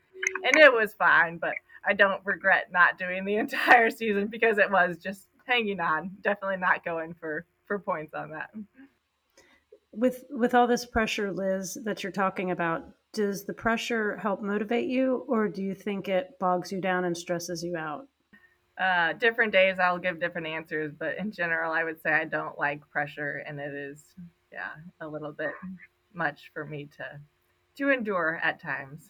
and 0.43 0.55
it 0.55 0.73
was 0.73 0.93
fine. 0.93 1.37
But 1.37 1.53
I 1.85 1.93
don't 1.93 2.21
regret 2.23 2.71
not 2.71 2.97
doing 2.97 3.25
the 3.25 3.35
entire 3.37 3.89
season 3.89 4.27
because 4.27 4.57
it 4.57 4.71
was 4.71 4.97
just 4.97 5.27
hanging 5.45 5.79
on. 5.79 6.11
Definitely 6.21 6.57
not 6.57 6.85
going 6.85 7.13
for 7.13 7.45
for 7.65 7.79
points 7.79 8.13
on 8.13 8.31
that. 8.31 8.49
With 9.91 10.25
with 10.29 10.53
all 10.53 10.67
this 10.67 10.85
pressure, 10.85 11.31
Liz, 11.31 11.77
that 11.83 12.03
you're 12.03 12.11
talking 12.11 12.51
about, 12.51 12.85
does 13.13 13.45
the 13.45 13.53
pressure 13.53 14.17
help 14.17 14.41
motivate 14.41 14.87
you, 14.87 15.23
or 15.27 15.47
do 15.47 15.61
you 15.61 15.75
think 15.75 16.07
it 16.07 16.37
bogs 16.39 16.71
you 16.71 16.81
down 16.81 17.05
and 17.05 17.15
stresses 17.15 17.63
you 17.63 17.77
out? 17.77 18.07
Uh, 18.77 19.13
different 19.13 19.51
days 19.51 19.77
I'll 19.77 19.99
give 19.99 20.19
different 20.19 20.47
answers, 20.47 20.93
but 20.97 21.17
in 21.19 21.31
general, 21.31 21.71
I 21.71 21.83
would 21.83 22.01
say 22.01 22.11
I 22.11 22.25
don't 22.25 22.57
like 22.57 22.89
pressure, 22.89 23.43
and 23.47 23.59
it 23.59 23.71
is, 23.71 24.03
yeah, 24.51 24.71
a 24.99 25.07
little 25.07 25.31
bit 25.31 25.51
much 26.13 26.49
for 26.53 26.65
me 26.65 26.89
to 26.97 27.19
to 27.75 27.89
endure 27.89 28.39
at 28.43 28.59
times 28.59 29.09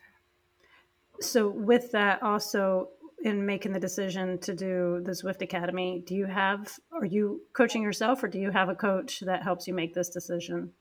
so 1.24 1.50
with 1.50 1.92
that 1.92 2.22
also 2.22 2.90
in 3.24 3.46
making 3.46 3.72
the 3.72 3.80
decision 3.80 4.38
to 4.40 4.54
do 4.54 5.02
the 5.06 5.12
Zwift 5.12 5.42
Academy, 5.42 6.04
do 6.06 6.14
you 6.14 6.26
have 6.26 6.78
are 6.92 7.06
you 7.06 7.42
coaching 7.54 7.82
yourself 7.82 8.22
or 8.24 8.28
do 8.28 8.40
you 8.40 8.52
have 8.52 8.70
a 8.70 8.76
coach 8.76 9.22
that 9.22 9.44
helps 9.44 9.68
you 9.68 9.74
make 9.74 9.94
this 9.94 10.10
decision? 10.10 10.72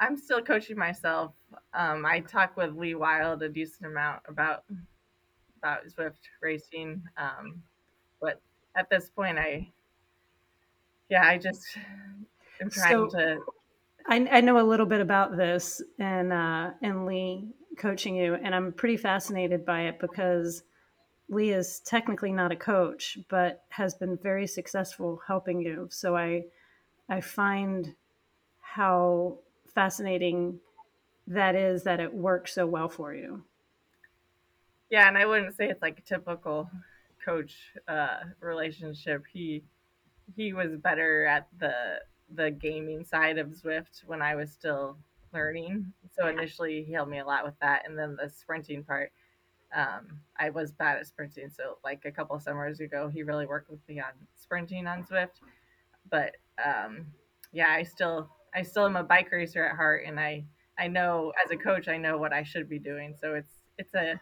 I'm 0.00 0.16
still 0.16 0.42
coaching 0.42 0.76
myself. 0.76 1.32
Um, 1.74 2.06
I 2.06 2.20
talk 2.20 2.56
with 2.56 2.76
Lee 2.76 2.94
Wild 2.94 3.42
a 3.42 3.48
decent 3.48 3.86
amount 3.86 4.22
about 4.28 4.64
about 5.58 5.90
Swift 5.90 6.20
racing, 6.40 7.02
um, 7.16 7.62
but 8.20 8.40
at 8.76 8.88
this 8.90 9.10
point, 9.10 9.38
I 9.38 9.68
yeah, 11.08 11.26
I 11.26 11.38
just 11.38 11.64
am 12.60 12.70
trying 12.70 12.92
so, 12.92 13.06
to. 13.08 13.38
I, 14.06 14.28
I 14.30 14.40
know 14.40 14.60
a 14.60 14.62
little 14.62 14.86
bit 14.86 15.00
about 15.00 15.36
this, 15.36 15.82
and 15.98 16.32
uh, 16.32 16.70
and 16.82 17.06
Lee 17.06 17.48
coaching 17.78 18.16
you, 18.16 18.34
and 18.34 18.54
I'm 18.54 18.72
pretty 18.72 18.96
fascinated 18.96 19.64
by 19.64 19.82
it 19.82 19.98
because 19.98 20.62
Lee 21.28 21.50
is 21.50 21.80
technically 21.80 22.32
not 22.32 22.52
a 22.52 22.56
coach, 22.56 23.18
but 23.28 23.64
has 23.70 23.94
been 23.94 24.18
very 24.18 24.46
successful 24.46 25.20
helping 25.26 25.60
you. 25.60 25.88
So 25.90 26.16
I 26.16 26.44
I 27.08 27.20
find 27.20 27.94
how 28.60 29.38
fascinating 29.74 30.60
that 31.26 31.54
is 31.54 31.84
that 31.84 32.00
it 32.00 32.12
works 32.12 32.54
so 32.54 32.66
well 32.66 32.88
for 32.88 33.14
you. 33.14 33.44
Yeah, 34.90 35.08
and 35.08 35.18
I 35.18 35.26
wouldn't 35.26 35.56
say 35.56 35.68
it's 35.68 35.82
like 35.82 35.98
a 35.98 36.02
typical 36.02 36.70
coach 37.24 37.54
uh, 37.86 38.20
relationship. 38.40 39.24
He 39.30 39.64
he 40.36 40.52
was 40.52 40.76
better 40.76 41.26
at 41.26 41.48
the 41.58 42.00
the 42.34 42.50
gaming 42.50 43.04
side 43.04 43.38
of 43.38 43.48
Zwift 43.48 44.04
when 44.06 44.22
I 44.22 44.34
was 44.34 44.50
still 44.52 44.98
learning. 45.32 45.92
So 46.10 46.28
initially, 46.28 46.82
he 46.82 46.92
helped 46.92 47.10
me 47.10 47.18
a 47.18 47.26
lot 47.26 47.44
with 47.44 47.54
that, 47.60 47.88
and 47.88 47.98
then 47.98 48.16
the 48.16 48.28
sprinting 48.28 48.84
part. 48.84 49.12
Um, 49.74 50.20
I 50.38 50.48
was 50.50 50.72
bad 50.72 50.98
at 50.98 51.06
sprinting, 51.06 51.50
so 51.50 51.78
like 51.84 52.04
a 52.04 52.10
couple 52.10 52.38
summers 52.40 52.80
ago, 52.80 53.08
he 53.08 53.22
really 53.22 53.46
worked 53.46 53.70
with 53.70 53.86
me 53.88 54.00
on 54.00 54.12
sprinting 54.34 54.86
on 54.86 55.04
Zwift. 55.04 55.40
But 56.10 56.36
um, 56.64 57.06
yeah, 57.52 57.68
I 57.70 57.82
still 57.82 58.30
I 58.54 58.62
still 58.62 58.86
am 58.86 58.96
a 58.96 59.04
bike 59.04 59.30
racer 59.30 59.64
at 59.64 59.76
heart, 59.76 60.04
and 60.06 60.18
I 60.18 60.44
I 60.78 60.88
know 60.88 61.32
as 61.44 61.50
a 61.50 61.56
coach, 61.56 61.88
I 61.88 61.98
know 61.98 62.16
what 62.18 62.32
I 62.32 62.42
should 62.42 62.68
be 62.68 62.78
doing. 62.78 63.14
So 63.20 63.34
it's 63.34 63.52
it's 63.76 63.94
a 63.94 64.20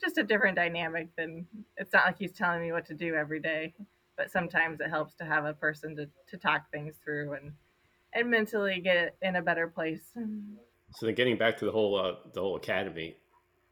just 0.00 0.18
a 0.18 0.22
different 0.22 0.56
dynamic 0.56 1.08
than 1.16 1.46
it's 1.76 1.92
not 1.92 2.06
like 2.06 2.18
he's 2.18 2.32
telling 2.32 2.60
me 2.60 2.72
what 2.72 2.86
to 2.86 2.94
do 2.94 3.14
every 3.14 3.40
day, 3.40 3.74
but 4.16 4.30
sometimes 4.30 4.80
it 4.80 4.90
helps 4.90 5.14
to 5.14 5.24
have 5.24 5.44
a 5.44 5.54
person 5.54 5.96
to, 5.96 6.08
to 6.28 6.36
talk 6.36 6.70
things 6.70 6.96
through 7.02 7.32
and 7.34 7.52
and 8.14 8.30
mentally 8.30 8.80
get 8.80 9.16
in 9.22 9.36
a 9.36 9.42
better 9.42 9.68
place. 9.68 10.02
So 10.92 11.06
then, 11.06 11.14
getting 11.14 11.36
back 11.36 11.58
to 11.58 11.64
the 11.64 11.72
whole 11.72 11.98
uh, 11.98 12.14
the 12.32 12.40
whole 12.40 12.56
academy, 12.56 13.16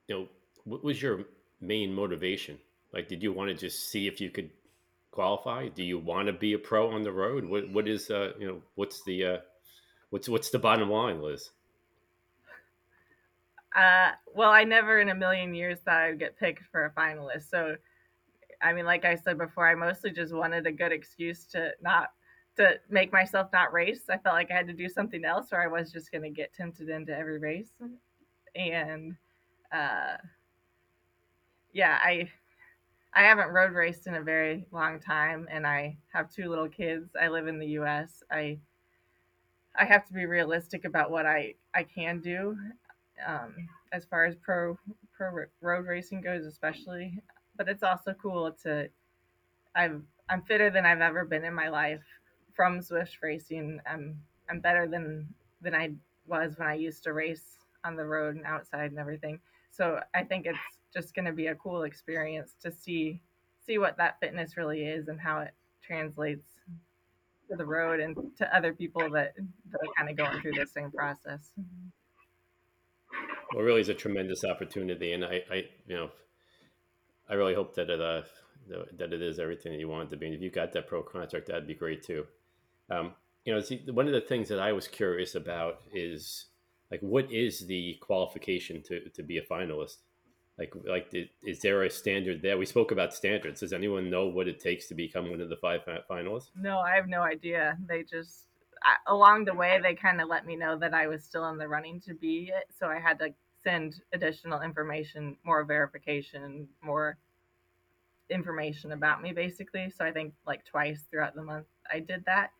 you 0.09 0.15
know, 0.15 0.29
what 0.65 0.83
was 0.83 1.01
your 1.01 1.25
main 1.61 1.95
motivation? 1.95 2.59
Like, 2.93 3.09
did 3.09 3.23
you 3.23 3.33
want 3.33 3.49
to 3.51 3.55
just 3.55 3.91
see 3.91 4.07
if 4.07 4.21
you 4.21 4.31
could 4.31 4.51
qualify? 5.13 5.69
Do 5.69 5.83
you 5.83 5.99
want 5.99 6.27
to 6.27 6.33
be 6.33 6.55
a 6.55 6.59
pro 6.59 6.91
on 6.91 7.03
the 7.03 7.13
road? 7.13 7.45
What 7.45 7.71
what 7.71 7.89
is 7.89 8.11
uh 8.11 8.33
you 8.39 8.47
know 8.47 8.63
what's 8.75 9.03
the 9.05 9.25
uh 9.25 9.39
what's 10.11 10.29
what's 10.29 10.51
the 10.51 10.59
bottom 10.59 10.91
line, 10.91 11.23
Liz? 11.23 11.51
Uh, 13.75 14.11
well, 14.35 14.51
I 14.51 14.65
never 14.65 15.01
in 15.01 15.09
a 15.09 15.15
million 15.15 15.55
years 15.55 15.79
thought 15.79 16.03
I'd 16.03 16.19
get 16.19 16.39
picked 16.39 16.65
for 16.71 16.85
a 16.85 16.91
finalist. 16.91 17.49
So, 17.49 17.77
I 18.61 18.75
mean, 18.75 18.85
like 18.85 19.07
I 19.07 19.17
said 19.17 19.39
before, 19.39 19.67
I 19.67 19.75
mostly 19.75 20.11
just 20.11 20.35
wanted 20.35 20.67
a 20.67 20.73
good 20.73 20.93
excuse 20.93 21.47
to 21.47 21.71
not 21.81 22.11
to 22.57 22.79
make 22.91 23.13
myself 23.13 23.49
not 23.53 23.73
race. 23.73 24.03
I 24.11 24.19
felt 24.19 24.35
like 24.35 24.51
I 24.51 24.55
had 24.55 24.67
to 24.67 24.73
do 24.73 24.89
something 24.89 25.25
else, 25.25 25.53
or 25.53 25.61
I 25.61 25.67
was 25.67 25.91
just 25.91 26.13
going 26.13 26.23
to 26.23 26.31
get 26.31 26.53
tempted 26.53 26.89
into 26.89 27.17
every 27.17 27.39
race. 27.39 27.73
and 28.55 29.17
uh, 29.73 30.17
yeah, 31.73 31.99
I 32.03 32.31
I 33.15 33.23
haven't 33.23 33.49
road 33.49 33.73
raced 33.73 34.07
in 34.07 34.15
a 34.15 34.23
very 34.23 34.67
long 34.71 35.01
time, 35.01 35.49
and 35.51 35.67
I 35.67 35.97
have 36.13 36.31
two 36.31 36.49
little 36.49 36.69
kids. 36.69 37.11
I 37.21 37.29
live 37.29 37.47
in 37.47 37.59
the 37.59 37.69
U.S. 37.69 38.23
I 38.31 38.59
I 39.77 39.85
have 39.85 40.07
to 40.07 40.13
be 40.13 40.27
realistic 40.27 40.85
about 40.85 41.11
what 41.11 41.27
I 41.27 41.55
I 41.75 41.85
can 41.85 42.21
do 42.21 42.57
um, 43.27 43.69
as 43.93 44.05
far 44.05 44.27
as 44.27 44.37
pro 44.37 44.79
pro 45.17 45.45
road 45.61 45.87
racing 45.87 46.21
goes, 46.21 46.45
especially. 46.45 47.19
But 47.57 47.69
it's 47.69 47.83
also 47.83 48.15
cool 48.21 48.53
to 48.63 48.89
I've 49.75 50.03
I'm 50.29 50.43
fitter 50.43 50.71
than 50.71 50.87
I've 50.87 51.01
ever 51.01 51.25
been 51.25 51.45
in 51.45 51.55
my 51.55 51.69
life 51.69 52.03
from 52.55 52.81
Zwift 52.81 53.23
racing. 53.23 53.81
I'm 53.87 54.21
I'm 54.51 54.61
better 54.61 54.87
than 54.87 55.29
than 55.61 55.75
I 55.75 55.93
was 56.27 56.59
when 56.59 56.69
I 56.69 56.75
used 56.75 57.05
to 57.05 57.13
race 57.13 57.59
on 57.85 57.97
the 57.97 58.05
road 58.05 58.37
and 58.37 58.45
outside 58.45 58.91
and 58.91 58.99
everything. 58.99 59.41
So 59.71 60.01
I 60.15 60.25
think 60.25 60.47
it's 60.47 60.59
just 60.93 61.15
going 61.15 61.25
to 61.25 61.33
be 61.33 61.47
a 61.49 61.55
cool 61.55 61.85
experience 61.85 62.55
to 62.63 62.71
see 62.71 63.21
see 63.65 63.79
what 63.79 63.97
that 63.97 64.19
fitness 64.21 64.57
really 64.57 64.83
is 64.83 65.09
and 65.09 65.21
how 65.21 65.41
it 65.41 65.53
translates 65.83 66.47
to 67.51 67.57
the 67.57 67.65
road 67.65 68.01
and 68.01 68.17
to 68.39 68.57
other 68.57 68.73
people 68.73 69.03
that, 69.11 69.35
that 69.71 69.79
are 69.79 69.93
kind 69.97 70.11
of 70.11 70.17
going 70.17 70.41
through 70.41 70.53
the 70.53 70.67
same 70.67 70.91
process. 70.91 71.51
Well, 73.55 73.65
really, 73.65 73.83
is 73.83 73.89
a 73.89 73.95
tremendous 73.95 74.45
opportunity, 74.45 75.13
and 75.13 75.25
I, 75.25 75.43
I, 75.51 75.65
you 75.87 75.95
know, 75.95 76.11
I 77.29 77.35
really 77.35 77.55
hope 77.55 77.75
that 77.75 77.91
it, 77.91 78.01
uh, 78.01 78.23
that 78.97 79.13
it 79.13 79.23
is 79.23 79.39
everything 79.39 79.73
that 79.73 79.79
you 79.79 79.89
want 79.89 80.09
it 80.09 80.11
to 80.11 80.17
be. 80.17 80.27
And 80.27 80.35
if 80.35 80.41
you 80.41 80.51
got 80.51 80.73
that 80.73 80.87
pro 80.87 81.03
contract, 81.03 81.49
that'd 81.49 81.67
be 81.67 81.75
great 81.75 82.03
too. 82.03 82.27
Um, 82.93 83.13
you 83.45 83.55
know, 83.55 83.63
one 83.93 84.07
of 84.07 84.13
the 84.13 84.21
things 84.21 84.49
that 84.49 84.61
I 84.61 84.73
was 84.73 84.87
curious 84.87 85.35
about 85.35 85.81
is 85.93 86.47
like, 86.91 87.01
what 87.01 87.33
is 87.33 87.67
the 87.67 87.97
qualification 88.01 88.83
to 88.83 89.09
to 89.11 89.23
be 89.23 89.39
a 89.39 89.43
finalist? 89.43 89.97
Like, 90.59 90.75
like 90.87 91.13
is 91.43 91.61
there 91.61 91.83
a 91.83 91.91
standard 91.91 92.43
there? 92.43 92.59
We 92.59 92.67
spoke 92.67 92.93
about 92.93 93.15
standards. 93.15 93.61
Does 93.61 93.73
anyone 93.73 94.11
know 94.11 94.27
what 94.27 94.49
it 94.49 94.61
takes 94.61 94.87
to 94.89 94.95
become 94.95 95.31
one 95.31 95.41
of 95.41 95.49
the 95.49 95.57
five 95.57 95.81
finalists? 96.09 96.51
No, 96.55 96.79
I 96.79 96.95
have 96.95 97.09
no 97.09 97.23
idea. 97.23 97.79
They 97.89 98.03
just 98.03 98.45
along 99.07 99.45
the 99.45 99.55
way 99.55 99.81
they 99.83 99.95
kind 99.95 100.21
of 100.21 100.29
let 100.29 100.45
me 100.45 100.57
know 100.57 100.77
that 100.77 100.93
I 100.93 101.07
was 101.07 101.25
still 101.25 101.49
in 101.49 101.57
the 101.57 101.69
running 101.69 102.01
to 102.03 102.15
be 102.15 102.51
it, 102.55 102.67
so 102.79 102.89
I 102.89 102.99
had 102.99 103.19
to 103.21 103.33
send 103.65 104.03
additional 104.13 104.61
information, 104.61 105.37
more 105.45 105.65
verification, 105.65 106.69
more 106.83 107.17
information 108.29 108.93
about 108.93 109.23
me 109.23 109.33
basically. 109.33 109.91
So 109.91 110.05
I 110.05 110.13
think 110.13 110.35
like 110.47 110.65
twice 110.65 111.05
throughout 111.11 111.35
the 111.35 111.43
month 111.43 111.67
I 111.91 112.01
did 112.01 112.25
that. 112.27 112.51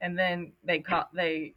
And 0.00 0.18
then 0.18 0.52
they 0.64 0.80
called 0.80 1.06
they 1.14 1.54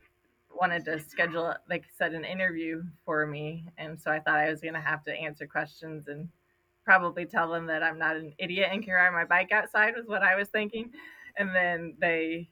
wanted 0.55 0.85
to 0.85 0.99
schedule 0.99 1.53
they 1.67 1.81
set 1.97 2.13
an 2.13 2.23
interview 2.23 2.83
for 3.05 3.25
me 3.25 3.67
and 3.79 3.99
so 3.99 4.11
I 4.11 4.19
thought 4.19 4.35
I 4.35 4.51
was 4.51 4.61
going 4.61 4.75
to 4.75 4.79
have 4.79 5.03
to 5.05 5.11
answer 5.11 5.47
questions 5.47 6.07
and 6.07 6.29
probably 6.85 7.25
tell 7.25 7.49
them 7.51 7.65
that 7.65 7.81
I'm 7.81 7.97
not 7.97 8.17
an 8.17 8.33
idiot 8.37 8.69
and 8.71 8.83
can 8.83 8.93
ride 8.93 9.13
my 9.13 9.25
bike 9.25 9.51
outside 9.51 9.95
was 9.95 10.05
what 10.05 10.21
I 10.21 10.35
was 10.35 10.49
thinking. 10.49 10.91
And 11.37 11.55
then 11.55 11.95
they 11.99 12.49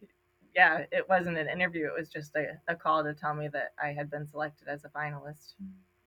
yeah, 0.56 0.86
it 0.92 1.08
wasn't 1.08 1.38
an 1.38 1.48
interview. 1.48 1.86
It 1.86 1.98
was 1.98 2.10
just 2.10 2.36
a, 2.36 2.60
a 2.68 2.76
call 2.76 3.04
to 3.04 3.14
tell 3.14 3.34
me 3.34 3.48
that 3.54 3.74
I 3.82 3.90
had 3.90 4.10
been 4.10 4.28
selected 4.28 4.68
as 4.68 4.84
a 4.84 4.90
finalist. 4.90 5.54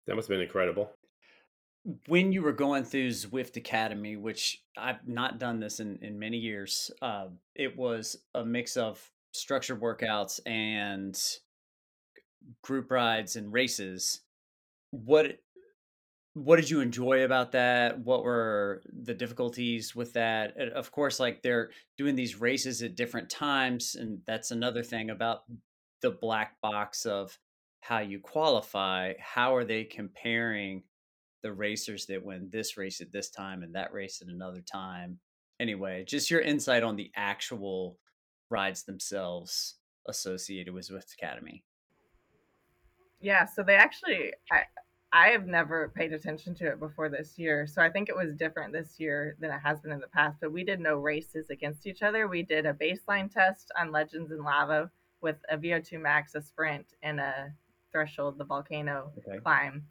That 0.07 0.15
must 0.15 0.27
have 0.27 0.35
been 0.35 0.41
incredible 0.41 0.89
when 2.07 2.31
you 2.31 2.41
were 2.41 2.53
going 2.53 2.85
through 2.85 3.09
Zwift 3.09 3.57
Academy, 3.57 4.15
which 4.15 4.63
I've 4.77 5.07
not 5.07 5.39
done 5.39 5.59
this 5.59 5.79
in, 5.79 5.99
in 6.01 6.17
many 6.17 6.37
years, 6.37 6.91
uh, 7.01 7.27
it 7.55 7.77
was 7.77 8.17
a 8.33 8.45
mix 8.45 8.77
of 8.77 9.11
structured 9.33 9.81
workouts 9.81 10.39
and 10.45 11.19
group 12.61 12.91
rides 12.91 13.35
and 13.35 13.51
races. 13.51 14.21
What 14.91 15.37
what 16.35 16.55
did 16.55 16.69
you 16.69 16.81
enjoy 16.81 17.23
about 17.25 17.51
that? 17.51 17.99
What 17.99 18.23
were 18.23 18.81
the 18.91 19.13
difficulties 19.13 19.95
with 19.95 20.13
that? 20.13 20.57
Of 20.57 20.91
course, 20.91 21.19
like 21.19 21.43
they're 21.43 21.69
doing 21.97 22.15
these 22.15 22.41
races 22.41 22.81
at 22.81 22.95
different 22.95 23.29
times, 23.29 23.95
and 23.95 24.19
that's 24.25 24.49
another 24.49 24.81
thing 24.81 25.11
about 25.11 25.43
the 26.01 26.09
black 26.09 26.59
box 26.59 27.05
of 27.05 27.37
how 27.81 27.99
you 27.99 28.19
qualify. 28.19 29.13
How 29.19 29.55
are 29.55 29.63
they 29.63 29.83
comparing? 29.83 30.83
the 31.43 31.53
racers 31.53 32.05
that 32.07 32.25
win 32.25 32.49
this 32.51 32.77
race 32.77 33.01
at 33.01 33.11
this 33.11 33.29
time 33.29 33.61
and 33.61 33.75
that 33.75 33.93
race 33.93 34.21
at 34.21 34.29
another 34.29 34.61
time. 34.61 35.19
Anyway, 35.59 36.03
just 36.07 36.31
your 36.31 36.41
insight 36.41 36.81
on 36.83 36.95
the 36.95 37.11
actual 37.15 37.99
rides 38.49 38.83
themselves 38.83 39.75
associated 40.07 40.73
with 40.73 40.89
Zwift 40.89 41.13
Academy. 41.13 41.63
Yeah, 43.21 43.45
so 43.45 43.63
they 43.63 43.75
actually 43.75 44.33
I 44.51 44.63
I 45.13 45.27
have 45.27 45.45
never 45.45 45.89
paid 45.95 46.11
attention 46.11 46.55
to 46.55 46.67
it 46.67 46.79
before 46.79 47.07
this 47.07 47.37
year. 47.37 47.67
So 47.67 47.83
I 47.83 47.89
think 47.89 48.09
it 48.09 48.15
was 48.15 48.35
different 48.35 48.73
this 48.73 48.99
year 48.99 49.35
than 49.39 49.51
it 49.51 49.59
has 49.59 49.79
been 49.79 49.91
in 49.91 49.99
the 49.99 50.07
past. 50.07 50.39
But 50.41 50.51
we 50.51 50.63
did 50.63 50.79
no 50.79 50.97
races 50.97 51.51
against 51.51 51.85
each 51.85 52.01
other. 52.01 52.27
We 52.27 52.41
did 52.41 52.65
a 52.65 52.73
baseline 52.73 53.31
test 53.31 53.71
on 53.79 53.91
Legends 53.91 54.31
and 54.31 54.43
Lava 54.43 54.89
with 55.21 55.37
a 55.49 55.57
VO2 55.57 56.01
max, 56.01 56.33
a 56.33 56.41
sprint, 56.41 56.87
and 57.03 57.19
a 57.19 57.53
threshold, 57.91 58.39
the 58.39 58.43
volcano 58.43 59.11
okay. 59.19 59.37
climb. 59.37 59.83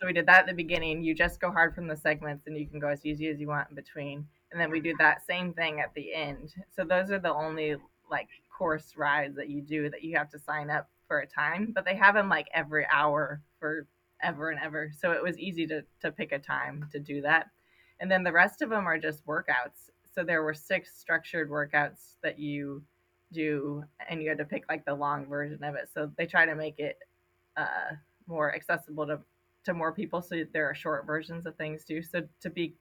So 0.00 0.06
we 0.06 0.12
did 0.12 0.26
that 0.26 0.40
at 0.40 0.46
the 0.46 0.52
beginning. 0.52 1.04
You 1.04 1.14
just 1.14 1.40
go 1.40 1.52
hard 1.52 1.72
from 1.74 1.86
the 1.86 1.96
segments 1.96 2.48
and 2.48 2.58
you 2.58 2.66
can 2.66 2.80
go 2.80 2.88
as 2.88 3.06
easy 3.06 3.28
as 3.28 3.40
you 3.40 3.46
want 3.46 3.70
in 3.70 3.76
between. 3.76 4.26
And 4.50 4.60
then 4.60 4.70
we 4.70 4.80
do 4.80 4.92
that 4.98 5.24
same 5.24 5.52
thing 5.54 5.80
at 5.80 5.94
the 5.94 6.12
end. 6.12 6.52
So 6.74 6.84
those 6.84 7.12
are 7.12 7.20
the 7.20 7.32
only 7.32 7.76
like 8.10 8.28
course 8.56 8.96
rides 8.96 9.36
that 9.36 9.48
you 9.48 9.60
do 9.60 9.90
that 9.90 10.02
you 10.02 10.16
have 10.16 10.30
to 10.30 10.38
sign 10.38 10.70
up 10.70 10.88
for 11.06 11.20
a 11.20 11.26
time, 11.26 11.72
but 11.74 11.84
they 11.84 11.94
have 11.94 12.14
them 12.14 12.28
like 12.28 12.48
every 12.54 12.86
hour 12.90 13.42
for 13.58 13.86
ever 14.22 14.50
and 14.50 14.60
ever. 14.60 14.90
So 14.96 15.12
it 15.12 15.22
was 15.22 15.38
easy 15.38 15.66
to, 15.66 15.84
to 16.00 16.12
pick 16.12 16.32
a 16.32 16.38
time 16.38 16.88
to 16.92 16.98
do 16.98 17.20
that. 17.22 17.46
And 18.00 18.10
then 18.10 18.22
the 18.22 18.32
rest 18.32 18.62
of 18.62 18.70
them 18.70 18.86
are 18.86 18.98
just 18.98 19.26
workouts. 19.26 19.90
So 20.14 20.24
there 20.24 20.42
were 20.42 20.54
six 20.54 20.98
structured 20.98 21.50
workouts 21.50 22.14
that 22.22 22.38
you 22.38 22.82
do, 23.32 23.84
and 24.08 24.22
you 24.22 24.28
had 24.28 24.38
to 24.38 24.44
pick 24.44 24.64
like 24.68 24.84
the 24.84 24.94
long 24.94 25.26
version 25.26 25.62
of 25.64 25.74
it. 25.74 25.88
So 25.92 26.10
they 26.16 26.26
try 26.26 26.46
to 26.46 26.54
make 26.54 26.78
it 26.78 26.98
uh, 27.56 27.94
more 28.26 28.54
accessible 28.54 29.06
to 29.06 29.20
to 29.64 29.72
more 29.72 29.92
people 29.92 30.20
so 30.20 30.42
there 30.52 30.68
are 30.68 30.74
short 30.74 31.06
versions 31.06 31.46
of 31.46 31.56
things 31.56 31.84
too 31.84 32.02
so 32.02 32.22
to 32.38 32.50
be 32.50 32.74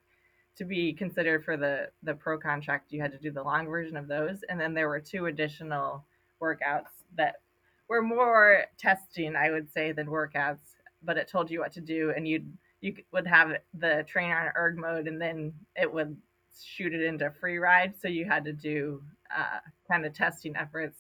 to 0.56 0.66
be 0.66 0.93
considered 0.93 1.43
for 1.43 1.58
the 1.58 1.89
the 2.04 2.14
pro 2.14 2.38
contract 2.38 2.91
you 2.91 3.01
had 3.01 3.12
to 3.12 3.18
do 3.18 3.32
the 3.32 3.43
long 3.43 3.68
version 3.68 3.97
of 3.97 4.08
those. 4.08 4.43
And 4.49 4.60
then 4.60 4.74
there 4.74 4.89
were 4.89 4.99
two 4.99 5.26
additional 5.28 6.06
workouts 6.41 6.91
that 7.16 7.36
were 7.88 8.01
more 8.01 8.64
testing 8.78 9.36
i 9.36 9.49
would 9.51 9.72
say 9.72 9.91
than 9.91 10.08
workouts 10.08 10.76
but 11.04 11.18
it 11.18 11.28
told 11.28 11.49
you 11.49 11.60
what 11.60 11.72
to 11.72 11.80
do 11.80 12.12
and 12.16 12.28
you'd 12.28 12.51
you 12.84 12.93
would 13.14 13.26
have 13.26 13.54
the 13.76 14.04
trainer 14.08 14.38
on 14.38 14.51
erg 14.58 14.78
mode 14.78 15.08
and 15.08 15.22
then 15.22 15.54
it 15.76 15.91
would 15.91 16.18
shoot 16.62 16.93
it 16.93 17.01
into 17.01 17.32
free 17.39 17.58
ride. 17.58 17.93
So 17.99 18.10
you 18.10 18.26
had 18.26 18.43
to 18.45 18.54
do 18.54 19.01
uh, 19.36 19.60
kind 19.89 20.06
of 20.06 20.14
testing 20.14 20.56
efforts 20.56 20.97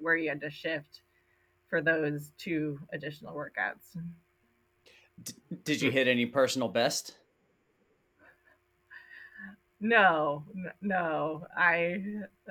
where 0.00 0.16
you 0.16 0.30
had 0.30 0.40
to 0.40 0.50
shift 0.50 1.02
for 1.68 1.82
those 1.82 2.32
two 2.38 2.80
additional 2.92 3.34
workouts. 3.34 4.00
Did 5.64 5.82
you 5.82 5.90
hit 5.90 6.08
any 6.08 6.24
personal 6.24 6.68
best? 6.68 7.17
No, 9.80 10.44
no. 10.80 11.46
I 11.56 12.02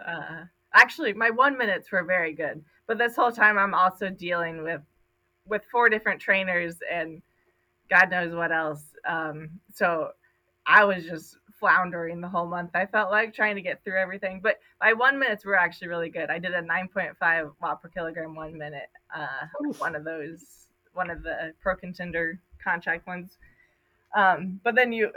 uh, 0.05 0.43
actually 0.73 1.13
my 1.13 1.29
one 1.29 1.57
minutes 1.57 1.91
were 1.91 2.03
very 2.03 2.33
good, 2.33 2.63
but 2.87 2.97
this 2.97 3.15
whole 3.15 3.31
time 3.31 3.57
I'm 3.57 3.73
also 3.73 4.09
dealing 4.09 4.63
with 4.63 4.81
with 5.45 5.63
four 5.71 5.89
different 5.89 6.21
trainers 6.21 6.75
and 6.91 7.21
God 7.89 8.09
knows 8.09 8.33
what 8.33 8.51
else. 8.51 8.83
Um, 9.07 9.49
so 9.73 10.09
I 10.65 10.83
was 10.83 11.05
just 11.05 11.37
floundering 11.59 12.21
the 12.21 12.27
whole 12.27 12.45
month. 12.45 12.71
I 12.75 12.85
felt 12.85 13.11
like 13.11 13.33
trying 13.33 13.55
to 13.55 13.61
get 13.61 13.83
through 13.83 13.99
everything, 13.99 14.41
but 14.43 14.59
my 14.81 14.93
one 14.93 15.17
minutes 15.17 15.45
were 15.45 15.57
actually 15.57 15.87
really 15.87 16.09
good. 16.09 16.29
I 16.29 16.39
did 16.39 16.53
a 16.53 16.61
9.5 16.61 17.51
watt 17.61 17.81
per 17.81 17.89
kilogram 17.89 18.35
one 18.35 18.57
minute. 18.57 18.89
Uh, 19.15 19.47
one 19.79 19.95
of 19.95 20.03
those, 20.03 20.67
one 20.93 21.09
of 21.09 21.23
the 21.23 21.53
pro 21.61 21.75
contender 21.75 22.39
contract 22.63 23.07
ones. 23.07 23.37
Um, 24.15 24.59
but 24.63 24.75
then 24.75 24.91
you, 24.91 25.11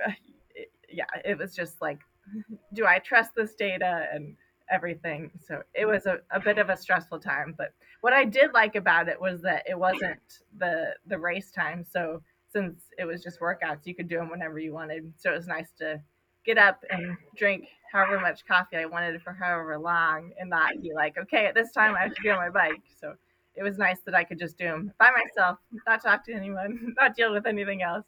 yeah, 0.91 1.05
it 1.24 1.38
was 1.38 1.55
just 1.55 1.80
like, 1.80 2.01
do 2.72 2.86
I 2.86 2.99
trust 2.99 3.30
this 3.34 3.55
data 3.55 4.07
and 4.12 4.36
everything? 4.70 5.30
So 5.47 5.62
it 5.74 5.86
was 5.86 6.07
a, 6.07 6.18
a 6.30 6.41
bit 6.41 6.59
of 6.59 6.70
a 6.70 6.76
stressful 6.76 7.20
time. 7.20 7.55
But 7.57 7.72
what 8.01 8.12
I 8.12 8.24
did 8.24 8.53
like 8.53 8.76
about 8.76 9.09
it 9.09 9.20
was 9.20 9.43
that 9.43 9.64
it 9.68 9.78
wasn't 9.78 10.20
the 10.59 10.95
the 11.07 11.18
race 11.18 11.51
time. 11.51 11.84
So 11.88 12.22
since 12.49 12.82
it 12.99 13.05
was 13.05 13.22
just 13.22 13.41
workouts, 13.41 13.86
you 13.86 13.95
could 13.95 14.09
do 14.09 14.16
them 14.16 14.30
whenever 14.30 14.59
you 14.59 14.72
wanted. 14.72 15.12
So 15.16 15.30
it 15.32 15.36
was 15.36 15.47
nice 15.47 15.70
to 15.78 16.01
get 16.45 16.59
up 16.59 16.82
and 16.91 17.16
drink 17.36 17.68
however 17.93 18.18
much 18.18 18.47
coffee 18.47 18.76
I 18.76 18.86
wanted 18.86 19.20
for 19.22 19.32
however 19.32 19.78
long 19.78 20.32
and 20.38 20.51
not 20.51 20.80
be 20.80 20.93
like, 20.95 21.18
okay, 21.18 21.47
at 21.47 21.55
this 21.55 21.72
time 21.72 21.95
I 21.95 22.01
have 22.01 22.14
to 22.14 22.22
be 22.22 22.30
on 22.30 22.38
my 22.38 22.51
bike. 22.51 22.82
So 22.99 23.14
it 23.55 23.62
was 23.62 23.78
nice 23.78 24.01
that 24.07 24.14
I 24.14 24.24
could 24.24 24.38
just 24.38 24.57
do 24.57 24.64
them 24.64 24.93
by 24.99 25.11
myself, 25.11 25.59
not 25.86 26.03
talk 26.03 26.24
to 26.26 26.32
anyone, 26.32 26.95
not 27.01 27.14
deal 27.14 27.32
with 27.32 27.47
anything 27.47 27.82
else 27.82 28.07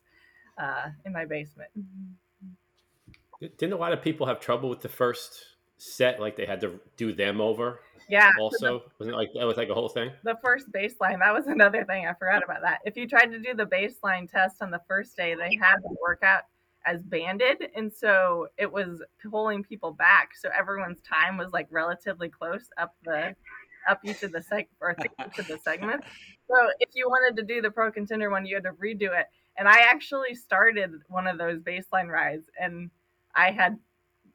uh, 0.58 0.88
in 1.04 1.12
my 1.12 1.24
basement. 1.24 1.70
Didn't 3.58 3.72
a 3.72 3.76
lot 3.76 3.92
of 3.92 4.02
people 4.02 4.26
have 4.26 4.40
trouble 4.40 4.68
with 4.68 4.80
the 4.80 4.88
first 4.88 5.44
set 5.78 6.20
like 6.20 6.36
they 6.36 6.46
had 6.46 6.60
to 6.60 6.80
do 6.96 7.12
them 7.12 7.40
over? 7.40 7.80
Yeah. 8.08 8.30
Also, 8.40 8.78
the, 8.78 8.84
wasn't 8.98 9.14
it 9.14 9.18
like 9.18 9.32
that 9.34 9.46
was 9.46 9.56
like 9.56 9.68
a 9.68 9.74
whole 9.74 9.88
thing? 9.88 10.10
The 10.24 10.36
first 10.42 10.66
baseline, 10.72 11.18
that 11.20 11.32
was 11.32 11.46
another 11.48 11.84
thing. 11.84 12.06
I 12.06 12.14
forgot 12.14 12.42
about 12.44 12.62
that. 12.62 12.80
If 12.84 12.96
you 12.96 13.08
tried 13.08 13.26
to 13.26 13.38
do 13.38 13.54
the 13.54 13.66
baseline 13.66 14.30
test 14.30 14.62
on 14.62 14.70
the 14.70 14.80
first 14.88 15.16
day, 15.16 15.34
they 15.34 15.58
had 15.60 15.76
the 15.82 15.96
workout 16.00 16.42
as 16.84 17.00
banded 17.02 17.68
and 17.76 17.92
so 17.92 18.48
it 18.58 18.70
was 18.70 19.02
pulling 19.30 19.62
people 19.62 19.92
back 19.92 20.30
so 20.40 20.48
everyone's 20.56 21.00
time 21.02 21.36
was 21.36 21.52
like 21.52 21.66
relatively 21.70 22.28
close 22.28 22.68
up 22.76 22.94
the 23.04 23.34
up 23.88 24.00
each 24.04 24.22
of 24.22 24.32
the 24.32 24.40
seg 24.40 24.66
or 24.80 24.96
each 25.26 25.38
of 25.38 25.46
the 25.46 25.58
segments 25.58 26.06
so 26.48 26.56
if 26.80 26.90
you 26.94 27.08
wanted 27.08 27.36
to 27.36 27.46
do 27.46 27.60
the 27.62 27.70
pro 27.70 27.90
contender 27.90 28.30
one 28.30 28.44
you 28.44 28.54
had 28.54 28.64
to 28.64 28.72
redo 28.72 29.16
it 29.18 29.26
and 29.56 29.68
i 29.68 29.80
actually 29.80 30.34
started 30.34 30.90
one 31.08 31.26
of 31.26 31.38
those 31.38 31.60
baseline 31.60 32.08
rides 32.08 32.46
and 32.60 32.90
i 33.34 33.50
had 33.50 33.78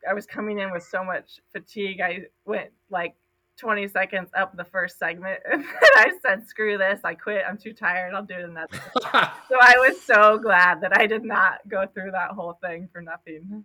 i 0.10 0.14
was 0.14 0.26
coming 0.26 0.60
in 0.60 0.72
with 0.72 0.84
so 0.84 1.04
much 1.04 1.40
fatigue 1.52 2.02
i 2.02 2.22
went 2.46 2.70
like 2.90 3.16
20 3.58 3.88
seconds 3.88 4.30
up 4.38 4.56
the 4.56 4.64
first 4.64 5.00
segment 5.00 5.40
and 5.52 5.66
I 5.96 6.12
said, 6.22 6.48
screw 6.48 6.78
this, 6.78 7.00
I 7.04 7.16
quit, 7.16 7.44
I'm 7.48 7.58
too 7.58 7.74
tired, 7.74 8.14
I'll 8.14 8.24
do 8.24 8.36
it 8.36 8.46
another. 8.46 8.80
so 9.02 9.58
I 9.60 9.74
was 9.78 10.00
so 10.00 10.38
glad 10.38 10.82
that 10.82 10.96
I 10.96 11.08
did 11.08 11.24
not 11.24 11.68
go 11.68 11.86
through 11.92 12.12
that 12.12 12.32
whole 12.32 12.60
thing 12.62 12.88
for 12.92 13.02
nothing. 13.02 13.64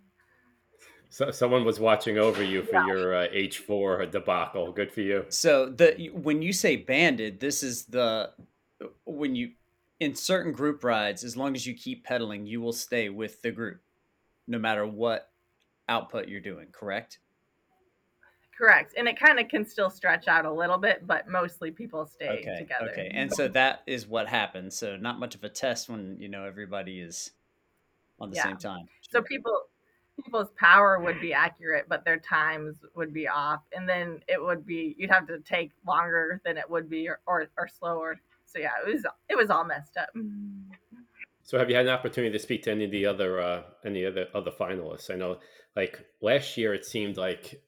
So 1.12 1.30
someone 1.30 1.66
was 1.66 1.78
watching 1.78 2.16
over 2.16 2.42
you 2.42 2.62
for 2.62 2.76
yeah. 2.76 2.86
your 2.86 3.14
uh, 3.14 3.28
H4 3.28 4.10
debacle. 4.10 4.72
Good 4.72 4.90
for 4.90 5.02
you. 5.02 5.26
So 5.28 5.68
the 5.68 6.10
when 6.14 6.40
you 6.40 6.54
say 6.54 6.76
banded, 6.76 7.38
this 7.38 7.62
is 7.62 7.84
the 7.84 8.30
when 9.04 9.34
you 9.34 9.50
in 10.00 10.14
certain 10.14 10.52
group 10.52 10.82
rides, 10.82 11.22
as 11.22 11.36
long 11.36 11.54
as 11.54 11.66
you 11.66 11.74
keep 11.74 12.02
pedaling, 12.02 12.46
you 12.46 12.62
will 12.62 12.72
stay 12.72 13.10
with 13.10 13.42
the 13.42 13.50
group, 13.50 13.82
no 14.46 14.58
matter 14.58 14.86
what 14.86 15.30
output 15.88 16.28
you're 16.28 16.40
doing. 16.40 16.68
Correct? 16.72 17.18
Correct. 18.56 18.94
And 18.96 19.08
it 19.08 19.18
kind 19.18 19.40
of 19.40 19.48
can 19.48 19.64
still 19.64 19.90
stretch 19.90 20.28
out 20.28 20.44
a 20.44 20.52
little 20.52 20.78
bit, 20.78 21.06
but 21.06 21.28
mostly 21.28 21.70
people 21.70 22.06
stay 22.06 22.28
okay, 22.28 22.58
together. 22.58 22.90
Okay. 22.92 23.10
And 23.12 23.32
so 23.32 23.48
that 23.48 23.82
is 23.86 24.06
what 24.06 24.28
happens. 24.28 24.76
So 24.76 24.96
not 24.96 25.18
much 25.18 25.34
of 25.34 25.42
a 25.42 25.48
test 25.48 25.88
when, 25.88 26.16
you 26.20 26.28
know, 26.28 26.44
everybody 26.44 27.00
is 27.00 27.32
on 28.20 28.30
the 28.30 28.36
yeah. 28.36 28.44
same 28.44 28.58
time. 28.58 28.86
So 29.10 29.22
people 29.22 29.62
people's 30.22 30.52
power 30.58 31.00
would 31.00 31.20
be 31.20 31.32
accurate, 31.32 31.86
but 31.88 32.04
their 32.04 32.18
times 32.18 32.76
would 32.94 33.12
be 33.12 33.26
off. 33.26 33.62
And 33.74 33.88
then 33.88 34.20
it 34.28 34.40
would 34.40 34.66
be 34.66 34.94
you'd 34.98 35.10
have 35.10 35.26
to 35.28 35.40
take 35.40 35.72
longer 35.86 36.40
than 36.44 36.58
it 36.58 36.68
would 36.68 36.88
be 36.88 37.08
or, 37.08 37.20
or, 37.26 37.48
or 37.58 37.66
slower. 37.66 38.20
So 38.44 38.58
yeah, 38.58 38.72
it 38.86 38.92
was 38.92 39.04
it 39.28 39.36
was 39.36 39.50
all 39.50 39.64
messed 39.64 39.96
up. 39.96 40.10
So 41.44 41.58
have 41.58 41.68
you 41.68 41.76
had 41.76 41.86
an 41.86 41.92
opportunity 41.92 42.32
to 42.32 42.38
speak 42.38 42.62
to 42.64 42.70
any 42.70 42.84
of 42.84 42.90
the 42.90 43.06
other 43.06 43.40
uh 43.40 43.62
any 43.84 44.06
other 44.06 44.26
other 44.34 44.50
finalists? 44.50 45.10
I 45.10 45.16
know 45.16 45.38
like 45.76 46.04
last 46.20 46.56
year 46.56 46.74
it 46.74 46.84
seemed 46.84 47.16
like 47.16 47.62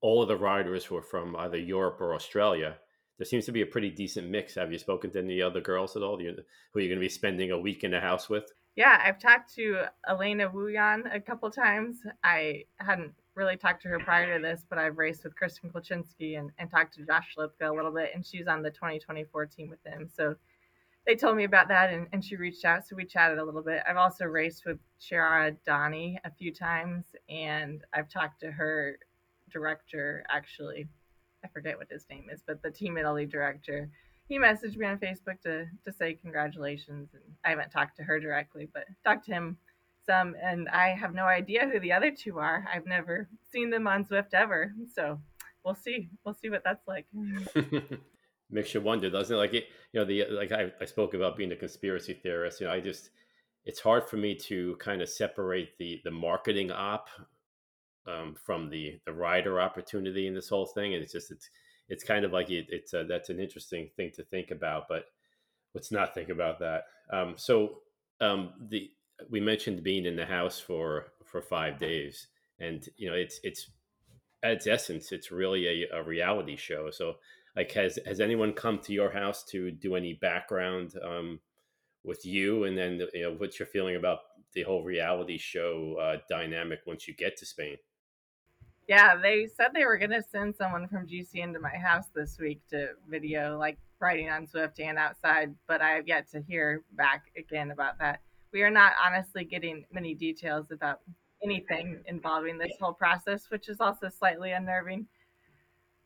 all 0.00 0.22
of 0.22 0.28
the 0.28 0.36
riders 0.36 0.90
were 0.90 1.02
from 1.02 1.36
either 1.36 1.58
Europe 1.58 2.00
or 2.00 2.14
Australia. 2.14 2.76
There 3.18 3.24
seems 3.24 3.46
to 3.46 3.52
be 3.52 3.62
a 3.62 3.66
pretty 3.66 3.90
decent 3.90 4.28
mix. 4.28 4.56
Have 4.56 4.70
you 4.70 4.78
spoken 4.78 5.10
to 5.12 5.20
any 5.20 5.40
other 5.40 5.60
girls 5.60 5.96
at 5.96 6.02
all? 6.02 6.18
who 6.18 6.24
are 6.24 6.82
you 6.82 6.88
going 6.88 6.98
to 6.98 7.00
be 7.00 7.08
spending 7.08 7.50
a 7.50 7.58
week 7.58 7.82
in 7.82 7.92
the 7.92 8.00
house 8.00 8.28
with? 8.28 8.52
Yeah, 8.76 9.00
I've 9.02 9.18
talked 9.18 9.54
to 9.54 9.84
Elena 10.06 10.50
Wuyan 10.50 11.14
a 11.14 11.18
couple 11.18 11.50
times. 11.50 11.96
I 12.22 12.64
hadn't 12.76 13.14
really 13.34 13.56
talked 13.56 13.82
to 13.82 13.88
her 13.88 13.98
prior 13.98 14.36
to 14.36 14.42
this, 14.42 14.66
but 14.68 14.78
I've 14.78 14.98
raced 14.98 15.24
with 15.24 15.34
Kristen 15.34 15.70
Kulczynski 15.70 16.38
and, 16.38 16.50
and 16.58 16.70
talked 16.70 16.94
to 16.94 17.06
Josh 17.06 17.36
Lipka 17.38 17.70
a 17.70 17.72
little 17.72 17.90
bit, 17.90 18.10
and 18.14 18.24
she's 18.24 18.46
on 18.46 18.62
the 18.62 18.70
2024 18.70 19.46
team 19.46 19.70
with 19.70 19.82
him. 19.86 20.06
So 20.14 20.36
they 21.06 21.14
told 21.14 21.36
me 21.36 21.44
about 21.44 21.68
that, 21.68 21.92
and, 21.92 22.08
and 22.12 22.24
she 22.24 22.36
reached 22.36 22.64
out, 22.64 22.86
so 22.86 22.96
we 22.96 23.04
chatted 23.04 23.38
a 23.38 23.44
little 23.44 23.62
bit. 23.62 23.82
I've 23.88 23.96
also 23.96 24.24
raced 24.24 24.66
with 24.66 24.78
Chiara 24.98 25.52
Donnie 25.64 26.18
a 26.24 26.30
few 26.30 26.52
times, 26.52 27.04
and 27.28 27.82
I've 27.94 28.08
talked 28.08 28.40
to 28.40 28.50
her 28.50 28.98
director 29.50 30.24
actually. 30.28 30.88
I 31.44 31.48
forget 31.48 31.78
what 31.78 31.86
his 31.90 32.06
name 32.10 32.26
is 32.32 32.42
but 32.44 32.60
the 32.62 32.70
team 32.70 32.98
italy 32.98 33.24
director 33.24 33.88
he 34.28 34.36
messaged 34.36 34.76
me 34.76 34.86
on 34.86 34.98
facebook 34.98 35.40
to 35.42 35.66
to 35.84 35.92
say 35.92 36.14
congratulations 36.14 37.10
and 37.14 37.22
i 37.44 37.50
haven't 37.50 37.70
talked 37.70 37.96
to 37.98 38.02
her 38.02 38.18
directly 38.18 38.68
but 38.74 38.84
talked 39.04 39.26
to 39.26 39.32
him 39.32 39.56
some 40.04 40.34
and 40.42 40.68
i 40.70 40.88
have 40.88 41.14
no 41.14 41.24
idea 41.24 41.68
who 41.68 41.78
the 41.78 41.92
other 41.92 42.10
two 42.10 42.38
are. 42.38 42.66
I've 42.72 42.86
never 42.86 43.28
seen 43.52 43.70
them 43.70 43.86
on 43.86 44.04
Zwift 44.04 44.34
ever 44.34 44.72
so 44.92 45.20
we'll 45.64 45.74
see. 45.74 46.08
We'll 46.24 46.34
see 46.34 46.50
what 46.50 46.62
that's 46.64 46.86
like 46.86 47.06
makes 48.50 48.74
you 48.74 48.80
wonder 48.80 49.10
doesn't 49.10 49.34
it 49.34 49.38
like 49.38 49.54
it 49.54 49.66
you 49.92 50.00
know 50.00 50.06
the 50.06 50.24
like 50.30 50.52
I, 50.52 50.72
I 50.80 50.84
spoke 50.84 51.14
about 51.14 51.36
being 51.36 51.52
a 51.52 51.56
conspiracy 51.56 52.14
theorist 52.14 52.60
you 52.60 52.66
know 52.66 52.72
i 52.72 52.80
just 52.80 53.10
it's 53.64 53.80
hard 53.80 54.08
for 54.08 54.16
me 54.16 54.34
to 54.34 54.76
kind 54.76 55.02
of 55.02 55.08
separate 55.08 55.76
the 55.78 56.00
the 56.04 56.10
marketing 56.10 56.70
op 56.70 57.08
um, 58.06 58.34
from 58.44 58.70
the 58.70 58.98
the 59.04 59.12
rider 59.12 59.60
opportunity 59.60 60.26
in 60.26 60.34
this 60.34 60.48
whole 60.48 60.66
thing, 60.66 60.94
and 60.94 61.02
it's 61.02 61.12
just 61.12 61.30
it's 61.30 61.50
it's 61.88 62.04
kind 62.04 62.24
of 62.24 62.32
like 62.32 62.50
it, 62.50 62.66
it's 62.68 62.94
a, 62.94 63.04
that's 63.04 63.28
an 63.28 63.40
interesting 63.40 63.90
thing 63.96 64.10
to 64.14 64.24
think 64.24 64.50
about. 64.50 64.88
But 64.88 65.06
let's 65.74 65.92
not 65.92 66.14
think 66.14 66.28
about 66.28 66.58
that. 66.60 66.84
Um, 67.12 67.34
so 67.36 67.78
um, 68.20 68.52
the 68.68 68.90
we 69.30 69.40
mentioned 69.40 69.82
being 69.82 70.06
in 70.06 70.16
the 70.16 70.26
house 70.26 70.58
for 70.60 71.08
for 71.24 71.42
five 71.42 71.78
days, 71.78 72.28
and 72.60 72.88
you 72.96 73.10
know 73.10 73.16
it's 73.16 73.40
it's 73.42 73.70
at 74.42 74.52
its 74.52 74.66
essence, 74.66 75.12
it's 75.12 75.32
really 75.32 75.84
a, 75.84 75.98
a 75.98 76.02
reality 76.02 76.56
show. 76.56 76.90
So 76.90 77.16
like 77.56 77.72
has 77.72 77.98
has 78.06 78.20
anyone 78.20 78.52
come 78.52 78.78
to 78.78 78.92
your 78.92 79.10
house 79.10 79.44
to 79.44 79.70
do 79.70 79.96
any 79.96 80.14
background 80.14 80.94
um, 81.02 81.40
with 82.04 82.24
you 82.24 82.64
and 82.64 82.76
then 82.76 83.00
you 83.14 83.22
know 83.22 83.34
what's 83.38 83.58
your 83.58 83.66
feeling 83.66 83.96
about 83.96 84.18
the 84.54 84.62
whole 84.62 84.84
reality 84.84 85.38
show 85.38 85.96
uh, 86.00 86.16
dynamic 86.28 86.80
once 86.86 87.08
you 87.08 87.14
get 87.14 87.36
to 87.36 87.46
spain 87.46 87.76
yeah, 88.88 89.16
they 89.16 89.48
said 89.48 89.68
they 89.74 89.84
were 89.84 89.98
gonna 89.98 90.22
send 90.22 90.54
someone 90.54 90.86
from 90.86 91.06
GC 91.06 91.34
into 91.34 91.58
my 91.58 91.76
house 91.76 92.06
this 92.14 92.38
week 92.38 92.60
to 92.70 92.90
video 93.08 93.58
like 93.58 93.78
riding 93.98 94.28
on 94.30 94.46
Zwift 94.46 94.78
and 94.78 94.98
outside, 94.98 95.54
but 95.66 95.80
I 95.80 95.90
have 95.90 96.06
yet 96.06 96.30
to 96.30 96.42
hear 96.42 96.84
back 96.92 97.24
again 97.36 97.72
about 97.72 97.98
that. 97.98 98.20
We 98.52 98.62
are 98.62 98.70
not 98.70 98.92
honestly 99.04 99.44
getting 99.44 99.84
many 99.92 100.14
details 100.14 100.70
about 100.70 101.00
anything 101.42 102.02
involving 102.06 102.58
this 102.58 102.72
whole 102.80 102.92
process, 102.92 103.50
which 103.50 103.68
is 103.68 103.80
also 103.80 104.08
slightly 104.08 104.52
unnerving. 104.52 105.06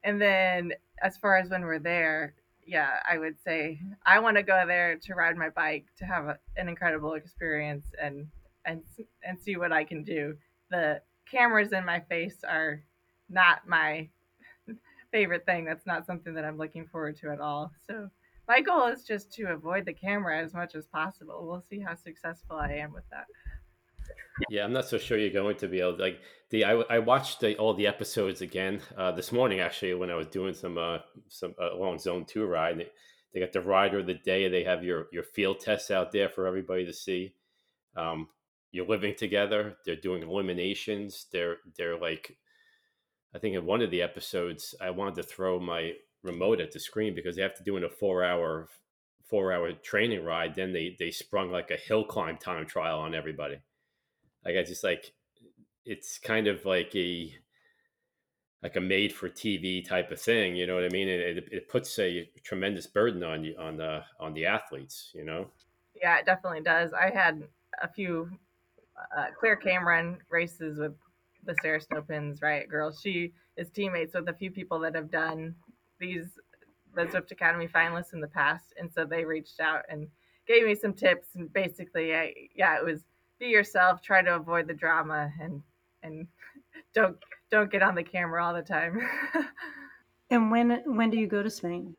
And 0.05 0.20
then 0.20 0.72
as 1.03 1.16
far 1.16 1.36
as 1.36 1.51
when 1.51 1.62
we're 1.62 1.78
there, 1.78 2.34
yeah, 2.66 3.01
I 3.09 3.18
would 3.18 3.40
say 3.42 3.80
I 4.07 4.20
want 4.20 4.36
to 4.36 4.42
go 4.42 4.62
there 4.66 4.96
to 4.96 5.14
ride 5.14 5.36
my 5.36 5.51
bike 5.51 5.86
to 5.98 6.05
have 6.05 6.26
a, 6.26 6.38
an 6.57 6.68
incredible 6.68 7.14
experience 7.14 7.86
and 8.01 8.26
and 8.64 8.82
and 9.24 9.40
see 9.40 9.57
what 9.57 9.72
I 9.72 9.84
can 9.84 10.05
do. 10.05 10.36
The 10.70 11.01
cameras 11.30 11.72
in 11.72 11.84
my 11.84 12.01
face 12.01 12.38
are 12.46 12.82
not 13.28 13.66
my 13.66 14.09
favorite 15.12 15.46
thing. 15.46 15.64
That's 15.64 15.86
not 15.86 16.07
something 16.07 16.34
that 16.34 16.44
I'm 16.44 16.59
looking 16.59 16.86
forward 16.86 17.16
to 17.18 17.30
at 17.30 17.40
all. 17.40 17.72
So 17.86 18.11
my 18.46 18.61
goal 18.61 18.86
is 18.86 19.05
just 19.05 19.32
to 19.34 19.44
avoid 19.53 19.86
the 19.86 19.92
camera 19.92 20.38
as 20.42 20.55
much 20.55 20.74
as 20.74 20.86
possible. 20.86 21.46
We'll 21.46 21.62
see 21.62 21.80
how 21.80 21.94
successful 21.94 22.57
I 22.57 22.74
am 22.74 22.92
with 22.92 23.09
that. 23.11 23.26
Yeah, 24.49 24.64
I'm 24.64 24.72
not 24.72 24.88
so 24.88 24.99
sure 24.99 25.18
you're 25.18 25.30
going 25.30 25.57
to 25.57 25.68
be 25.68 25.80
able 25.80 25.97
to 25.97 26.03
like 26.03 26.20
the 26.51 26.64
I, 26.64 26.72
I 26.72 26.99
watched 26.99 27.41
the, 27.41 27.57
all 27.57 27.74
the 27.74 27.86
episodes 27.86 28.41
again 28.41 28.80
uh, 28.97 29.12
this 29.12 29.32
morning 29.32 29.61
actually 29.61 29.95
when 29.95 30.11
I 30.11 30.14
was 30.14 30.26
doing 30.26 30.55
some 30.55 30.78
uh, 30.78 30.99
some 31.28 31.55
uh, 31.61 31.76
long 31.76 31.99
zone 31.99 32.24
two 32.24 32.47
ride. 32.47 32.78
They, 32.78 32.88
they 33.32 33.41
got 33.41 33.53
the 33.53 33.61
rider 33.61 34.01
of 34.01 34.07
the 34.07 34.14
day. 34.14 34.49
They 34.49 34.64
have 34.64 34.82
your 34.84 35.07
your 35.12 35.22
field 35.22 35.61
tests 35.61 35.91
out 35.91 36.12
there 36.12 36.28
for 36.28 36.47
everybody 36.47 36.84
to 36.86 36.93
see. 36.93 37.34
Um, 37.97 38.28
you're 38.72 38.86
living 38.86 39.14
together. 39.16 39.76
They're 39.84 39.97
doing 39.97 40.22
eliminations. 40.22 41.26
They're 41.32 41.59
they're 41.76 41.99
like, 41.99 42.36
I 43.34 43.38
think 43.38 43.57
in 43.57 43.66
one 43.66 43.82
of 43.82 43.91
the 43.91 44.03
episodes, 44.03 44.74
I 44.80 44.91
wanted 44.91 45.16
to 45.16 45.22
throw 45.22 45.61
my 45.61 45.93
remote 46.22 46.61
at 46.61 46.72
the 46.72 46.80
screen 46.80 47.14
because 47.14 47.36
they 47.36 47.43
have 47.43 47.57
to 47.57 47.64
do 47.64 47.76
in 47.76 47.84
a 47.84 47.88
four 47.88 48.24
hour 48.24 48.68
four 49.28 49.53
hour 49.53 49.72
training 49.72 50.24
ride. 50.24 50.55
Then 50.55 50.72
they 50.72 50.97
they 50.99 51.11
sprung 51.11 51.51
like 51.51 51.70
a 51.70 51.76
hill 51.76 52.05
climb 52.05 52.36
time 52.36 52.66
trial 52.66 53.01
on 53.01 53.14
everybody. 53.14 53.59
Like 54.45 54.57
I 54.57 54.62
just 54.62 54.84
like, 54.84 55.12
it's 55.84 56.18
kind 56.18 56.47
of 56.47 56.64
like 56.64 56.95
a 56.95 57.34
like 58.62 58.76
a 58.76 58.80
made 58.80 59.12
for 59.12 59.28
TV 59.28 59.86
type 59.86 60.11
of 60.11 60.20
thing. 60.20 60.55
You 60.55 60.66
know 60.66 60.74
what 60.74 60.84
I 60.84 60.88
mean? 60.88 61.09
And 61.09 61.38
it, 61.38 61.49
it 61.51 61.68
puts 61.68 61.99
a 61.99 62.28
tremendous 62.45 62.86
burden 62.86 63.22
on 63.22 63.45
you 63.45 63.55
on 63.59 63.76
the 63.76 64.03
on 64.18 64.34
the 64.34 64.47
athletes. 64.47 65.11
You 65.14 65.24
know. 65.24 65.47
Yeah, 66.01 66.18
it 66.18 66.26
definitely 66.26 66.62
does. 66.62 66.93
I 66.93 67.11
had 67.11 67.43
a 67.82 67.88
few 67.88 68.30
uh, 69.16 69.26
Claire 69.38 69.57
Cameron 69.57 70.18
races 70.30 70.78
with 70.78 70.93
the 71.45 71.55
Saris 71.62 71.86
NoPinz 71.93 72.43
Riot 72.43 72.68
Girls. 72.68 73.01
She 73.03 73.32
is 73.57 73.70
teammates 73.70 74.14
with 74.14 74.28
a 74.28 74.34
few 74.34 74.51
people 74.51 74.78
that 74.80 74.95
have 74.95 75.11
done 75.11 75.55
these 75.99 76.26
the 76.95 77.03
Zwift 77.03 77.30
Academy 77.30 77.68
finalists 77.68 78.14
in 78.14 78.20
the 78.20 78.26
past, 78.26 78.74
and 78.78 78.91
so 78.93 79.05
they 79.05 79.24
reached 79.24 79.61
out 79.61 79.82
and 79.88 80.09
gave 80.47 80.64
me 80.66 80.74
some 80.74 80.93
tips. 80.93 81.28
And 81.36 81.53
basically, 81.53 82.14
I, 82.14 82.34
yeah, 82.55 82.76
it 82.76 82.84
was 82.84 83.05
be 83.41 83.47
yourself, 83.47 84.03
try 84.03 84.22
to 84.22 84.36
avoid 84.36 84.68
the 84.68 84.74
drama, 84.74 85.32
and 85.41 85.62
and 86.05 86.28
don't 86.95 87.16
don't 87.51 87.72
get 87.72 87.82
on 87.82 87.97
the 87.97 88.05
camera 88.05 88.45
all 88.45 88.55
the 88.55 88.62
time. 88.62 89.01
and 90.30 90.51
when 90.51 90.82
when 90.84 91.11
do 91.11 91.18
you 91.18 91.26
go 91.26 91.43
to 91.43 91.51
Spain? 91.51 91.97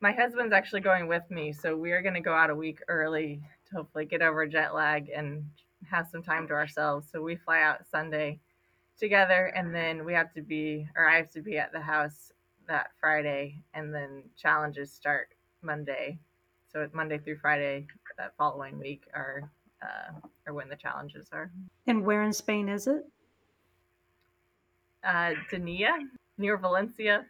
My 0.00 0.12
husband's 0.12 0.52
actually 0.52 0.80
going 0.80 1.06
with 1.06 1.28
me, 1.30 1.52
so 1.52 1.76
we 1.76 1.92
are 1.92 2.02
going 2.02 2.14
to 2.14 2.20
go 2.20 2.34
out 2.34 2.50
a 2.50 2.54
week 2.54 2.78
early 2.88 3.42
to 3.68 3.76
hopefully 3.76 4.06
get 4.06 4.22
over 4.22 4.46
jet 4.46 4.74
lag 4.74 5.08
and 5.14 5.44
have 5.90 6.08
some 6.08 6.22
time 6.22 6.48
to 6.48 6.54
ourselves. 6.54 7.08
So 7.12 7.20
we 7.20 7.36
fly 7.36 7.62
out 7.62 7.86
Sunday 7.90 8.40
together, 8.98 9.52
and 9.56 9.74
then 9.74 10.04
we 10.04 10.14
have 10.14 10.32
to 10.34 10.40
be, 10.42 10.86
or 10.96 11.08
I 11.08 11.16
have 11.16 11.30
to 11.32 11.42
be 11.42 11.58
at 11.58 11.72
the 11.72 11.80
house 11.80 12.32
that 12.68 12.90
Friday, 13.00 13.60
and 13.74 13.92
then 13.92 14.22
challenges 14.36 14.92
start 14.92 15.28
Monday. 15.62 16.18
So 16.72 16.80
it's 16.80 16.94
Monday 16.94 17.18
through 17.18 17.38
Friday 17.38 17.86
that 18.18 18.34
following 18.36 18.78
week 18.78 19.02
are 19.14 19.50
uh, 19.82 20.12
are 20.46 20.54
when 20.54 20.68
the 20.68 20.76
challenges 20.76 21.28
are. 21.32 21.50
And 21.86 22.04
where 22.04 22.22
in 22.22 22.32
Spain 22.32 22.68
is 22.68 22.86
it? 22.86 23.04
Uh, 25.04 25.32
Denia, 25.50 25.92
near 26.36 26.56
Valencia. 26.56 27.26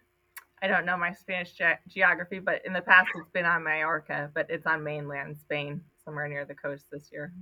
I 0.60 0.66
don't 0.66 0.84
know 0.84 0.96
my 0.96 1.12
Spanish 1.12 1.52
ge- 1.52 1.78
geography, 1.88 2.38
but 2.40 2.62
in 2.64 2.72
the 2.72 2.80
past 2.80 3.08
it's 3.14 3.30
been 3.30 3.44
on 3.44 3.62
Mallorca, 3.62 4.30
but 4.34 4.46
it's 4.48 4.66
on 4.66 4.82
mainland 4.82 5.36
Spain, 5.38 5.82
somewhere 6.04 6.28
near 6.28 6.44
the 6.44 6.54
coast 6.54 6.86
this 6.90 7.10
year. 7.12 7.32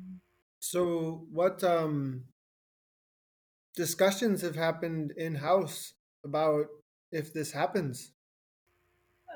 So, 0.59 1.27
what 1.31 1.63
um, 1.65 2.25
discussions 3.75 4.43
have 4.43 4.57
happened 4.57 5.13
in 5.17 5.37
house 5.37 5.95
about 6.25 6.67
if 7.13 7.33
this 7.33 7.53
happens? 7.53 8.13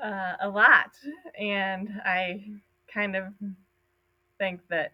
Uh, 0.03 0.33
a 0.41 0.49
lot, 0.49 0.91
and 1.39 1.89
I 2.03 2.43
kind 2.93 3.15
of 3.15 3.25
think 4.37 4.61
that 4.69 4.93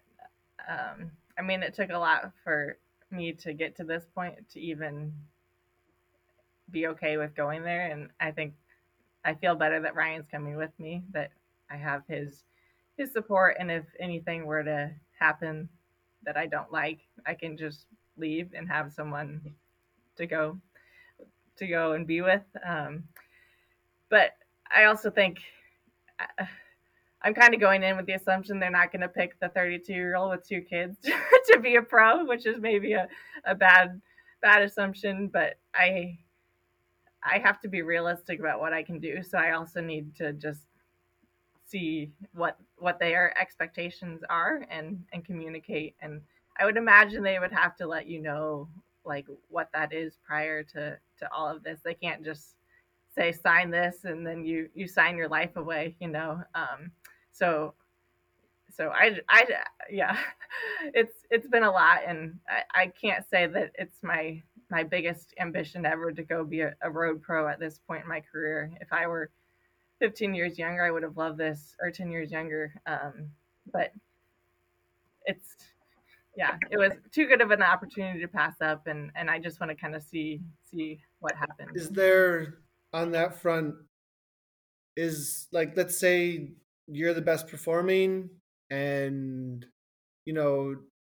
um, 0.68 1.10
I 1.38 1.42
mean 1.42 1.62
it 1.62 1.74
took 1.74 1.90
a 1.90 1.98
lot 1.98 2.32
for 2.42 2.78
me 3.10 3.32
to 3.32 3.52
get 3.52 3.76
to 3.76 3.84
this 3.84 4.06
point 4.14 4.34
to 4.50 4.60
even 4.60 5.12
be 6.70 6.86
okay 6.88 7.16
with 7.16 7.34
going 7.34 7.62
there, 7.62 7.90
and 7.90 8.10
I 8.20 8.30
think 8.30 8.54
I 9.24 9.34
feel 9.34 9.54
better 9.54 9.80
that 9.80 9.94
Ryan's 9.94 10.26
coming 10.30 10.56
with 10.56 10.70
me, 10.78 11.02
that 11.12 11.30
I 11.70 11.76
have 11.76 12.02
his 12.08 12.44
his 12.96 13.12
support, 13.12 13.56
and 13.58 13.70
if 13.70 13.84
anything 14.00 14.44
were 14.44 14.64
to 14.64 14.90
happen 15.18 15.68
that 16.24 16.36
I 16.36 16.46
don't 16.46 16.72
like, 16.72 17.00
I 17.26 17.34
can 17.34 17.56
just 17.56 17.86
leave 18.16 18.50
and 18.54 18.68
have 18.68 18.92
someone 18.92 19.54
to 20.16 20.26
go 20.26 20.58
to 21.56 21.66
go 21.66 21.92
and 21.92 22.06
be 22.06 22.20
with. 22.20 22.42
Um, 22.66 23.04
but 24.08 24.32
I 24.70 24.84
also 24.84 25.10
think 25.10 25.40
uh, 26.18 26.44
I'm 27.22 27.34
kind 27.34 27.52
of 27.52 27.60
going 27.60 27.82
in 27.82 27.96
with 27.96 28.06
the 28.06 28.12
assumption 28.12 28.60
they're 28.60 28.70
not 28.70 28.92
going 28.92 29.02
to 29.02 29.08
pick 29.08 29.38
the 29.40 29.48
32 29.48 29.92
year 29.92 30.16
old 30.16 30.30
with 30.30 30.46
two 30.46 30.60
kids 30.60 30.96
to 31.52 31.58
be 31.60 31.76
a 31.76 31.82
pro, 31.82 32.24
which 32.24 32.46
is 32.46 32.60
maybe 32.60 32.92
a, 32.92 33.08
a 33.44 33.54
bad 33.54 34.00
bad 34.40 34.62
assumption. 34.62 35.28
But 35.28 35.58
I 35.74 36.18
I 37.22 37.38
have 37.38 37.60
to 37.60 37.68
be 37.68 37.82
realistic 37.82 38.38
about 38.38 38.60
what 38.60 38.72
I 38.72 38.82
can 38.82 39.00
do. 39.00 39.22
So 39.22 39.38
I 39.38 39.52
also 39.52 39.80
need 39.80 40.14
to 40.16 40.32
just 40.32 40.62
see 41.66 42.12
what 42.32 42.56
what 42.76 42.98
their 42.98 43.36
expectations 43.38 44.22
are 44.30 44.64
and 44.70 45.04
and 45.12 45.24
communicate 45.24 45.96
and 46.00 46.22
I 46.58 46.64
would 46.64 46.76
imagine 46.76 47.22
they 47.22 47.38
would 47.38 47.52
have 47.52 47.76
to 47.76 47.86
let 47.86 48.08
you 48.08 48.20
know 48.20 48.68
like 49.04 49.26
what 49.48 49.70
that 49.72 49.92
is 49.92 50.18
prior 50.26 50.62
to 50.64 50.98
to 51.18 51.32
all 51.32 51.48
of 51.48 51.62
this. 51.62 51.80
They 51.84 51.94
can't 51.94 52.24
just 52.24 52.56
say 53.14 53.32
sign 53.32 53.70
this 53.70 54.04
and 54.04 54.26
then 54.26 54.44
you 54.44 54.68
you 54.74 54.88
sign 54.88 55.16
your 55.16 55.28
life 55.28 55.56
away, 55.56 55.96
you 56.00 56.08
know. 56.08 56.42
Um, 56.54 56.90
so 57.32 57.74
so 58.78 58.90
I 58.90 59.18
I 59.28 59.44
yeah, 59.90 60.16
it's 60.94 61.14
it's 61.30 61.48
been 61.48 61.64
a 61.64 61.70
lot, 61.70 62.00
and 62.06 62.38
I, 62.48 62.82
I 62.82 62.86
can't 62.86 63.28
say 63.28 63.46
that 63.46 63.72
it's 63.74 64.02
my 64.02 64.42
my 64.70 64.82
biggest 64.82 65.34
ambition 65.40 65.86
ever 65.86 66.12
to 66.12 66.22
go 66.22 66.44
be 66.44 66.60
a, 66.60 66.74
a 66.82 66.90
road 66.90 67.22
pro 67.22 67.48
at 67.48 67.58
this 67.58 67.80
point 67.86 68.02
in 68.02 68.08
my 68.08 68.20
career. 68.20 68.70
If 68.80 68.92
I 68.92 69.06
were 69.06 69.30
15 69.98 70.34
years 70.34 70.58
younger, 70.58 70.84
I 70.84 70.90
would 70.90 71.02
have 71.02 71.16
loved 71.16 71.38
this, 71.38 71.74
or 71.80 71.90
10 71.90 72.10
years 72.10 72.30
younger. 72.30 72.72
Um, 72.86 73.30
but 73.72 73.92
it's 75.24 75.56
yeah, 76.36 76.56
it 76.70 76.76
was 76.76 76.92
too 77.12 77.26
good 77.26 77.40
of 77.40 77.50
an 77.50 77.62
opportunity 77.62 78.20
to 78.20 78.28
pass 78.28 78.60
up, 78.60 78.86
and 78.86 79.10
and 79.16 79.30
I 79.30 79.38
just 79.38 79.60
want 79.60 79.70
to 79.70 79.76
kind 79.76 79.96
of 79.96 80.02
see 80.02 80.40
see 80.70 81.00
what 81.20 81.34
happens. 81.34 81.70
Is 81.74 81.90
there 81.90 82.58
on 82.92 83.12
that 83.12 83.40
front? 83.40 83.74
Is 84.96 85.48
like 85.52 85.76
let's 85.76 85.98
say 85.98 86.52
you're 86.88 87.14
the 87.14 87.22
best 87.22 87.48
performing, 87.48 88.30
and 88.70 89.64
you 90.24 90.32
know 90.32 90.76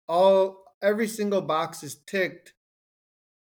all 0.07 0.63
every 0.81 1.07
single 1.07 1.41
box 1.41 1.83
is 1.83 2.01
ticked, 2.07 2.53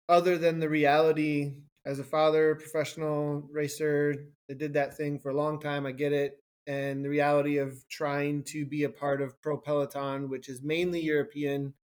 other 0.08 0.38
than 0.38 0.60
the 0.60 0.68
reality 0.68 1.54
as 1.84 1.98
a 1.98 2.04
father, 2.04 2.54
professional 2.56 3.48
racer 3.52 4.14
that 4.48 4.58
did 4.58 4.74
that 4.74 4.96
thing 4.96 5.18
for 5.18 5.30
a 5.30 5.36
long 5.36 5.60
time. 5.60 5.86
I 5.86 5.92
get 5.92 6.12
it 6.12 6.40
and 6.66 7.04
the 7.04 7.08
reality 7.08 7.58
of 7.58 7.88
trying 7.88 8.42
to 8.42 8.66
be 8.66 8.84
a 8.84 8.88
part 8.88 9.22
of 9.22 9.40
Pro 9.40 9.56
Peloton, 9.56 10.28
which 10.28 10.48
is 10.48 10.62
mainly 10.62 11.00
European, 11.00 11.74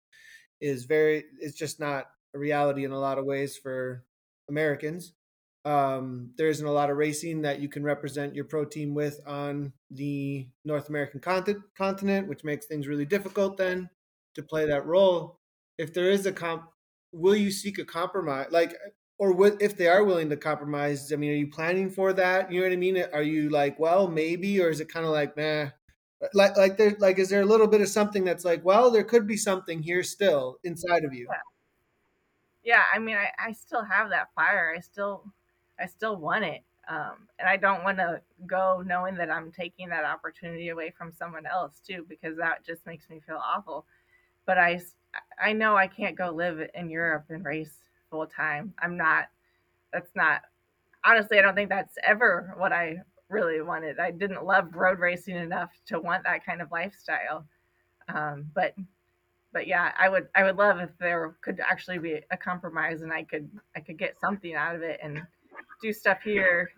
is 0.61 0.85
very 0.85 1.25
it's 1.41 1.57
just 1.57 1.79
not 1.79 2.07
a 2.35 2.39
reality 2.39 2.85
in 2.85 2.91
a 2.91 2.99
lot 2.99 3.19
of 3.19 3.25
ways 3.25 3.57
for 3.57 4.05
Americans. 4.49 5.13
Um, 5.65 6.31
there 6.37 6.49
isn't 6.49 6.67
a 6.67 6.73
lot 6.73 6.91
of 6.91 6.97
racing 6.97 7.43
that 7.43 7.61
you 7.61 7.69
can 7.69 7.85
represent 7.85 8.35
your 8.35 8.45
pro 8.45 8.65
team 8.65 8.95
with 8.95 9.21
on 9.27 9.73
the 9.95 10.49
North 10.65 10.89
American 10.89 11.21
continent, 11.77 12.29
which 12.29 12.45
makes 12.45 12.67
things 12.67 12.89
really 12.89 13.05
difficult 13.05 13.57
then 13.57 13.89
to 14.35 14.43
play 14.43 14.67
that 14.67 14.87
role. 14.87 15.39
If 15.79 15.93
there 15.93 16.11
is 16.11 16.27
a 16.27 16.33
comp, 16.33 16.65
will 17.13 17.37
you 17.37 17.51
seek 17.51 17.79
a 17.79 17.85
compromise? 17.85 18.49
Like 18.51 18.75
or 19.23 19.57
if 19.61 19.77
they 19.77 19.87
are 19.87 20.03
willing 20.03 20.29
to 20.31 20.37
compromise? 20.37 21.13
I 21.13 21.17
mean, 21.17 21.31
are 21.31 21.37
you 21.37 21.47
planning 21.47 21.91
for 21.91 22.13
that? 22.13 22.51
You 22.51 22.61
know 22.61 22.67
what 22.67 22.73
I 22.73 22.77
mean? 22.77 23.05
Are 23.13 23.23
you 23.23 23.51
like, 23.51 23.79
well, 23.79 24.09
maybe, 24.09 24.61
or 24.61 24.69
is 24.69 24.81
it 24.81 24.89
kind 24.89 25.07
of 25.07 25.13
like, 25.13 25.37
nah? 25.37 25.67
Like, 26.35 26.57
like 26.57 26.77
there, 26.77 26.97
like, 26.99 27.21
is 27.21 27.29
there 27.29 27.43
a 27.43 27.47
little 27.47 27.69
bit 27.69 27.81
of 27.81 27.89
something 27.89 28.25
that's 28.25 28.45
like, 28.45 28.65
well, 28.65 28.91
there 28.91 29.05
could 29.05 29.29
be 29.29 29.37
something 29.37 29.81
here 29.81 30.03
still 30.03 30.59
inside 30.65 31.05
of 31.05 31.15
you? 31.15 31.29
Yeah, 32.65 32.75
yeah 32.75 32.83
I 32.93 32.99
mean, 32.99 33.17
I, 33.17 33.29
I 33.39 33.53
still 33.53 33.85
have 33.85 34.11
that 34.11 34.35
fire. 34.35 34.75
I 34.77 34.81
still, 34.81 35.25
I 35.79 35.87
still 35.87 36.17
want 36.17 36.45
it, 36.45 36.63
um, 36.89 37.29
and 37.39 37.49
I 37.49 37.57
don't 37.57 37.85
want 37.85 37.99
to 37.99 38.21
go 38.47 38.83
knowing 38.85 39.15
that 39.17 39.31
I'm 39.31 39.53
taking 39.53 39.89
that 39.91 40.05
opportunity 40.05 40.71
away 40.71 40.93
from 40.97 41.13
someone 41.13 41.47
else 41.47 41.81
too, 41.87 42.05
because 42.09 42.37
that 42.39 42.65
just 42.67 42.85
makes 42.87 43.09
me 43.09 43.21
feel 43.27 43.41
awful. 43.45 43.87
But 44.47 44.59
I, 44.59 44.81
I 45.41 45.53
know 45.53 45.77
I 45.77 45.87
can't 45.87 46.17
go 46.17 46.31
live 46.31 46.61
in 46.75 46.91
Europe 46.91 47.27
and 47.29 47.45
race 47.45 47.79
full 48.11 48.27
time. 48.27 48.75
I'm 48.83 48.97
not, 48.97 49.29
that's 49.93 50.11
not, 50.17 50.43
honestly, 51.05 51.39
I 51.39 51.43
don't 51.43 51.55
think 51.55 51.69
that's 51.69 51.97
ever 52.03 52.55
what 52.57 52.73
I 52.73 52.97
really 53.29 53.63
wanted. 53.63 54.01
I 54.01 54.11
didn't 54.11 54.45
love 54.45 54.75
road 54.75 54.99
racing 54.99 55.37
enough 55.37 55.71
to 55.87 56.01
want 56.01 56.25
that 56.25 56.45
kind 56.45 56.61
of 56.61 56.73
lifestyle. 56.73 57.47
Um, 58.13 58.47
but, 58.55 58.75
but 59.53 59.69
yeah, 59.69 59.93
I 59.97 60.09
would, 60.09 60.27
I 60.35 60.43
would 60.43 60.57
love 60.57 60.81
if 60.81 60.91
there 60.99 61.37
could 61.43 61.61
actually 61.61 61.99
be 61.99 62.21
a 62.33 62.37
compromise 62.37 63.03
and 63.03 63.13
I 63.13 63.23
could, 63.23 63.49
I 63.77 63.81
could 63.81 63.99
get 63.99 64.19
something 64.21 64.55
out 64.55 64.75
of 64.75 64.83
it 64.83 64.99
and 65.01 65.23
do 65.83 65.93
stuff 65.93 66.19
here, 66.23 66.71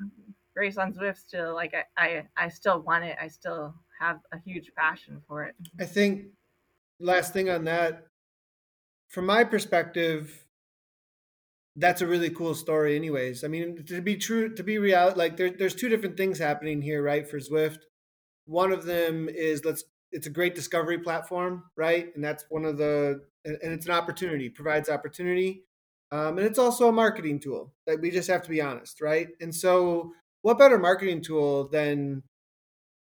race 0.57 0.79
on 0.79 0.93
Zwift 0.93 1.19
still. 1.19 1.55
Like 1.55 1.75
I, 1.97 2.07
I, 2.07 2.23
I 2.37 2.49
still 2.49 2.81
want 2.81 3.05
it. 3.05 3.17
I 3.21 3.29
still 3.29 3.75
have 4.01 4.21
a 4.33 4.39
huge 4.45 4.73
passion 4.77 5.21
for 5.29 5.45
it. 5.45 5.55
I 5.79 5.85
think 5.85 6.27
last 6.99 7.33
thing 7.33 7.51
on 7.51 7.65
that, 7.65 8.07
from 9.09 9.27
my 9.27 9.45
perspective, 9.45 10.45
that's 11.77 12.01
a 12.01 12.07
really 12.07 12.31
cool 12.31 12.55
story 12.55 12.95
anyways 12.95 13.43
i 13.43 13.49
mean 13.49 13.85
to 13.85 14.01
be 14.01 14.17
true 14.17 14.55
to 14.55 14.63
be 14.63 14.79
real 14.79 15.13
like 15.17 15.37
there, 15.37 15.51
there's 15.51 15.75
two 15.75 15.89
different 15.89 16.17
things 16.17 16.39
happening 16.39 16.81
here 16.81 17.03
right 17.03 17.29
for 17.29 17.39
zwift 17.39 17.79
one 18.47 18.73
of 18.73 18.85
them 18.85 19.29
is 19.29 19.65
let's 19.65 19.85
it's 20.13 20.27
a 20.27 20.31
great 20.31 20.55
discovery 20.55 20.99
platform 20.99 21.65
right 21.77 22.15
and 22.15 22.23
that's 22.23 22.45
one 22.49 22.65
of 22.65 22.79
the 22.79 23.21
and 23.45 23.59
it's 23.73 23.87
an 23.87 23.93
opportunity 23.93 24.49
provides 24.49 24.89
opportunity 24.89 25.65
um, 26.15 26.39
and 26.39 26.47
it's 26.47 26.59
also 26.59 26.89
a 26.89 26.93
marketing 26.93 27.41
tool 27.41 27.73
that 27.87 28.01
we 28.01 28.11
just 28.11 28.31
have 28.31 28.43
to 28.43 28.51
be 28.51 28.61
honest 28.61 29.01
right 29.01 29.29
and 29.41 29.55
so 29.55 30.13
what 30.43 30.59
better 30.59 30.79
marketing 30.79 31.23
tool 31.23 31.69
than 31.69 32.23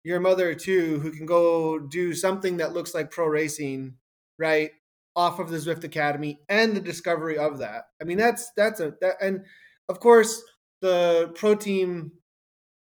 your 0.04 0.20
mother 0.20 0.54
too 0.54 0.98
who 1.00 1.10
can 1.10 1.26
go 1.26 1.78
do 1.78 2.14
something 2.14 2.56
that 2.56 2.72
looks 2.72 2.94
like 2.94 3.10
pro 3.10 3.26
racing 3.26 3.94
right 4.38 4.70
off 5.16 5.38
of 5.38 5.48
the 5.48 5.56
Zwift 5.56 5.82
Academy 5.82 6.38
and 6.48 6.76
the 6.76 6.80
discovery 6.80 7.38
of 7.38 7.58
that. 7.58 7.86
I 8.00 8.04
mean, 8.04 8.18
that's 8.18 8.52
that's 8.54 8.80
a 8.80 8.94
that, 9.00 9.16
and 9.20 9.44
of 9.88 9.98
course 9.98 10.42
the 10.82 11.32
pro 11.34 11.54
team 11.54 12.12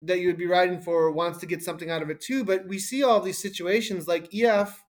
that 0.02 0.18
you 0.18 0.26
would 0.26 0.36
be 0.36 0.46
riding 0.46 0.80
for 0.80 1.10
wants 1.12 1.38
to 1.38 1.46
get 1.46 1.62
something 1.62 1.90
out 1.90 2.02
of 2.02 2.10
it 2.10 2.20
too. 2.20 2.44
But 2.44 2.66
we 2.66 2.78
see 2.78 3.02
all 3.02 3.20
these 3.20 3.38
situations 3.38 4.08
like 4.08 4.34
EF 4.34 4.82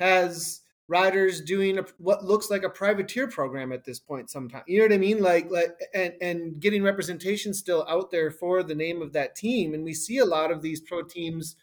has 0.00 0.60
riders 0.90 1.40
doing 1.40 1.78
a, 1.78 1.84
what 1.98 2.24
looks 2.24 2.50
like 2.50 2.64
a 2.64 2.68
privateer 2.68 3.28
program 3.28 3.70
at 3.70 3.84
this 3.84 4.00
point 4.00 4.28
sometimes 4.28 4.64
you 4.66 4.78
know 4.78 4.84
what 4.84 4.92
i 4.92 4.98
mean 4.98 5.22
like 5.22 5.48
like 5.50 5.70
and 5.94 6.14
and 6.20 6.60
getting 6.60 6.82
representation 6.82 7.54
still 7.54 7.86
out 7.88 8.10
there 8.10 8.30
for 8.30 8.64
the 8.64 8.74
name 8.74 9.00
of 9.00 9.12
that 9.12 9.36
team 9.36 9.72
and 9.72 9.84
we 9.84 9.94
see 9.94 10.18
a 10.18 10.24
lot 10.24 10.50
of 10.50 10.62
these 10.62 10.80
pro 10.80 11.02
teams 11.02 11.54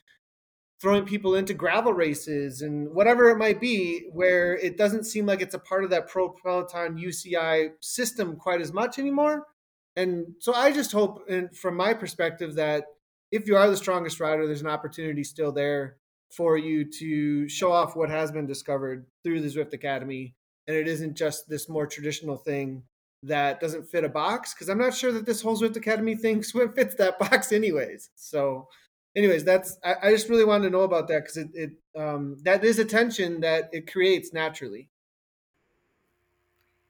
throwing 0.79 1.05
people 1.05 1.35
into 1.35 1.53
gravel 1.53 1.91
races 1.91 2.61
and 2.61 2.93
whatever 2.93 3.29
it 3.29 3.37
might 3.37 3.59
be, 3.59 4.07
where 4.11 4.55
it 4.57 4.77
doesn't 4.77 5.05
seem 5.05 5.25
like 5.25 5.41
it's 5.41 5.55
a 5.55 5.59
part 5.59 5.83
of 5.83 5.89
that 5.89 6.07
Pro 6.07 6.29
Peloton 6.29 6.97
UCI 6.97 7.71
system 7.79 8.35
quite 8.35 8.61
as 8.61 8.71
much 8.71 8.99
anymore. 8.99 9.47
And 9.95 10.35
so 10.39 10.53
I 10.53 10.71
just 10.71 10.91
hope, 10.91 11.23
and 11.27 11.55
from 11.55 11.75
my 11.75 11.95
perspective, 11.95 12.55
that 12.55 12.85
if 13.31 13.47
you 13.47 13.57
are 13.57 13.67
the 13.67 13.75
strongest 13.75 14.19
rider, 14.19 14.45
there's 14.45 14.61
an 14.61 14.67
opportunity 14.67 15.23
still 15.23 15.51
there 15.51 15.97
for 16.29 16.57
you 16.57 16.85
to 16.99 17.47
show 17.47 17.71
off 17.71 17.95
what 17.95 18.09
has 18.09 18.31
been 18.31 18.45
discovered 18.45 19.05
through 19.23 19.41
the 19.41 19.47
Zwift 19.47 19.73
Academy. 19.73 20.35
And 20.67 20.75
it 20.75 20.87
isn't 20.87 21.15
just 21.15 21.49
this 21.49 21.69
more 21.69 21.87
traditional 21.87 22.37
thing 22.37 22.83
that 23.23 23.59
doesn't 23.59 23.89
fit 23.89 24.03
a 24.03 24.09
box 24.09 24.53
because 24.53 24.69
I'm 24.69 24.77
not 24.77 24.93
sure 24.93 25.11
that 25.11 25.25
this 25.25 25.41
whole 25.41 25.57
Zwift 25.57 25.75
Academy 25.75 26.15
thing 26.15 26.43
fits 26.75 26.95
that 26.95 27.19
box 27.19 27.51
anyways. 27.51 28.09
So, 28.15 28.67
anyways, 29.15 29.43
that's 29.43 29.77
I, 29.83 29.95
I 30.03 30.11
just 30.11 30.29
really 30.29 30.45
wanted 30.45 30.65
to 30.65 30.69
know 30.69 30.81
about 30.81 31.07
that 31.07 31.23
because 31.23 31.37
it, 31.37 31.49
it 31.53 31.71
um, 31.99 32.37
that 32.43 32.63
is 32.63 32.79
a 32.79 32.85
tension 32.85 33.41
that 33.41 33.69
it 33.71 33.91
creates 33.91 34.33
naturally. 34.33 34.89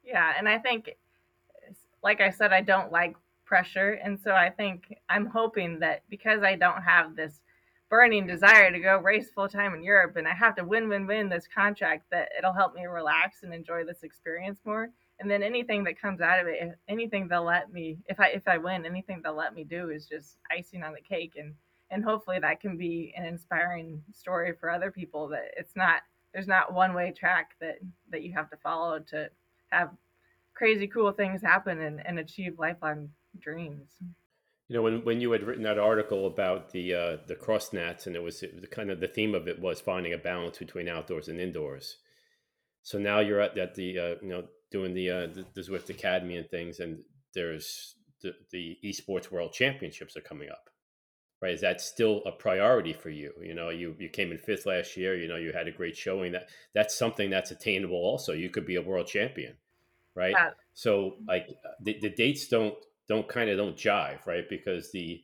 Yeah, 0.03 0.33
and 0.37 0.47
I 0.47 0.57
think, 0.57 0.95
like 2.01 2.21
I 2.21 2.29
said, 2.29 2.53
I 2.53 2.61
don't 2.61 2.91
like 2.91 3.15
pressure, 3.45 3.99
and 4.03 4.19
so 4.19 4.31
I 4.31 4.49
think 4.49 4.97
I'm 5.09 5.25
hoping 5.25 5.79
that 5.79 6.03
because 6.09 6.43
I 6.43 6.55
don't 6.55 6.81
have 6.81 7.15
this 7.15 7.41
burning 7.89 8.27
desire 8.27 8.71
to 8.71 8.79
go 8.79 8.97
race 8.97 9.29
full 9.29 9.47
time 9.47 9.73
in 9.73 9.83
Europe 9.83 10.15
and 10.17 10.27
I 10.27 10.33
have 10.33 10.55
to 10.55 10.63
win, 10.63 10.89
win, 10.89 11.07
win 11.07 11.29
this 11.29 11.47
contract, 11.47 12.05
that 12.11 12.29
it'll 12.37 12.53
help 12.53 12.73
me 12.73 12.85
relax 12.85 13.43
and 13.43 13.53
enjoy 13.53 13.85
this 13.85 14.03
experience 14.03 14.59
more. 14.65 14.89
And 15.19 15.31
then 15.31 15.41
anything 15.41 15.83
that 15.85 15.99
comes 15.99 16.21
out 16.21 16.39
of 16.39 16.47
it 16.47 16.77
anything 16.87 17.27
they'll 17.27 17.43
let 17.43 17.73
me 17.73 17.97
if 18.07 18.19
i 18.19 18.27
if 18.27 18.47
i 18.47 18.57
win 18.57 18.85
anything 18.85 19.21
they'll 19.23 19.35
let 19.35 19.55
me 19.55 19.63
do 19.63 19.89
is 19.89 20.05
just 20.05 20.37
icing 20.51 20.83
on 20.83 20.93
the 20.93 21.01
cake. 21.01 21.33
And 21.37 21.53
and 21.89 22.03
hopefully 22.03 22.39
that 22.39 22.59
can 22.59 22.77
be 22.77 23.13
an 23.17 23.25
inspiring 23.25 24.03
story 24.11 24.53
for 24.59 24.69
other 24.69 24.91
people 24.91 25.27
that 25.29 25.51
it's 25.57 25.75
not 25.75 26.01
there's 26.33 26.47
not 26.47 26.73
one 26.73 26.93
way 26.93 27.13
track 27.17 27.51
that 27.61 27.77
that 28.11 28.23
you 28.23 28.33
have 28.33 28.49
to 28.49 28.57
follow 28.57 28.99
to 28.99 29.29
have 29.69 29.89
crazy 30.53 30.87
cool 30.87 31.11
things 31.11 31.41
happen 31.41 31.81
and, 31.81 32.05
and 32.05 32.19
achieve 32.19 32.59
lifelong 32.59 33.09
dreams 33.39 33.89
you 34.67 34.75
know 34.75 34.81
when, 34.81 35.03
when 35.05 35.21
you 35.21 35.31
had 35.31 35.43
written 35.43 35.63
that 35.63 35.79
article 35.79 36.27
about 36.27 36.71
the 36.71 36.93
uh, 36.93 37.17
the 37.27 37.35
cross 37.35 37.73
nats 37.73 38.07
and 38.07 38.15
it 38.15 38.23
was, 38.23 38.43
it 38.43 38.53
was 38.55 38.69
kind 38.69 38.91
of 38.91 38.99
the 38.99 39.07
theme 39.07 39.35
of 39.35 39.47
it 39.47 39.59
was 39.59 39.81
finding 39.81 40.13
a 40.13 40.17
balance 40.17 40.57
between 40.57 40.89
outdoors 40.89 41.27
and 41.27 41.39
indoors 41.39 41.97
so 42.87 42.97
now 42.97 43.19
you're 43.19 43.41
at, 43.41 43.57
at 43.57 43.75
the 43.75 43.99
uh, 43.99 44.15
you 44.21 44.29
know 44.29 44.45
doing 44.71 44.93
the, 44.93 45.09
uh, 45.09 45.27
the, 45.27 45.45
the 45.53 45.61
Zwift 45.61 45.89
Academy 45.89 46.37
and 46.37 46.49
things, 46.49 46.79
and 46.79 46.99
there's 47.33 47.95
the, 48.21 48.33
the 48.51 48.77
esports 48.83 49.29
world 49.29 49.51
championships 49.51 50.15
are 50.15 50.21
coming 50.21 50.49
up, 50.49 50.69
right? 51.41 51.53
Is 51.53 51.59
that 51.61 51.81
still 51.81 52.21
a 52.25 52.31
priority 52.31 52.93
for 52.93 53.09
you? 53.09 53.33
You 53.41 53.53
know, 53.53 53.69
you 53.69 53.93
you 53.99 54.07
came 54.07 54.31
in 54.31 54.37
fifth 54.37 54.65
last 54.65 54.95
year. 54.95 55.17
You 55.17 55.27
know, 55.27 55.35
you 55.35 55.51
had 55.51 55.67
a 55.67 55.71
great 55.71 55.97
showing. 55.97 56.31
That 56.31 56.47
that's 56.73 56.97
something 56.97 57.29
that's 57.29 57.51
attainable. 57.51 57.97
Also, 57.97 58.31
you 58.31 58.49
could 58.49 58.65
be 58.65 58.77
a 58.77 58.81
world 58.81 59.07
champion, 59.07 59.55
right? 60.15 60.31
Yeah. 60.31 60.51
So 60.73 61.17
like 61.27 61.49
the, 61.81 61.97
the 62.01 62.09
dates 62.09 62.47
don't 62.47 62.75
don't 63.07 63.27
kind 63.27 63.49
of 63.49 63.57
don't 63.57 63.77
jive, 63.77 64.25
right? 64.25 64.47
Because 64.49 64.91
the 64.91 65.21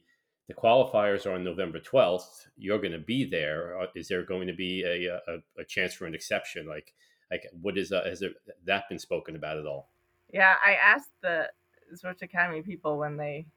the 0.50 0.54
qualifiers 0.54 1.26
are 1.26 1.32
on 1.32 1.44
November 1.44 1.80
12th. 1.80 2.48
You're 2.58 2.80
going 2.80 2.92
to 2.92 3.00
be 3.00 3.24
there. 3.24 3.80
Uh, 3.80 3.86
there 4.10 4.24
going 4.24 4.48
to 4.48 4.54
be 4.54 4.84
a, 4.84 5.16
a, 5.16 5.38
a 5.62 5.66
chance 5.66 5.94
for 5.94 6.06
an 6.06 6.14
exception? 6.14 6.68
Like 6.68 6.94
like, 7.34 7.50
what 7.60 7.78
is 7.80 7.92
uh, 7.92 8.04
has 8.06 8.20
there, 8.20 8.30
that 8.66 8.88
been 8.90 9.00
spoken 9.00 9.36
about 9.36 9.58
at 9.58 9.66
all? 9.66 9.90
Yeah, 10.32 10.54
I 10.64 10.74
asked 10.74 11.10
the 11.24 11.50
Zwift 11.96 12.22
Academy 12.22 12.62
people 12.62 12.98
when 13.00 13.18
they 13.18 13.48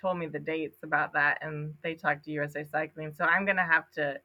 told 0.00 0.18
me 0.18 0.26
the 0.26 0.38
dates 0.38 0.78
about 0.82 1.12
that, 1.12 1.38
and 1.42 1.74
they 1.82 1.94
talked 1.94 2.24
to 2.24 2.30
USA 2.30 2.64
Cycling. 2.64 3.12
So 3.12 3.24
I'm 3.24 3.44
gonna 3.44 3.66
have 3.66 3.90
to 3.92 4.18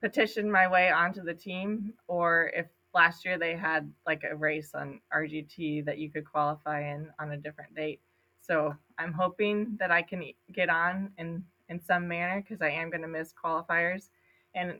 petition 0.00 0.50
my 0.50 0.68
way 0.68 0.90
onto 0.90 1.24
the 1.24 1.34
team, 1.34 1.94
or 2.06 2.52
if 2.54 2.66
last 2.94 3.24
year 3.24 3.38
they 3.38 3.56
had 3.56 3.92
like 4.06 4.22
a 4.22 4.36
race 4.36 4.70
on 4.72 5.00
RGT 5.12 5.84
that 5.86 5.98
you 5.98 6.10
could 6.10 6.24
qualify 6.24 6.92
in 6.92 7.08
on 7.18 7.32
a 7.32 7.36
different 7.36 7.74
date. 7.74 8.00
So 8.48 8.74
I'm 8.98 9.12
hoping 9.12 9.76
that 9.78 9.90
I 9.90 10.02
can 10.02 10.32
get 10.52 10.70
on 10.70 11.12
in 11.18 11.44
in 11.68 11.80
some 11.82 12.08
manner 12.08 12.40
because 12.40 12.62
I 12.62 12.70
am 12.70 12.88
going 12.88 13.02
to 13.02 13.08
miss 13.08 13.32
qualifiers, 13.32 14.08
and 14.54 14.78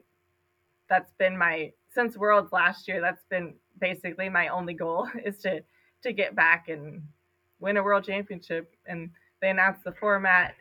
that's 0.89 1.13
been 1.19 1.37
my 1.37 1.73
since 1.91 2.17
Worlds 2.17 2.53
last 2.53 2.89
year. 2.89 3.01
That's 3.01 3.25
been 3.31 3.55
basically 3.81 4.29
my 4.29 4.49
only 4.49 4.75
goal 4.75 5.09
is 5.25 5.39
to 5.39 5.63
to 6.03 6.13
get 6.13 6.35
back 6.35 6.69
and 6.69 7.03
win 7.61 7.77
a 7.77 7.83
world 7.83 8.05
championship. 8.05 8.75
And 8.87 9.11
they 9.41 9.51
announced 9.51 9.85
the 9.85 9.93
format 9.93 10.55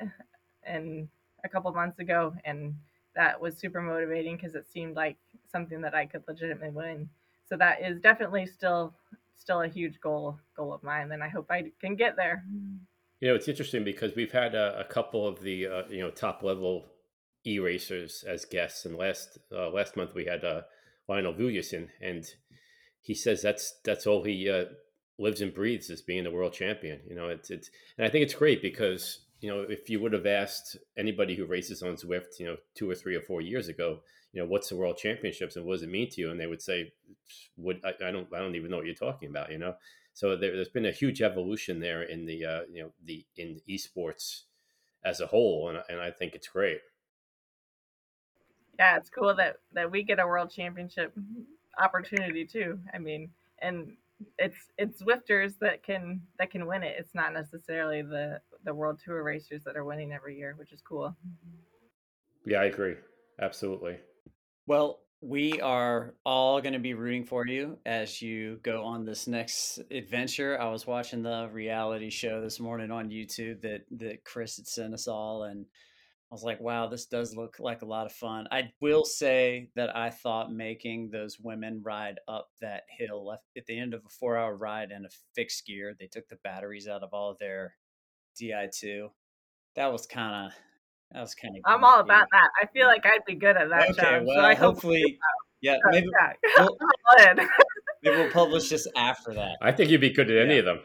and 0.63 1.07
a 1.43 1.49
couple 1.49 1.71
months 1.71 1.99
ago, 1.99 2.33
and 2.43 2.75
that 3.15 3.39
was 3.39 3.57
super 3.57 3.81
motivating 3.81 4.35
because 4.35 4.55
it 4.55 4.67
seemed 4.71 4.95
like 4.95 5.17
something 5.51 5.81
that 5.81 5.95
I 5.95 6.05
could 6.05 6.23
legitimately 6.27 6.69
win. 6.69 7.09
So 7.49 7.55
that 7.57 7.81
is 7.81 7.99
definitely 8.01 8.45
still 8.45 8.93
still 9.37 9.61
a 9.61 9.67
huge 9.67 9.99
goal 10.01 10.37
goal 10.55 10.73
of 10.73 10.83
mine, 10.83 11.11
and 11.11 11.23
I 11.23 11.29
hope 11.29 11.47
I 11.49 11.71
can 11.79 11.95
get 11.95 12.15
there. 12.15 12.43
You 13.19 13.29
know, 13.29 13.35
it's 13.35 13.47
interesting 13.47 13.83
because 13.83 14.15
we've 14.15 14.31
had 14.31 14.53
a, 14.53 14.79
a 14.79 14.83
couple 14.83 15.27
of 15.27 15.41
the 15.41 15.67
uh, 15.67 15.83
you 15.89 15.99
know 16.01 16.11
top 16.11 16.43
level 16.43 16.85
e 17.45 17.59
racers 17.59 18.23
as 18.27 18.45
guests, 18.45 18.85
and 18.85 18.95
last 18.95 19.39
uh, 19.51 19.69
last 19.69 19.97
month 19.97 20.13
we 20.13 20.25
had 20.25 20.43
uh, 20.45 20.61
Lionel 21.07 21.33
Vujasin, 21.33 21.87
and 22.01 22.25
he 23.01 23.15
says 23.15 23.41
that's 23.41 23.79
that's 23.83 24.05
all 24.05 24.23
he 24.23 24.49
uh, 24.49 24.65
lives 25.17 25.41
and 25.41 25.53
breathes 25.53 25.89
is 25.89 26.01
being 26.01 26.27
a 26.27 26.31
world 26.31 26.53
champion. 26.53 26.99
You 27.09 27.15
know, 27.15 27.29
it's 27.29 27.49
it's, 27.49 27.71
and 27.97 28.05
I 28.05 28.09
think 28.09 28.23
it's 28.23 28.35
great 28.35 28.61
because 28.61 29.21
you 29.41 29.49
know 29.49 29.61
if 29.61 29.89
you 29.89 29.99
would 29.99 30.13
have 30.13 30.27
asked 30.27 30.77
anybody 30.95 31.35
who 31.35 31.45
races 31.45 31.81
on 31.81 31.95
Zwift, 31.95 32.39
you 32.39 32.45
know, 32.45 32.57
two 32.75 32.89
or 32.89 32.95
three 32.95 33.15
or 33.15 33.21
four 33.21 33.41
years 33.41 33.67
ago, 33.67 34.01
you 34.31 34.41
know, 34.41 34.47
what's 34.47 34.69
the 34.69 34.75
world 34.75 34.97
championships 34.97 35.55
and 35.55 35.65
what 35.65 35.73
does 35.73 35.83
it 35.83 35.89
mean 35.89 36.09
to 36.11 36.21
you, 36.21 36.29
and 36.29 36.39
they 36.39 36.47
would 36.47 36.61
say, 36.61 36.93
"What 37.55 37.77
I, 37.83 37.93
I 38.09 38.11
don't 38.11 38.27
I 38.31 38.37
don't 38.39 38.55
even 38.55 38.69
know 38.69 38.77
what 38.77 38.85
you're 38.85 38.93
talking 38.93 39.29
about," 39.29 39.51
you 39.51 39.57
know. 39.57 39.73
So 40.17 40.35
there, 40.35 40.55
has 40.55 40.69
been 40.69 40.87
a 40.87 40.91
huge 40.91 41.21
evolution 41.21 41.79
there 41.79 42.01
in 42.01 42.25
the 42.25 42.45
uh, 42.45 42.61
you 42.71 42.83
know 42.83 42.91
the 43.05 43.25
in 43.35 43.61
esports 43.69 44.43
as 45.05 45.21
a 45.21 45.27
whole, 45.27 45.69
and, 45.69 45.79
and 45.89 46.01
I 46.01 46.11
think 46.11 46.33
it's 46.33 46.47
great 46.47 46.79
yeah, 48.79 48.97
it's 48.97 49.09
cool 49.09 49.35
that 49.35 49.57
that 49.73 49.91
we 49.91 50.03
get 50.03 50.19
a 50.19 50.27
world 50.27 50.51
championship 50.51 51.13
opportunity 51.79 52.45
too. 52.45 52.79
I 52.93 52.99
mean, 52.99 53.29
and 53.59 53.93
it's 54.37 54.57
it's 54.77 55.01
Zwifters 55.01 55.57
that 55.59 55.83
can 55.83 56.21
that 56.37 56.51
can 56.51 56.65
win 56.67 56.83
it. 56.83 56.95
It's 56.99 57.15
not 57.15 57.33
necessarily 57.33 58.01
the 58.01 58.39
the 58.63 58.73
world 58.73 58.99
tour 59.03 59.23
racers 59.23 59.63
that 59.63 59.75
are 59.75 59.85
winning 59.85 60.13
every 60.13 60.37
year, 60.37 60.53
which 60.57 60.71
is 60.71 60.81
cool. 60.81 61.15
Yeah, 62.45 62.59
I 62.59 62.65
agree. 62.65 62.95
Absolutely. 63.41 63.97
Well, 64.67 64.99
we 65.21 65.59
are 65.61 66.13
all 66.25 66.61
going 66.61 66.73
to 66.73 66.79
be 66.79 66.93
rooting 66.93 67.25
for 67.25 67.45
you 67.47 67.79
as 67.85 68.21
you 68.21 68.59
go 68.61 68.83
on 68.83 69.03
this 69.03 69.27
next 69.27 69.79
adventure. 69.89 70.59
I 70.61 70.69
was 70.69 70.85
watching 70.85 71.23
the 71.23 71.49
reality 71.51 72.09
show 72.09 72.39
this 72.39 72.59
morning 72.59 72.91
on 72.91 73.09
YouTube 73.09 73.61
that 73.61 73.85
that 73.97 74.23
Chris 74.23 74.57
had 74.57 74.67
sent 74.67 74.93
us 74.93 75.07
all, 75.07 75.43
and 75.43 75.65
I 76.31 76.35
was 76.35 76.43
like, 76.43 76.59
wow, 76.59 76.87
this 76.87 77.05
does 77.05 77.35
look 77.35 77.55
like 77.59 77.81
a 77.81 77.87
lot 77.87 78.05
of 78.05 78.11
fun. 78.11 78.47
I 78.51 78.71
will 78.81 79.05
say 79.05 79.69
that 79.75 79.95
I 79.95 80.09
thought 80.11 80.51
making 80.51 81.09
those 81.09 81.39
women 81.39 81.81
ride 81.83 82.19
up 82.27 82.49
that 82.61 82.83
hill 82.97 83.33
at 83.55 83.65
the 83.65 83.79
end 83.79 83.93
of 83.93 84.01
a 84.05 84.09
four 84.09 84.37
hour 84.37 84.55
ride 84.55 84.91
in 84.91 85.05
a 85.05 85.09
fixed 85.33 85.65
gear, 85.65 85.95
they 85.97 86.07
took 86.07 86.27
the 86.27 86.37
batteries 86.43 86.87
out 86.87 87.01
of 87.01 87.13
all 87.13 87.35
their 87.39 87.73
Di2. 88.39 89.07
That 89.75 89.91
was 89.91 90.05
kind 90.05 90.47
of, 90.47 90.53
that 91.11 91.21
was 91.21 91.35
kind 91.35 91.55
of. 91.55 91.61
I'm 91.65 91.83
all 91.83 91.99
about 91.99 92.27
that. 92.31 92.49
I 92.61 92.65
feel 92.67 92.87
like 92.87 93.05
I'd 93.05 93.25
be 93.25 93.35
good 93.35 93.55
at 93.57 93.69
that. 93.69 93.89
Okay, 93.91 94.01
job, 94.01 94.23
well, 94.25 94.53
so 94.53 94.59
hopefully, 94.59 95.17
yeah, 95.61 95.77
maybe, 95.89 96.07
we'll, 96.57 96.77
maybe 98.03 98.17
we'll 98.17 98.31
publish 98.31 98.69
just 98.69 98.87
after 98.95 99.33
that. 99.33 99.57
I 99.61 99.71
think 99.71 99.89
you'd 99.89 100.01
be 100.01 100.11
good 100.11 100.29
at 100.29 100.37
any 100.37 100.55
yeah. 100.55 100.59
of 100.59 100.65
them. 100.65 100.79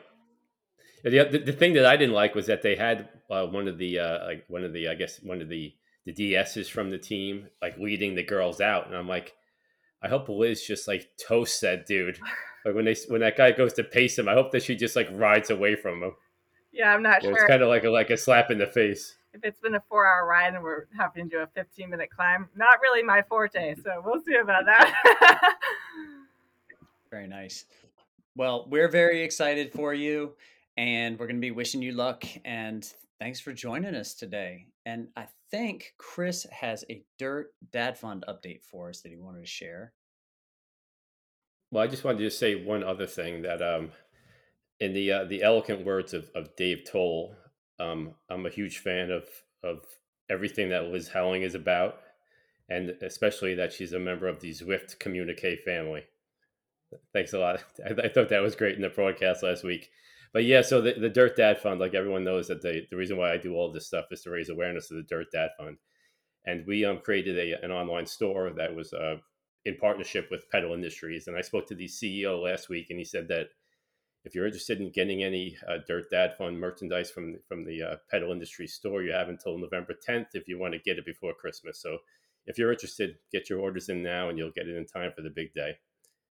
The, 1.05 1.29
the, 1.31 1.39
the 1.47 1.53
thing 1.53 1.73
that 1.75 1.85
I 1.85 1.97
didn't 1.97 2.14
like 2.14 2.35
was 2.35 2.47
that 2.47 2.62
they 2.62 2.77
had 2.77 3.09
uh, 3.29 3.47
one 3.47 3.66
of 3.66 3.79
the 3.79 3.99
uh, 3.99 4.25
like 4.25 4.45
one 4.49 4.62
of 4.62 4.73
the 4.73 4.89
I 4.89 4.95
guess 4.95 5.20
one 5.23 5.43
of 5.43 5.49
the 5.49 5.75
the 6.05 6.12
DSs 6.12 6.68
from 6.68 6.91
the 6.91 6.99
team 6.99 7.49
like 7.61 7.77
leading 7.79 8.14
the 8.14 8.23
girls 8.23 8.61
out, 8.61 8.87
and 8.87 8.97
I'm 8.97 9.09
like, 9.09 9.35
I 10.03 10.09
hope 10.09 10.29
Liz 10.29 10.62
just 10.62 10.87
like 10.87 11.09
toasts 11.16 11.61
that 11.61 11.87
dude. 11.87 12.18
Like 12.64 12.77
when 12.77 12.85
they 12.85 12.95
when 13.09 13.23
that 13.23 13.37
guy 13.37 13.51
goes 13.51 13.73
to 13.75 13.85
pace 13.85 14.16
him, 14.16 14.29
I 14.29 14.35
hope 14.35 14.53
that 14.53 14.62
she 14.62 14.77
just 14.77 14.95
like 14.95 15.09
rides 15.11 15.51
away 15.51 15.75
from 15.75 16.03
him. 16.03 16.12
Yeah, 16.73 16.95
I'm 16.95 17.03
not 17.03 17.23
sure. 17.23 17.33
It's 17.33 17.45
kind 17.45 17.62
of 17.62 17.68
like 17.68 17.85
a 17.85 17.91
like 17.91 18.11
a 18.11 18.16
slap 18.16 18.51
in 18.53 18.59
the 18.59 18.66
face. 18.68 19.16
If 19.35 19.45
it's 19.45 19.61
been 19.61 19.74
a 19.74 19.83
four 19.89 20.07
hour 20.07 20.26
ride 20.26 20.55
and 20.55 20.62
we're 20.62 20.87
having 20.97 21.28
to 21.28 21.37
do 21.37 21.43
a 21.43 21.47
15 21.47 21.91
minute 21.91 22.11
climb, 22.11 22.49
not 22.55 22.80
really 22.83 23.03
my 23.03 23.22
forte. 23.22 23.74
So 23.83 24.03
we'll 24.05 24.22
see 24.22 24.35
about 24.35 24.64
that. 24.66 25.55
very 27.11 27.26
nice. 27.26 27.64
Well, 28.37 28.66
we're 28.68 28.89
very 28.89 29.22
excited 29.22 29.72
for 29.72 29.95
you 29.95 30.33
and 30.76 31.18
we're 31.18 31.26
going 31.26 31.37
to 31.37 31.41
be 31.41 31.51
wishing 31.51 31.83
you 31.83 31.93
luck 31.93 32.24
and 32.45 32.87
thanks 33.18 33.41
for 33.41 33.53
joining 33.53 33.95
us 33.95 34.14
today. 34.14 34.66
And 34.85 35.09
I 35.16 35.28
think 35.51 35.95
Chris 35.97 36.47
has 36.51 36.85
a 36.91 37.03
Dirt 37.18 37.53
Dad 37.72 37.97
Fund 37.97 38.24
update 38.28 38.62
for 38.62 38.89
us 38.89 39.01
that 39.03 39.11
he 39.11 39.16
wanted 39.16 39.41
to 39.41 39.47
share. 39.47 39.93
Well, 41.70 41.85
I 41.85 41.87
just 41.87 42.05
wanted 42.05 42.18
to 42.18 42.24
just 42.24 42.39
say 42.39 42.55
one 42.55 42.83
other 42.83 43.07
thing 43.07 43.43
that, 43.43 43.62
um, 43.62 43.93
in 44.80 44.93
the 44.93 45.12
uh, 45.12 45.24
the 45.24 45.43
eloquent 45.43 45.87
words 45.87 46.12
of, 46.12 46.28
of 46.35 46.57
Dave 46.57 46.83
Toll, 46.91 47.37
um, 47.83 48.14
I'm 48.30 48.47
a 48.47 48.51
huge 48.51 48.78
fan 48.78 49.11
of 49.11 49.24
of 49.62 49.85
everything 50.30 50.70
that 50.70 50.87
Liz 50.87 51.09
Helling 51.09 51.43
is 51.43 51.55
about, 51.55 52.01
and 52.68 52.91
especially 53.03 53.55
that 53.57 53.72
she's 53.72 53.93
a 53.93 53.99
member 53.99 54.28
of 54.28 54.41
the 54.41 54.51
Zwift 54.51 54.99
Communique 54.99 55.57
family. 55.64 56.05
Thanks 57.12 57.33
a 57.33 57.39
lot. 57.39 57.64
I, 57.85 58.07
I 58.07 58.09
thought 58.09 58.28
that 58.28 58.43
was 58.43 58.57
great 58.57 58.76
in 58.76 58.83
the 58.83 58.89
broadcast 58.89 59.43
last 59.43 59.64
week 59.64 59.91
but 60.33 60.45
yeah, 60.45 60.62
so 60.62 60.80
the, 60.80 60.95
the 60.95 61.11
Dirt 61.11 61.37
Dad 61.37 61.59
Fund, 61.59 61.78
like 61.78 61.95
everyone 61.95 62.24
knows 62.24 62.49
that 62.49 62.62
the, 62.62 62.87
the 62.91 62.97
reason 62.97 63.18
why 63.18 63.33
I 63.33 63.37
do 63.37 63.55
all 63.55 63.70
this 63.70 63.87
stuff 63.87 64.07
is 64.11 64.22
to 64.22 64.30
raise 64.30 64.49
awareness 64.49 64.91
of 64.91 64.97
the 64.97 65.03
Dirt 65.03 65.26
Dad 65.30 65.51
Fund. 65.59 65.76
And 66.47 66.66
we 66.66 66.85
um, 66.85 67.01
created 67.05 67.39
a, 67.39 67.62
an 67.62 67.70
online 67.70 68.07
store 68.07 68.51
that 68.57 68.74
was 68.74 68.93
uh, 68.95 69.16
in 69.66 69.76
partnership 69.76 70.28
with 70.30 70.49
Pedal 70.51 70.72
Industries. 70.72 71.26
And 71.26 71.37
I 71.37 71.43
spoke 71.43 71.66
to 71.68 71.74
the 71.74 71.87
CEO 71.87 72.43
last 72.43 72.70
week, 72.70 72.87
and 72.89 72.99
he 72.99 73.05
said 73.05 73.28
that 73.28 73.49
if 74.25 74.35
you're 74.35 74.47
interested 74.47 74.81
in 74.81 74.91
getting 74.91 75.23
any 75.23 75.57
uh, 75.68 75.79
Dirt 75.87 76.11
Dad 76.11 76.35
Fund 76.37 76.59
merchandise 76.59 77.11
from 77.11 77.39
from 77.49 77.64
the 77.64 77.83
uh, 77.83 77.97
pedal 78.11 78.33
industry 78.33 78.66
store, 78.66 79.03
you 79.03 79.12
have 79.12 79.29
until 79.29 79.59
November 79.59 79.95
10th 80.09 80.29
if 80.35 80.49
you 80.49 80.59
want 80.59 80.75
to 80.75 80.81
get 80.81 80.99
it 80.99 81.05
before 81.05 81.35
Christmas. 81.35 81.81
So 81.81 81.99
if 82.47 82.59
you're 82.59 82.73
interested, 82.73 83.16
get 83.31 83.51
your 83.51 83.61
orders 83.61 83.89
in 83.89 84.03
now, 84.03 84.29
and 84.29 84.39
you'll 84.39 84.53
get 84.53 84.68
it 84.68 84.77
in 84.77 84.87
time 84.87 85.12
for 85.14 85.23
the 85.23 85.31
big 85.31 85.53
day. 85.55 85.77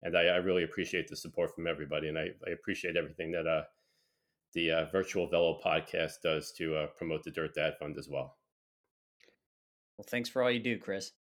And 0.03 0.16
I, 0.16 0.22
I 0.22 0.37
really 0.37 0.64
appreciate 0.64 1.09
the 1.09 1.16
support 1.16 1.55
from 1.55 1.66
everybody, 1.66 2.09
and 2.09 2.18
I, 2.18 2.28
I 2.47 2.51
appreciate 2.51 2.97
everything 2.97 3.30
that 3.33 3.47
uh, 3.47 3.62
the 4.53 4.70
uh, 4.70 4.85
Virtual 4.87 5.28
Velo 5.28 5.61
podcast 5.64 6.14
does 6.22 6.53
to 6.53 6.76
uh, 6.76 6.87
promote 6.99 7.22
the 7.22 7.30
Dirt 7.30 7.55
Dad 7.55 7.74
Fund 7.78 7.97
as 7.99 8.09
well. 8.09 8.37
Well, 9.97 10.07
thanks 10.09 10.28
for 10.28 10.43
all 10.43 10.51
you 10.51 10.59
do, 10.59 10.78
Chris. 10.78 11.12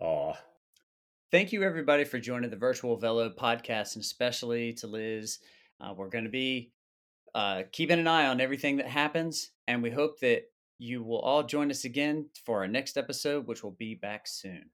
Aw. 0.00 0.34
Thank 1.30 1.52
you, 1.52 1.62
everybody, 1.62 2.04
for 2.04 2.18
joining 2.18 2.50
the 2.50 2.56
Virtual 2.56 2.96
Velo 2.96 3.30
podcast, 3.30 3.94
and 3.94 4.02
especially 4.02 4.72
to 4.74 4.86
Liz. 4.86 5.38
Uh, 5.82 5.92
we're 5.94 6.08
going 6.08 6.24
to 6.24 6.30
be 6.30 6.70
uh, 7.34 7.62
keeping 7.72 7.98
an 7.98 8.06
eye 8.06 8.26
on 8.26 8.40
everything 8.40 8.76
that 8.76 8.86
happens, 8.86 9.50
and 9.66 9.82
we 9.82 9.90
hope 9.90 10.20
that 10.20 10.42
you 10.78 11.02
will 11.02 11.20
all 11.20 11.42
join 11.42 11.70
us 11.70 11.84
again 11.84 12.26
for 12.44 12.60
our 12.60 12.68
next 12.68 12.96
episode, 12.96 13.46
which 13.46 13.62
will 13.62 13.76
be 13.78 13.94
back 13.94 14.26
soon. 14.26 14.70